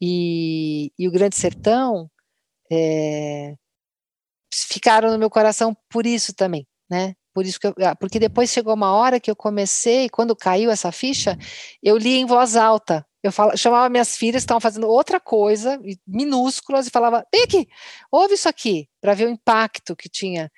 e, 0.00 0.92
e 0.98 1.08
o 1.08 1.10
Grande 1.10 1.36
Sertão 1.36 2.10
é, 2.74 3.54
ficaram 4.52 5.10
no 5.10 5.18
meu 5.18 5.30
coração 5.30 5.76
por 5.88 6.06
isso 6.06 6.34
também, 6.34 6.66
né? 6.90 7.14
Por 7.34 7.44
isso 7.44 7.58
que 7.58 7.66
eu, 7.66 7.74
ah, 7.80 7.96
porque 7.96 8.20
depois 8.20 8.50
chegou 8.50 8.72
uma 8.74 8.92
hora 8.92 9.18
que 9.18 9.30
eu 9.30 9.34
comecei, 9.34 10.08
quando 10.08 10.36
caiu 10.36 10.70
essa 10.70 10.92
ficha, 10.92 11.36
eu 11.82 11.96
li 11.96 12.16
em 12.16 12.26
voz 12.26 12.54
alta. 12.54 13.04
Eu 13.22 13.32
chamava 13.56 13.88
minhas 13.88 14.16
filhas 14.16 14.42
estavam 14.42 14.60
fazendo 14.60 14.86
outra 14.86 15.18
coisa, 15.18 15.80
minúsculas, 16.06 16.86
e 16.86 16.90
falava: 16.90 17.26
vem 17.32 17.42
aqui, 17.42 17.68
ouve 18.12 18.34
isso 18.34 18.48
aqui, 18.48 18.86
para 19.00 19.14
ver 19.14 19.26
o 19.26 19.30
impacto 19.30 19.96
que 19.96 20.08
tinha, 20.08 20.50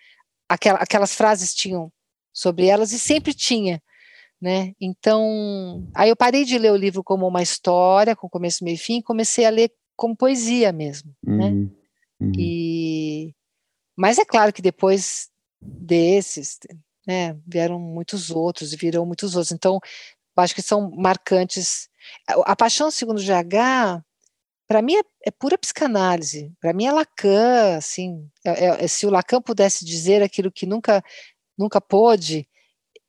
aquela, 0.48 0.78
aquelas 0.78 1.14
frases 1.14 1.54
tinham 1.54 1.90
sobre 2.32 2.66
elas, 2.66 2.92
e 2.92 2.98
sempre 2.98 3.32
tinha. 3.32 3.80
Né? 4.38 4.72
Então, 4.78 5.88
aí 5.94 6.10
eu 6.10 6.16
parei 6.16 6.44
de 6.44 6.58
ler 6.58 6.70
o 6.70 6.76
livro 6.76 7.02
como 7.02 7.26
uma 7.26 7.40
história, 7.40 8.14
com 8.14 8.28
começo, 8.28 8.62
meio 8.64 8.74
e 8.74 8.78
fim, 8.78 8.98
e 8.98 9.02
comecei 9.02 9.46
a 9.46 9.50
ler 9.50 9.72
como 9.96 10.14
poesia 10.14 10.72
mesmo, 10.72 11.14
né? 11.24 11.46
uhum, 11.46 11.62
né? 11.64 11.70
Uhum. 12.20 12.32
E, 12.38 13.34
mas 13.96 14.18
é 14.18 14.24
claro 14.24 14.52
que 14.52 14.62
depois 14.62 15.28
desses, 15.60 16.58
né, 17.06 17.38
vieram 17.46 17.78
muitos 17.78 18.30
outros 18.30 18.72
e 18.72 18.76
viram 18.76 19.06
muitos 19.06 19.34
outros. 19.36 19.52
Então, 19.52 19.78
acho 20.36 20.54
que 20.54 20.62
são 20.62 20.90
marcantes. 20.90 21.88
A, 22.28 22.54
Paixão 22.56 22.90
Segundo 22.90 23.20
GH, 23.20 24.02
para 24.68 24.82
mim, 24.82 24.96
é, 24.96 25.02
é, 25.26 25.30
pura 25.30 25.56
psicanálise. 25.58 26.52
Para 26.60 26.72
mim, 26.72 26.86
é 26.86 26.92
Lacan, 26.92 27.76
assim. 27.76 28.28
É, 28.44 28.84
é, 28.84 28.88
se 28.88 29.06
o 29.06 29.10
Lacan 29.10 29.40
pudesse 29.40 29.84
dizer 29.84 30.22
aquilo 30.22 30.50
que 30.50 30.66
nunca, 30.66 31.02
nunca 31.56 31.80
pôde, 31.80 32.48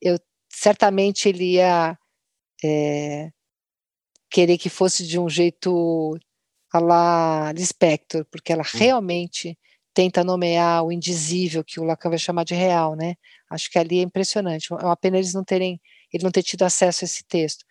eu 0.02 0.20
certamente 0.50 1.28
ele 1.30 1.54
ia 1.56 1.98
é, 2.64 3.32
querer 4.30 4.58
que 4.58 4.70
fosse 4.70 5.06
de 5.06 5.20
um 5.20 5.30
jeito 5.30 6.18
a 6.78 6.82
la 6.82 7.52
Lispector, 7.54 8.26
porque 8.26 8.54
ela 8.54 8.64
hum. 8.64 8.78
realmente 8.78 9.58
tenta 9.94 10.24
nomear 10.24 10.84
o 10.86 10.92
indizível, 10.92 11.64
que 11.64 11.80
o 11.80 11.84
Lacan 11.84 12.10
vai 12.10 12.20
chamar 12.20 12.44
de 12.44 12.54
real, 12.54 12.96
né? 12.96 13.16
Acho 13.50 13.70
que 13.70 13.80
ali 13.80 14.00
é 14.00 14.04
impressionante. 14.04 14.72
É 14.72 14.76
uma 14.86 14.96
pena 14.96 15.18
eles 15.18 15.34
não 15.34 15.44
terem, 15.44 15.82
ele 16.14 16.24
não 16.24 16.32
ter 16.32 16.44
tido 16.44 16.64
acesso 16.64 17.04
a 17.04 17.06
esse 17.06 17.24
texto. 17.24 17.66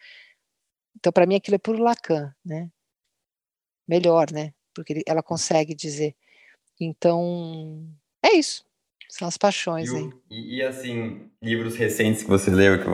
Então, 0.96 1.12
para 1.12 1.24
mim, 1.26 1.36
aquilo 1.36 1.54
é 1.54 1.58
puro 1.58 1.82
Lacan, 1.82 2.34
né? 2.44 2.68
Melhor, 3.86 4.32
né? 4.32 4.52
Porque 4.74 5.02
ela 5.06 5.22
consegue 5.22 5.74
dizer. 5.74 6.16
Então, 6.80 7.86
é 8.22 8.32
isso. 8.32 8.65
São 9.18 9.28
as 9.28 9.38
paixões, 9.38 9.90
e, 9.90 10.10
e, 10.30 10.56
e, 10.56 10.62
assim, 10.62 11.22
livros 11.42 11.74
recentes 11.74 12.22
que 12.22 12.28
você 12.28 12.50
leu, 12.50 12.78
que, 12.78 12.88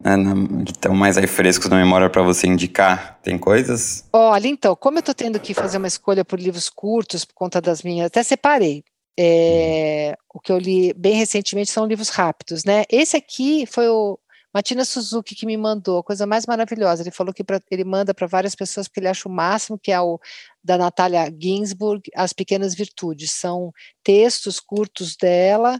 né, 0.00 0.16
que 0.64 0.70
estão 0.70 0.94
mais 0.94 1.18
aí 1.18 1.26
frescos 1.26 1.68
na 1.68 1.76
memória 1.76 2.08
para 2.08 2.22
você 2.22 2.46
indicar, 2.46 3.18
tem 3.20 3.36
coisas? 3.36 4.04
Olha, 4.12 4.46
então, 4.46 4.76
como 4.76 4.98
eu 4.98 5.00
estou 5.00 5.14
tendo 5.14 5.40
que 5.40 5.54
fazer 5.54 5.78
uma 5.78 5.88
escolha 5.88 6.24
por 6.24 6.38
livros 6.38 6.68
curtos, 6.68 7.24
por 7.24 7.34
conta 7.34 7.60
das 7.60 7.82
minhas, 7.82 8.06
até 8.06 8.22
separei. 8.22 8.84
É, 9.18 10.14
o 10.32 10.38
que 10.38 10.52
eu 10.52 10.58
li 10.58 10.92
bem 10.92 11.14
recentemente 11.14 11.70
são 11.70 11.86
livros 11.86 12.10
rápidos, 12.10 12.64
né? 12.64 12.84
Esse 12.90 13.16
aqui 13.16 13.64
foi 13.64 13.88
o 13.88 14.18
Matina 14.56 14.86
Suzuki 14.86 15.34
que 15.34 15.44
me 15.44 15.54
mandou, 15.54 15.98
a 15.98 16.02
coisa 16.02 16.24
mais 16.26 16.46
maravilhosa. 16.46 17.02
Ele 17.02 17.10
falou 17.10 17.34
que 17.34 17.44
pra, 17.44 17.60
ele 17.70 17.84
manda 17.84 18.14
para 18.14 18.26
várias 18.26 18.54
pessoas 18.54 18.88
porque 18.88 19.00
ele 19.00 19.08
acha 19.08 19.28
o 19.28 19.30
máximo, 19.32 19.78
que 19.78 19.92
é 19.92 20.00
o 20.00 20.18
da 20.64 20.78
Natália 20.78 21.30
Ginsburg, 21.38 22.10
As 22.14 22.32
Pequenas 22.32 22.74
Virtudes. 22.74 23.32
São 23.32 23.70
textos 24.02 24.58
curtos 24.58 25.14
dela, 25.14 25.78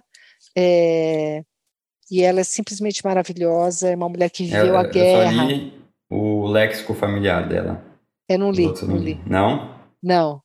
é, 0.54 1.42
e 2.10 2.22
ela 2.22 2.40
é 2.40 2.44
simplesmente 2.44 3.02
maravilhosa, 3.02 3.88
é 3.88 3.96
uma 3.96 4.10
mulher 4.10 4.28
que 4.28 4.44
viveu 4.44 4.66
eu, 4.66 4.76
a 4.76 4.82
guerra. 4.82 5.32
Eu 5.32 5.38
só 5.38 5.46
li 5.46 5.72
o 6.10 6.46
léxico 6.46 6.92
familiar 6.92 7.48
dela. 7.48 7.82
Eu 8.28 8.38
não 8.38 8.50
li, 8.50 8.66
não 8.82 8.96
li. 8.98 9.18
Não? 9.26 9.74
Não. 10.02 10.42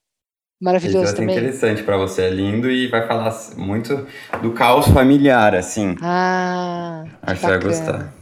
Maravilhoso 0.61 1.15
também. 1.17 1.35
interessante 1.35 1.83
para 1.83 1.97
você, 1.97 2.21
é 2.21 2.29
lindo 2.29 2.71
e 2.71 2.87
vai 2.87 3.05
falar 3.05 3.35
muito 3.57 4.07
do 4.41 4.53
caos 4.53 4.87
familiar, 4.87 5.53
assim. 5.53 5.97
Ah, 6.01 7.03
Acho 7.23 7.41
que 7.41 7.47
vai 7.47 7.59
gostar. 7.59 8.20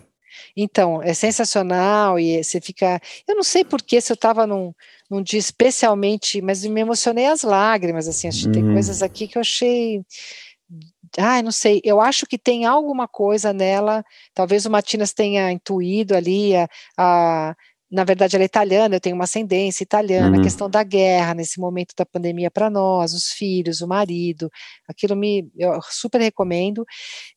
Então, 0.61 1.01
é 1.01 1.13
sensacional 1.13 2.19
e 2.19 2.43
você 2.43 2.59
fica. 2.59 2.99
Eu 3.27 3.35
não 3.35 3.43
sei 3.43 3.63
porquê, 3.63 4.01
se 4.01 4.11
eu 4.11 4.15
estava 4.15 4.45
num, 4.45 4.73
num 5.09 5.21
dia 5.23 5.39
especialmente, 5.39 6.41
mas 6.41 6.65
me 6.65 6.81
emocionei 6.81 7.27
às 7.27 7.43
lágrimas, 7.43 8.07
assim, 8.07 8.27
acho 8.27 8.47
que 8.47 8.51
tem 8.51 8.63
uhum. 8.63 8.73
coisas 8.73 9.01
aqui 9.01 9.27
que 9.27 9.37
eu 9.37 9.41
achei. 9.41 10.03
Ai, 11.17 11.41
não 11.41 11.51
sei, 11.51 11.81
eu 11.83 11.99
acho 11.99 12.27
que 12.27 12.37
tem 12.37 12.65
alguma 12.65 13.07
coisa 13.07 13.51
nela, 13.51 14.05
talvez 14.33 14.65
o 14.65 14.69
Matinas 14.69 15.11
tenha 15.11 15.51
intuído 15.51 16.15
ali 16.15 16.55
a, 16.55 16.69
a 16.97 17.55
na 17.91 18.03
verdade 18.03 18.35
ela 18.35 18.43
é 18.43 18.45
italiana, 18.45 18.95
eu 18.95 18.99
tenho 18.99 19.15
uma 19.15 19.23
ascendência 19.23 19.83
italiana, 19.83 20.35
uhum. 20.35 20.41
a 20.41 20.43
questão 20.43 20.69
da 20.69 20.83
guerra 20.83 21.33
nesse 21.33 21.59
momento 21.59 21.95
da 21.97 22.05
pandemia 22.05 22.51
para 22.51 22.69
nós, 22.69 23.13
os 23.13 23.31
filhos, 23.31 23.81
o 23.81 23.87
marido, 23.87 24.49
aquilo 24.87 25.15
me 25.15 25.49
eu 25.57 25.79
super 25.89 26.21
recomendo. 26.21 26.85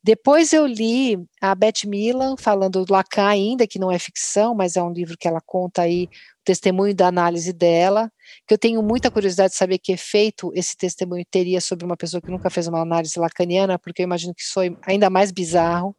Depois 0.04 0.52
eu 0.52 0.66
li 0.66 1.18
a 1.40 1.54
Beth 1.54 1.86
Milan 1.86 2.36
falando 2.36 2.84
do 2.84 2.92
Lacan 2.92 3.26
ainda, 3.28 3.66
que 3.66 3.78
não 3.78 3.90
é 3.90 3.98
ficção, 3.98 4.54
mas 4.54 4.76
é 4.76 4.82
um 4.82 4.92
livro 4.92 5.16
que 5.18 5.26
ela 5.26 5.40
conta 5.40 5.82
aí 5.82 6.04
o 6.04 6.44
testemunho 6.44 6.94
da 6.94 7.06
análise 7.06 7.52
dela, 7.52 8.12
que 8.46 8.52
eu 8.52 8.58
tenho 8.58 8.82
muita 8.82 9.10
curiosidade 9.10 9.52
de 9.52 9.56
saber 9.56 9.78
que 9.78 9.92
efeito 9.92 10.52
esse 10.54 10.76
testemunho 10.76 11.24
teria 11.30 11.60
sobre 11.60 11.86
uma 11.86 11.96
pessoa 11.96 12.20
que 12.20 12.30
nunca 12.30 12.50
fez 12.50 12.66
uma 12.66 12.80
análise 12.80 13.18
lacaniana, 13.18 13.78
porque 13.78 14.02
eu 14.02 14.04
imagino 14.04 14.34
que 14.34 14.44
foi 14.44 14.76
ainda 14.86 15.08
mais 15.08 15.32
bizarro, 15.32 15.96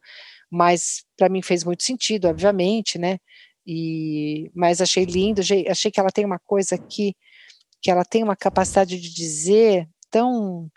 mas 0.50 1.04
para 1.16 1.28
mim 1.28 1.42
fez 1.42 1.64
muito 1.64 1.82
sentido, 1.82 2.28
obviamente, 2.28 2.98
né? 2.98 3.18
E, 3.66 4.50
mas 4.54 4.80
achei 4.80 5.04
lindo, 5.04 5.40
achei 5.40 5.90
que 5.90 5.98
ela 5.98 6.10
tem 6.10 6.24
uma 6.24 6.38
coisa 6.38 6.74
aqui, 6.74 7.14
que 7.80 7.90
ela 7.90 8.04
tem 8.04 8.22
uma 8.22 8.36
capacidade 8.36 9.00
de 9.00 9.14
dizer 9.14 9.88
tão. 10.10 10.68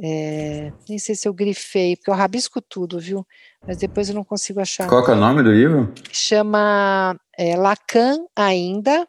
É, 0.00 0.72
nem 0.88 0.98
sei 0.98 1.14
se 1.14 1.28
eu 1.28 1.32
grifei, 1.32 1.96
porque 1.96 2.10
eu 2.10 2.14
rabisco 2.14 2.60
tudo, 2.60 2.98
viu? 2.98 3.24
Mas 3.64 3.76
depois 3.76 4.08
eu 4.08 4.14
não 4.14 4.24
consigo 4.24 4.60
achar. 4.60 4.88
Qual 4.88 5.06
é 5.06 5.12
o 5.12 5.16
nome 5.16 5.42
do 5.42 5.52
livro? 5.52 5.92
Chama 6.10 7.16
é, 7.38 7.56
Lacan 7.56 8.24
Ainda, 8.34 9.06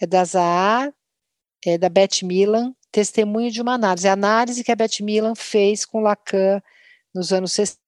é 0.00 0.06
da 0.06 0.24
Zahar, 0.24 0.92
é 1.64 1.78
da 1.78 1.88
Beth 1.88 2.22
Milan, 2.22 2.74
Testemunho 2.92 3.50
de 3.50 3.62
uma 3.62 3.74
Análise. 3.74 4.08
A 4.08 4.12
análise 4.12 4.62
que 4.62 4.72
a 4.72 4.76
Beth 4.76 5.00
Milan 5.00 5.34
fez 5.34 5.86
com 5.86 6.00
Lacan 6.00 6.60
nos 7.14 7.32
anos 7.32 7.52
60. 7.52 7.80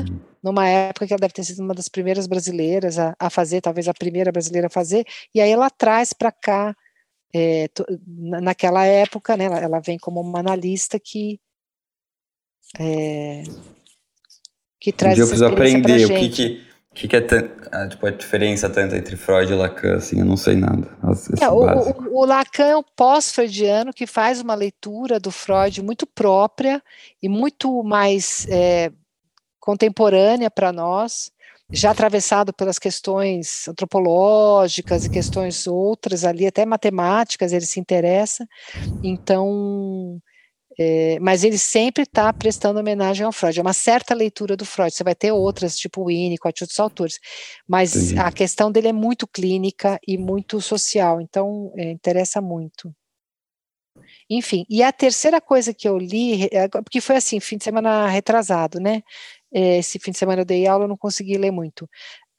Hum 0.00 0.29
numa 0.42 0.66
época 0.68 1.06
que 1.06 1.12
ela 1.12 1.20
deve 1.20 1.34
ter 1.34 1.44
sido 1.44 1.62
uma 1.62 1.74
das 1.74 1.88
primeiras 1.88 2.26
brasileiras 2.26 2.98
a, 2.98 3.14
a 3.18 3.30
fazer, 3.30 3.60
talvez 3.60 3.88
a 3.88 3.94
primeira 3.94 4.32
brasileira 4.32 4.66
a 4.68 4.70
fazer, 4.70 5.04
e 5.34 5.40
aí 5.40 5.50
ela 5.50 5.70
traz 5.70 6.12
para 6.12 6.32
cá, 6.32 6.74
é, 7.34 7.68
naquela 8.06 8.84
época, 8.84 9.36
né, 9.36 9.44
ela, 9.44 9.58
ela, 9.58 9.80
vem 9.80 9.98
como 9.98 10.20
uma 10.20 10.40
analista 10.40 10.98
que 10.98 11.40
é, 12.78 13.42
que 14.80 14.92
traz 14.92 15.18
um 15.18 15.22
eu 15.22 15.26
preciso 15.26 15.46
aprender 15.46 16.06
o 16.06 16.08
que 16.08 16.28
que 16.28 16.70
que, 16.92 17.06
que 17.06 17.16
é 17.16 17.20
a, 17.70 17.88
tipo, 17.88 18.04
a 18.04 18.10
diferença 18.10 18.68
tanto 18.68 18.96
entre 18.96 19.16
Freud 19.16 19.52
e 19.52 19.54
Lacan, 19.54 19.96
assim, 19.96 20.18
eu 20.18 20.24
não 20.24 20.36
sei 20.36 20.56
nada. 20.56 20.88
É, 21.40 21.48
o, 21.48 21.60
o, 21.60 22.20
o, 22.20 22.24
Lacan 22.24 22.66
é 22.66 22.76
o 22.76 22.82
pós-freudiano 22.82 23.92
que 23.92 24.06
faz 24.06 24.40
uma 24.40 24.54
leitura 24.54 25.20
do 25.20 25.30
Freud 25.30 25.82
muito 25.82 26.04
própria 26.04 26.82
e 27.22 27.28
muito 27.28 27.82
mais 27.84 28.44
é, 28.50 28.90
contemporânea 29.60 30.50
para 30.50 30.72
nós, 30.72 31.30
já 31.70 31.90
atravessado 31.90 32.52
pelas 32.52 32.78
questões 32.78 33.68
antropológicas 33.68 35.04
e 35.04 35.10
questões 35.10 35.66
outras 35.66 36.24
ali, 36.24 36.46
até 36.46 36.66
matemáticas, 36.66 37.52
ele 37.52 37.66
se 37.66 37.78
interessa. 37.78 38.46
Então, 39.04 40.20
é, 40.78 41.18
mas 41.20 41.44
ele 41.44 41.58
sempre 41.58 42.04
está 42.04 42.32
prestando 42.32 42.80
homenagem 42.80 43.24
ao 43.24 43.32
Freud. 43.32 43.58
É 43.58 43.62
uma 43.62 43.72
certa 43.72 44.14
leitura 44.14 44.56
do 44.56 44.64
Freud. 44.64 44.92
Você 44.92 45.04
vai 45.04 45.14
ter 45.14 45.30
outras, 45.30 45.76
tipo 45.76 46.02
o 46.02 46.06
Winnicott, 46.06 46.64
outros 46.64 46.80
autores, 46.80 47.20
mas 47.68 47.94
Entendi. 47.94 48.18
a 48.18 48.32
questão 48.32 48.72
dele 48.72 48.88
é 48.88 48.92
muito 48.92 49.26
clínica 49.26 49.98
e 50.06 50.16
muito 50.16 50.60
social. 50.60 51.20
Então, 51.20 51.72
é, 51.76 51.90
interessa 51.90 52.40
muito. 52.40 52.92
Enfim, 54.28 54.64
e 54.70 54.82
a 54.82 54.92
terceira 54.92 55.40
coisa 55.40 55.74
que 55.74 55.88
eu 55.88 55.98
li, 55.98 56.48
é, 56.52 56.68
porque 56.68 57.00
foi 57.00 57.16
assim, 57.16 57.40
fim 57.40 57.56
de 57.58 57.64
semana 57.64 58.06
retrasado, 58.08 58.78
né? 58.80 59.02
Esse 59.52 59.98
fim 59.98 60.10
de 60.10 60.18
semana 60.18 60.42
eu 60.42 60.46
dei 60.46 60.66
aula, 60.66 60.84
eu 60.84 60.88
não 60.88 60.96
consegui 60.96 61.36
ler 61.36 61.50
muito. 61.50 61.88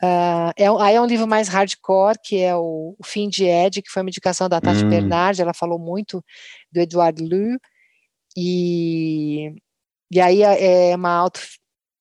Uh, 0.03 0.49
é, 0.57 0.67
aí 0.79 0.95
é 0.95 1.01
um 1.01 1.05
livro 1.05 1.27
mais 1.27 1.47
hardcore, 1.47 2.17
que 2.23 2.37
é 2.37 2.55
o, 2.55 2.95
o 2.97 3.05
Fim 3.05 3.29
de 3.29 3.45
Ed, 3.45 3.81
que 3.83 3.91
foi 3.91 4.01
uma 4.01 4.09
indicação 4.09 4.49
da 4.49 4.59
Tati 4.59 4.83
hum. 4.83 4.89
Bernard, 4.89 5.39
ela 5.39 5.53
falou 5.53 5.77
muito 5.77 6.23
do 6.71 6.79
Edouard 6.79 7.21
Lu, 7.21 7.59
e, 8.35 9.53
e 10.11 10.19
aí 10.19 10.41
é, 10.41 10.91
é 10.91 10.95
uma 10.95 11.11
auto... 11.11 11.39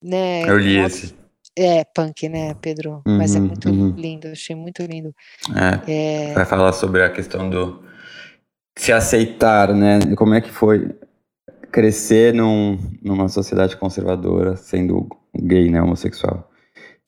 Né, 0.03 0.49
eu 0.49 0.59
li 0.59 0.79
esse. 0.79 1.15
É, 1.59 1.85
punk, 1.85 2.27
né, 2.27 2.55
Pedro? 2.55 3.03
Uhum, 3.07 3.19
Mas 3.19 3.35
é 3.35 3.41
muito 3.41 3.69
uhum. 3.69 3.91
lindo, 3.91 4.29
achei 4.29 4.57
muito 4.57 4.83
lindo. 4.83 5.15
É, 5.87 6.31
é, 6.31 6.33
vai 6.33 6.47
falar 6.47 6.73
sobre 6.73 7.03
a 7.03 7.11
questão 7.11 7.51
do 7.51 7.85
se 8.79 8.93
aceitar, 8.93 9.75
né? 9.75 9.99
Como 10.17 10.33
é 10.33 10.41
que 10.41 10.49
foi 10.49 10.89
crescer 11.71 12.35
num, 12.35 12.79
numa 13.03 13.29
sociedade 13.29 13.77
conservadora 13.77 14.57
sendo 14.57 15.09
gay, 15.35 15.71
né, 15.71 15.81
homossexual. 15.81 16.51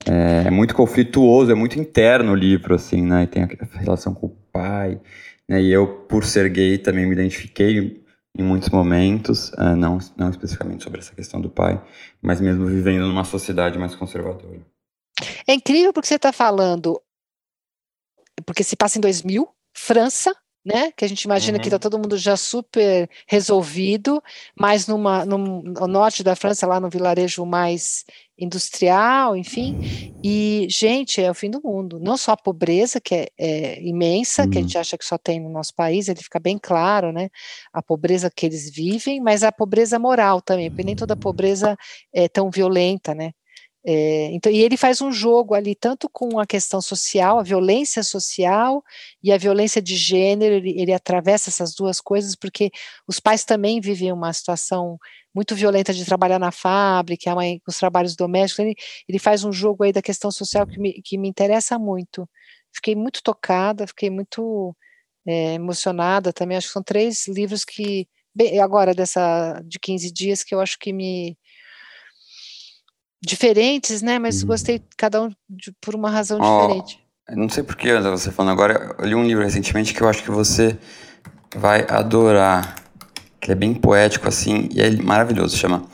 É, 0.07 0.49
é, 0.49 0.51
muito 0.51 0.75
conflituoso, 0.75 1.53
é 1.53 1.55
muito 1.55 1.79
interno 1.79 2.33
o 2.33 2.37
livro, 2.37 2.75
assim, 2.75 3.03
né? 3.03 3.25
E 3.25 3.27
tem 3.27 3.45
a 3.45 3.49
relação 3.79 4.15
com 4.15 4.27
o 4.27 4.37
pai, 4.53 5.01
né? 5.49 5.63
E 5.63 5.71
eu, 5.71 5.87
por 5.87 6.25
ser 6.25 6.49
gay, 6.49 6.79
também 6.79 7.07
me 7.07 7.13
identifiquei 7.13 8.03
em 8.37 8.43
muitos 8.43 8.71
momentos, 8.71 9.51
uh, 9.51 9.77
não, 9.77 9.99
não 10.17 10.31
especificamente 10.31 10.83
sobre 10.83 11.01
essa 11.01 11.15
questão 11.15 11.41
do 11.41 11.51
pai, 11.51 11.81
mas 12.21 12.41
mesmo 12.41 12.67
vivendo 12.67 13.07
numa 13.07 13.25
sociedade 13.25 13.79
mais 13.79 13.95
conservadora. 13.95 14.61
É 15.47 15.53
incrível 15.53 15.93
porque 15.93 16.09
você 16.09 16.15
está 16.15 16.33
falando, 16.33 17.01
porque 18.47 18.65
se 18.65 18.75
passa 18.75 18.99
em 18.99 19.01
2000, 19.01 19.47
França, 19.75 20.35
né? 20.65 20.93
Que 20.93 21.05
a 21.05 21.09
gente 21.09 21.23
imagina 21.23 21.59
uhum. 21.59 21.63
que 21.63 21.69
está 21.69 21.79
todo 21.79 21.99
mundo 21.99 22.17
já 22.17 22.37
super 22.37 23.09
resolvido, 23.27 24.23
mas 24.59 24.87
numa, 24.87 25.25
no, 25.25 25.39
no 25.63 25.87
norte 25.87 26.23
da 26.23 26.37
França, 26.37 26.67
lá 26.67 26.79
no 26.79 26.89
vilarejo 26.89 27.45
mais 27.45 28.05
industrial, 28.39 29.37
enfim. 29.37 30.13
E, 30.23 30.67
gente, 30.71 31.21
é 31.21 31.31
o 31.31 31.35
fim 31.35 31.51
do 31.51 31.61
mundo. 31.63 31.99
Não 32.01 32.17
só 32.17 32.33
a 32.33 32.37
pobreza, 32.37 33.01
que 33.01 33.15
é, 33.15 33.29
é 33.39 33.83
imensa, 33.83 34.45
uhum. 34.45 34.51
que 34.51 34.59
a 34.59 34.61
gente 34.61 34.75
uhum. 34.75 34.81
acha 34.81 34.99
que 34.99 35.05
só 35.05 35.19
tem 35.19 35.41
no 35.41 35.51
nosso 35.51 35.75
país, 35.75 36.09
ele 36.09 36.23
fica 36.23 36.39
bem 36.39 36.59
claro, 36.59 37.13
né? 37.13 37.29
A 37.73 37.83
pobreza 37.83 38.31
que 38.31 38.47
eles 38.47 38.71
vivem, 38.71 39.21
mas 39.21 39.43
a 39.43 39.53
pobreza 39.53 39.99
moral 39.99 40.41
também, 40.41 40.71
porque 40.71 40.85
nem 40.85 40.97
toda 40.97 41.17
pobreza 41.17 41.77
é 42.13 42.29
tão 42.29 42.51
violenta, 42.51 43.15
né? 43.15 43.33
É, 43.85 44.26
então, 44.33 44.53
e 44.53 44.61
ele 44.61 44.76
faz 44.76 45.01
um 45.01 45.11
jogo 45.11 45.55
ali, 45.55 45.74
tanto 45.74 46.09
com 46.09 46.39
a 46.39 46.47
questão 46.47 46.80
social, 46.80 47.41
a 47.41 47.43
violência 47.43 48.03
social 48.05 48.83
e 49.22 49.33
a 49.33 49.39
violência 49.39 49.83
de 49.83 49.97
gênero, 49.97 50.55
ele, 50.55 50.80
ele 50.80 50.93
atravessa 50.93 51.51
essas 51.51 51.74
duas 51.74 52.01
coisas, 52.01 52.37
porque 52.37 52.70
os 53.09 53.18
pais 53.18 53.45
também 53.45 53.80
vivem 53.80 54.12
uma 54.12 54.33
situação 54.33 54.99
muito 55.35 55.55
violenta 55.57 55.93
de 55.93 56.05
trabalhar 56.05 56.39
na 56.39 56.53
fábrica, 56.53 57.33
a 57.33 57.35
mãe, 57.35 57.61
os 57.66 57.76
trabalhos 57.78 58.14
domésticos, 58.14 58.64
ele, 58.64 58.74
ele 59.09 59.18
faz 59.18 59.43
um 59.45 59.53
jogo 59.53 59.83
aí 59.83 59.93
da 59.93 60.03
questão 60.03 60.30
social 60.30 60.66
que 60.66 60.78
me, 60.78 60.93
que 61.03 61.18
me 61.18 61.28
interessa 61.28 61.78
muito. 61.78 62.28
Fiquei 62.72 62.95
muito 62.95 63.22
tocada, 63.22 63.87
fiquei 63.87 64.11
muito 64.11 64.76
é, 65.26 65.55
emocionada 65.55 66.33
também, 66.33 66.57
acho 66.57 66.68
que 66.68 66.72
são 66.72 66.83
três 66.83 67.26
livros 67.28 67.64
que, 67.64 68.09
bem, 68.35 68.61
agora 68.61 68.95
dessa, 68.95 69.61
de 69.64 69.78
15 69.80 70.12
dias, 70.12 70.45
que 70.45 70.55
eu 70.55 70.61
acho 70.61 70.78
que 70.78 70.93
me 70.93 71.37
diferentes, 73.23 74.03
né? 74.03 74.18
Mas 74.18 74.43
uhum. 74.43 74.49
gostei 74.49 74.83
cada 74.97 75.23
um 75.23 75.31
de, 75.49 75.73
por 75.81 75.95
uma 75.95 76.11
razão 76.11 76.39
oh, 76.41 76.66
diferente. 76.66 77.01
Não 77.31 77.49
sei 77.49 77.62
por 77.62 77.77
que 77.77 77.93
você 78.01 78.33
falando 78.33 78.53
agora. 78.53 78.97
Eu 78.99 79.07
li 79.07 79.14
um 79.14 79.25
livro 79.25 79.45
recentemente 79.45 79.95
que 79.95 80.03
eu 80.03 80.09
acho 80.09 80.23
que 80.23 80.31
você 80.31 80.77
vai 81.55 81.87
adorar. 81.89 82.77
Que 83.41 83.53
é 83.53 83.55
bem 83.55 83.75
poético 83.75 84.29
assim 84.29 84.68
e 84.73 84.81
é 84.81 84.91
maravilhoso. 84.91 85.57
Chama. 85.57 85.85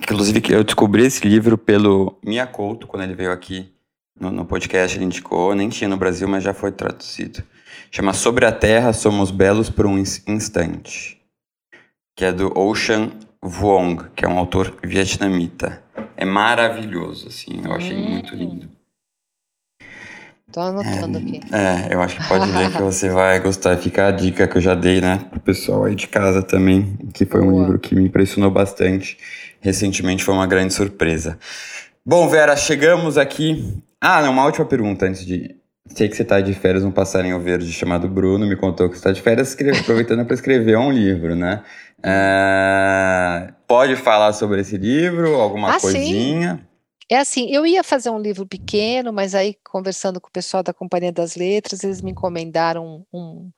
Inclusive 0.00 0.42
eu 0.50 0.64
descobri 0.64 1.04
esse 1.04 1.26
livro 1.26 1.56
pelo 1.56 2.18
Mia 2.22 2.46
Couto 2.46 2.86
quando 2.86 3.04
ele 3.04 3.14
veio 3.14 3.32
aqui 3.32 3.72
no, 4.18 4.30
no 4.30 4.44
podcast. 4.44 4.96
Ele 4.96 5.04
indicou. 5.04 5.54
Nem 5.54 5.68
tinha 5.68 5.88
no 5.88 5.96
Brasil, 5.96 6.26
mas 6.26 6.42
já 6.42 6.54
foi 6.54 6.72
traduzido. 6.72 7.42
Chama 7.90 8.12
Sobre 8.12 8.44
a 8.44 8.52
Terra 8.52 8.92
Somos 8.92 9.30
Belos 9.30 9.70
por 9.70 9.86
um 9.86 9.98
Instante. 9.98 11.20
Que 12.16 12.24
é 12.24 12.32
do 12.32 12.56
Ocean 12.58 13.10
Vuong, 13.46 14.08
que 14.16 14.24
é 14.24 14.28
um 14.28 14.38
autor 14.38 14.74
vietnamita. 14.82 15.82
É 16.16 16.24
maravilhoso, 16.24 17.28
assim, 17.28 17.60
eu 17.62 17.72
achei 17.72 17.94
hum. 17.94 18.08
muito 18.08 18.34
lindo. 18.34 18.70
Tô 20.50 20.60
anotando 20.60 21.18
é, 21.18 21.20
aqui. 21.20 21.40
É, 21.52 21.94
eu 21.94 22.00
acho 22.00 22.16
que 22.16 22.26
pode 22.26 22.50
ver 22.50 22.72
que 22.72 22.80
você 22.80 23.10
vai 23.10 23.38
gostar. 23.40 23.76
Fica 23.76 24.06
a 24.06 24.10
dica 24.10 24.48
que 24.48 24.56
eu 24.56 24.62
já 24.62 24.74
dei, 24.74 25.00
né, 25.00 25.26
pro 25.30 25.40
pessoal 25.40 25.84
aí 25.84 25.94
de 25.94 26.06
casa 26.06 26.42
também, 26.42 26.96
que 27.12 27.26
foi 27.26 27.42
Boa. 27.42 27.52
um 27.52 27.60
livro 27.60 27.78
que 27.78 27.94
me 27.94 28.04
impressionou 28.04 28.50
bastante. 28.50 29.18
Recentemente 29.60 30.24
foi 30.24 30.32
uma 30.32 30.46
grande 30.46 30.72
surpresa. 30.72 31.38
Bom, 32.06 32.28
Vera, 32.28 32.56
chegamos 32.56 33.18
aqui. 33.18 33.82
Ah, 34.00 34.22
não, 34.22 34.32
uma 34.32 34.46
última 34.46 34.64
pergunta 34.64 35.04
antes 35.06 35.24
de. 35.26 35.54
Sei 35.88 36.08
que 36.08 36.16
você 36.16 36.22
está 36.22 36.40
de 36.40 36.54
férias, 36.54 36.82
um 36.82 36.90
passarinho 36.90 37.38
verde 37.40 37.70
chamado 37.70 38.08
Bruno 38.08 38.46
me 38.46 38.56
contou 38.56 38.88
que 38.88 38.94
você 38.94 39.00
está 39.00 39.12
de 39.12 39.20
férias 39.20 39.54
aproveitando 39.80 40.24
para 40.24 40.34
escrever 40.34 40.78
um 40.78 40.90
livro, 40.90 41.34
né? 41.34 41.62
É, 42.04 43.52
pode 43.66 43.96
falar 43.96 44.32
sobre 44.34 44.60
esse 44.60 44.76
livro, 44.76 45.36
alguma 45.36 45.76
ah, 45.76 45.80
coisinha? 45.80 46.56
Sim. 46.56 46.74
É 47.10 47.18
assim, 47.18 47.50
eu 47.50 47.66
ia 47.66 47.82
fazer 47.82 48.10
um 48.10 48.18
livro 48.18 48.46
pequeno, 48.46 49.12
mas 49.12 49.34
aí 49.34 49.56
conversando 49.64 50.20
com 50.20 50.28
o 50.28 50.32
pessoal 50.32 50.62
da 50.62 50.72
Companhia 50.72 51.12
das 51.12 51.36
Letras, 51.36 51.84
eles 51.84 52.00
me 52.00 52.10
encomendaram 52.10 53.06
um, 53.12 53.50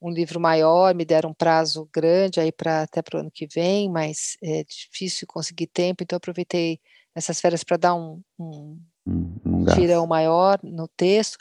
um 0.00 0.10
livro 0.10 0.38
maior, 0.38 0.94
me 0.94 1.04
deram 1.04 1.30
um 1.30 1.34
prazo 1.34 1.88
grande 1.92 2.40
aí 2.40 2.52
para 2.52 2.82
até 2.82 3.00
para 3.00 3.16
o 3.16 3.20
ano 3.20 3.30
que 3.30 3.46
vem, 3.46 3.90
mas 3.90 4.36
é 4.42 4.64
difícil 4.64 5.26
conseguir 5.26 5.68
tempo, 5.68 6.02
então 6.02 6.16
aproveitei 6.16 6.80
essas 7.14 7.40
férias 7.40 7.64
para 7.64 7.76
dar 7.76 7.94
um, 7.94 8.20
um, 8.38 8.78
um 9.06 9.64
tirão 9.74 10.06
maior 10.06 10.58
no 10.62 10.88
texto. 10.88 11.38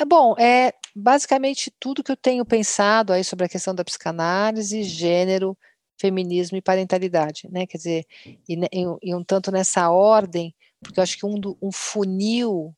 É 0.00 0.04
bom, 0.04 0.34
é 0.38 0.72
basicamente 0.96 1.72
tudo 1.78 2.02
que 2.02 2.12
eu 2.12 2.16
tenho 2.16 2.44
pensado 2.44 3.12
aí 3.12 3.22
sobre 3.22 3.46
a 3.46 3.48
questão 3.48 3.74
da 3.74 3.84
psicanálise, 3.84 4.82
gênero, 4.82 5.56
feminismo 6.02 6.56
e 6.56 6.62
parentalidade, 6.62 7.48
né? 7.48 7.64
Quer 7.64 7.76
dizer, 7.76 8.06
e, 8.48 8.58
e, 9.02 9.14
um 9.14 9.22
tanto 9.22 9.52
nessa 9.52 9.88
ordem, 9.88 10.52
porque 10.82 10.98
eu 10.98 11.02
acho 11.02 11.16
que 11.16 11.24
um, 11.24 11.40
um 11.62 11.70
funil 11.70 12.74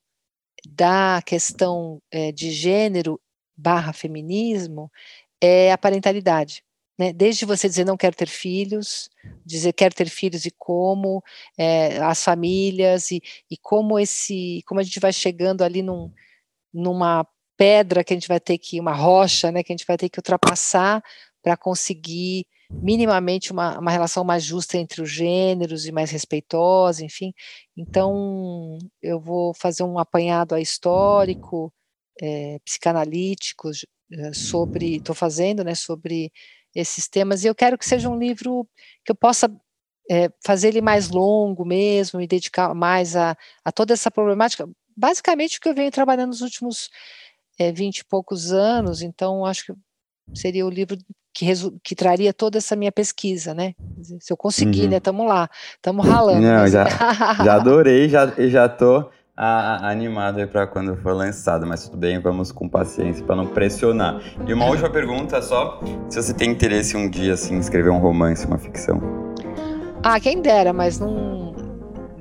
da 0.69 1.23
questão 1.25 2.03
é, 2.11 2.31
de 2.31 2.51
gênero 2.51 3.19
barra 3.57 3.95
feminismo 3.95 4.91
é 5.41 5.73
a 5.73 5.79
parentalidade. 5.79 6.63
Né? 6.99 7.13
Desde 7.15 7.47
você 7.47 7.67
dizer 7.67 7.87
não 7.87 7.97
quero 7.97 8.15
ter 8.15 8.29
filhos, 8.29 9.09
dizer 9.45 9.73
quero 9.73 9.95
ter 9.95 10.09
filhos 10.09 10.45
e 10.45 10.51
como, 10.51 11.23
é, 11.57 11.97
as 11.99 12.23
famílias 12.23 13.11
e, 13.11 13.23
e 13.51 13.57
como 13.57 13.99
esse, 13.99 14.63
como 14.67 14.81
a 14.81 14.83
gente 14.83 15.01
vai 15.01 15.13
chegando 15.13 15.63
ali 15.63 15.83
num, 15.83 16.13
numa 16.73 17.27
pedra 17.57 18.05
que 18.05 18.13
a 18.13 18.17
gente 18.17 18.29
vai 18.29 18.41
ter 18.41 18.59
que, 18.59 18.79
uma 18.79 18.93
rocha, 18.93 19.51
né, 19.51 19.63
que 19.63 19.73
a 19.73 19.77
gente 19.77 19.87
vai 19.87 19.97
ter 19.97 20.11
que 20.11 20.19
ultrapassar 20.19 21.03
para 21.43 21.57
conseguir 21.57 22.47
minimamente 22.83 23.53
uma, 23.53 23.79
uma 23.79 23.91
relação 23.91 24.25
mais 24.25 24.45
justa 24.45 24.77
entre 24.79 25.03
os 25.03 25.11
gêneros 25.11 25.87
e 25.87 25.93
mais 25.93 26.11
respeitosa, 26.11 27.05
enfim. 27.05 27.33
Então, 27.77 28.79
eu 29.03 29.21
vou 29.21 29.55
fazer 29.55 29.83
um 29.85 29.99
apanhado 29.99 30.57
histórico, 30.59 31.73
é, 32.21 32.59
psicanalítico, 32.65 33.71
é, 34.13 34.33
sobre, 34.33 34.97
estou 34.97 35.15
fazendo, 35.15 35.65
né, 35.65 35.75
sobre 35.75 36.31
esses 36.75 37.09
temas, 37.09 37.45
e 37.45 37.47
eu 37.47 37.55
quero 37.55 37.79
que 37.79 37.87
seja 37.87 38.09
um 38.09 38.19
livro 38.19 38.69
que 39.05 39.13
eu 39.13 39.17
possa 39.17 39.49
é, 40.11 40.29
fazer 40.45 40.69
ele 40.69 40.81
mais 40.81 41.09
longo 41.09 41.65
mesmo, 41.65 42.19
me 42.19 42.27
dedicar 42.27 42.75
mais 42.75 43.17
a, 43.17 43.37
a 43.65 43.73
toda 43.73 43.93
essa 43.95 44.11
problemática, 44.11 44.69
basicamente 44.97 45.59
o 45.59 45.61
que 45.61 45.69
eu 45.69 45.75
venho 45.75 45.91
trabalhando 45.91 46.29
nos 46.29 46.41
últimos 46.41 46.91
é, 47.59 47.71
e 47.71 48.05
poucos 48.09 48.53
anos, 48.53 49.03
então 49.03 49.47
acho 49.47 49.67
que 49.67 49.73
seria 50.35 50.67
o 50.67 50.71
livro 50.71 50.97
que, 51.35 51.47
que 51.83 51.95
traria 51.97 52.33
toda 52.33 52.59
essa 52.59 52.77
minha 52.77 52.93
pesquisa, 52.93 53.53
né? 53.53 53.75
Se 54.21 54.33
eu 54.33 54.37
conseguir, 54.37 54.85
uhum. 54.85 54.91
né? 54.91 55.01
Tamo 55.01 55.27
lá, 55.27 55.51
tamo 55.83 56.01
ralando. 56.01 56.41
Não, 56.41 56.61
mas... 56.61 56.73
já, 56.73 56.87
já 57.45 57.55
adorei, 57.57 58.09
já, 58.09 58.33
já 58.39 58.69
tô 58.69 59.11
a, 59.37 59.91
animado 59.91 60.47
para 60.49 60.67
quando 60.67 60.97
for 60.97 61.13
lançado, 61.13 61.67
mas 61.67 61.85
tudo 61.85 61.99
bem, 61.99 62.21
vamos 62.21 62.53
com 62.53 62.69
paciência 62.69 63.25
para 63.25 63.35
não 63.35 63.47
pressionar. 63.47 64.21
E 64.47 64.55
uma 64.55 64.67
última 64.67 64.89
pergunta 64.89 65.43
só, 65.43 65.81
se 66.09 66.23
você 66.23 66.33
tem 66.33 66.53
interesse 66.53 66.97
um 66.97 67.11
dia 67.11 67.35
assim 67.35 67.59
escrever 67.59 67.91
um 67.91 67.99
romance, 67.99 68.47
uma 68.47 68.59
ficção. 68.59 69.03
Ah, 70.03 70.21
quem 70.21 70.41
dera, 70.41 70.73
mas 70.73 71.01
não 71.01 71.54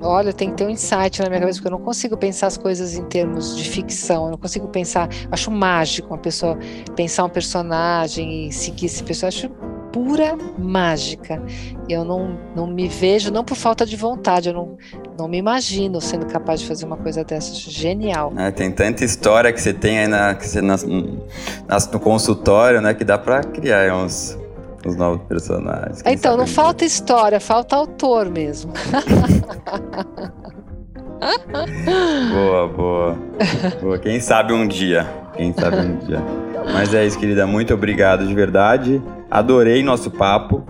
olha, 0.04 0.32
tem 0.32 0.50
que 0.50 0.56
ter 0.56 0.66
um 0.66 0.70
insight 0.70 1.20
na 1.20 1.28
minha 1.28 1.40
cabeça, 1.40 1.58
porque 1.58 1.68
eu 1.68 1.78
não 1.78 1.84
consigo 1.84 2.16
pensar 2.16 2.46
as 2.46 2.56
coisas 2.56 2.94
em 2.94 3.04
termos 3.04 3.56
de 3.56 3.68
ficção, 3.68 4.26
eu 4.26 4.30
não 4.32 4.38
consigo 4.38 4.68
pensar, 4.68 5.08
acho 5.30 5.50
mágico 5.50 6.08
uma 6.08 6.18
pessoa 6.18 6.58
pensar 6.94 7.24
um 7.24 7.28
personagem 7.28 8.48
e 8.48 8.52
seguir 8.52 8.86
esse 8.86 9.02
personagem, 9.02 9.46
acho 9.46 9.74
pura 9.94 10.36
mágica. 10.58 11.40
Eu 11.88 12.04
não, 12.04 12.36
não 12.56 12.66
me 12.66 12.88
vejo, 12.88 13.30
não 13.30 13.44
por 13.44 13.56
falta 13.56 13.86
de 13.86 13.96
vontade, 13.96 14.48
eu 14.48 14.54
não, 14.54 14.76
não 15.16 15.28
me 15.28 15.38
imagino 15.38 16.00
sendo 16.00 16.26
capaz 16.26 16.60
de 16.60 16.66
fazer 16.66 16.84
uma 16.84 16.96
coisa 16.96 17.22
dessa. 17.22 17.54
Genial. 17.54 18.32
É, 18.36 18.50
tem 18.50 18.72
tanta 18.72 19.04
história 19.04 19.52
que 19.52 19.60
você 19.60 19.72
tem 19.72 20.00
aí 20.00 20.08
na, 20.08 20.34
que 20.34 20.48
você, 20.48 20.60
na, 20.60 20.76
no 21.92 22.00
consultório, 22.00 22.80
né, 22.80 22.92
que 22.92 23.04
dá 23.04 23.16
para 23.16 23.44
criar 23.44 23.94
uns, 23.94 24.36
os 24.86 24.96
novos 24.96 25.22
personagens. 25.26 26.02
Então, 26.04 26.36
não 26.36 26.46
falta 26.46 26.84
história, 26.84 27.40
falta 27.40 27.76
autor 27.76 28.30
mesmo. 28.30 28.72
boa, 32.32 32.68
boa, 32.68 33.18
boa. 33.80 33.98
Quem 33.98 34.20
sabe 34.20 34.52
um 34.52 34.66
dia. 34.66 35.06
Quem 35.34 35.52
sabe 35.52 35.78
um 35.78 35.96
dia. 35.98 36.22
Mas 36.72 36.94
é 36.94 37.04
isso, 37.06 37.18
querida. 37.18 37.46
Muito 37.46 37.72
obrigado 37.74 38.26
de 38.26 38.34
verdade. 38.34 39.02
Adorei 39.30 39.82
nosso 39.82 40.10
papo. 40.10 40.64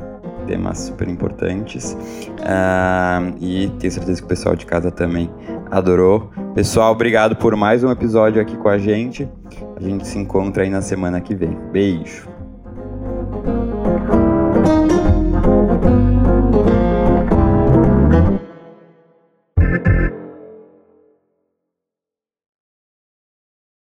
Temas 0.47 0.79
super 0.79 1.09
importantes. 1.09 1.97
Uh, 2.41 3.35
e 3.41 3.69
tenho 3.79 3.93
certeza 3.93 4.21
que 4.21 4.25
o 4.25 4.29
pessoal 4.29 4.55
de 4.55 4.67
casa 4.67 4.91
também 4.91 5.31
adorou. 5.71 6.31
Pessoal, 6.55 6.93
obrigado 6.93 7.35
por 7.37 7.57
mais 7.57 7.83
um 7.83 7.91
episódio 7.91 8.41
aqui 8.41 8.57
com 8.57 8.69
a 8.69 8.79
gente. 8.79 9.29
A 9.77 9.83
gente 9.83 10.07
se 10.07 10.19
encontra 10.19 10.62
aí 10.62 10.71
na 10.71 10.83
semana 10.83 11.21
que 11.21 11.35
vem. 11.35 11.57
Beijo. 11.73 12.34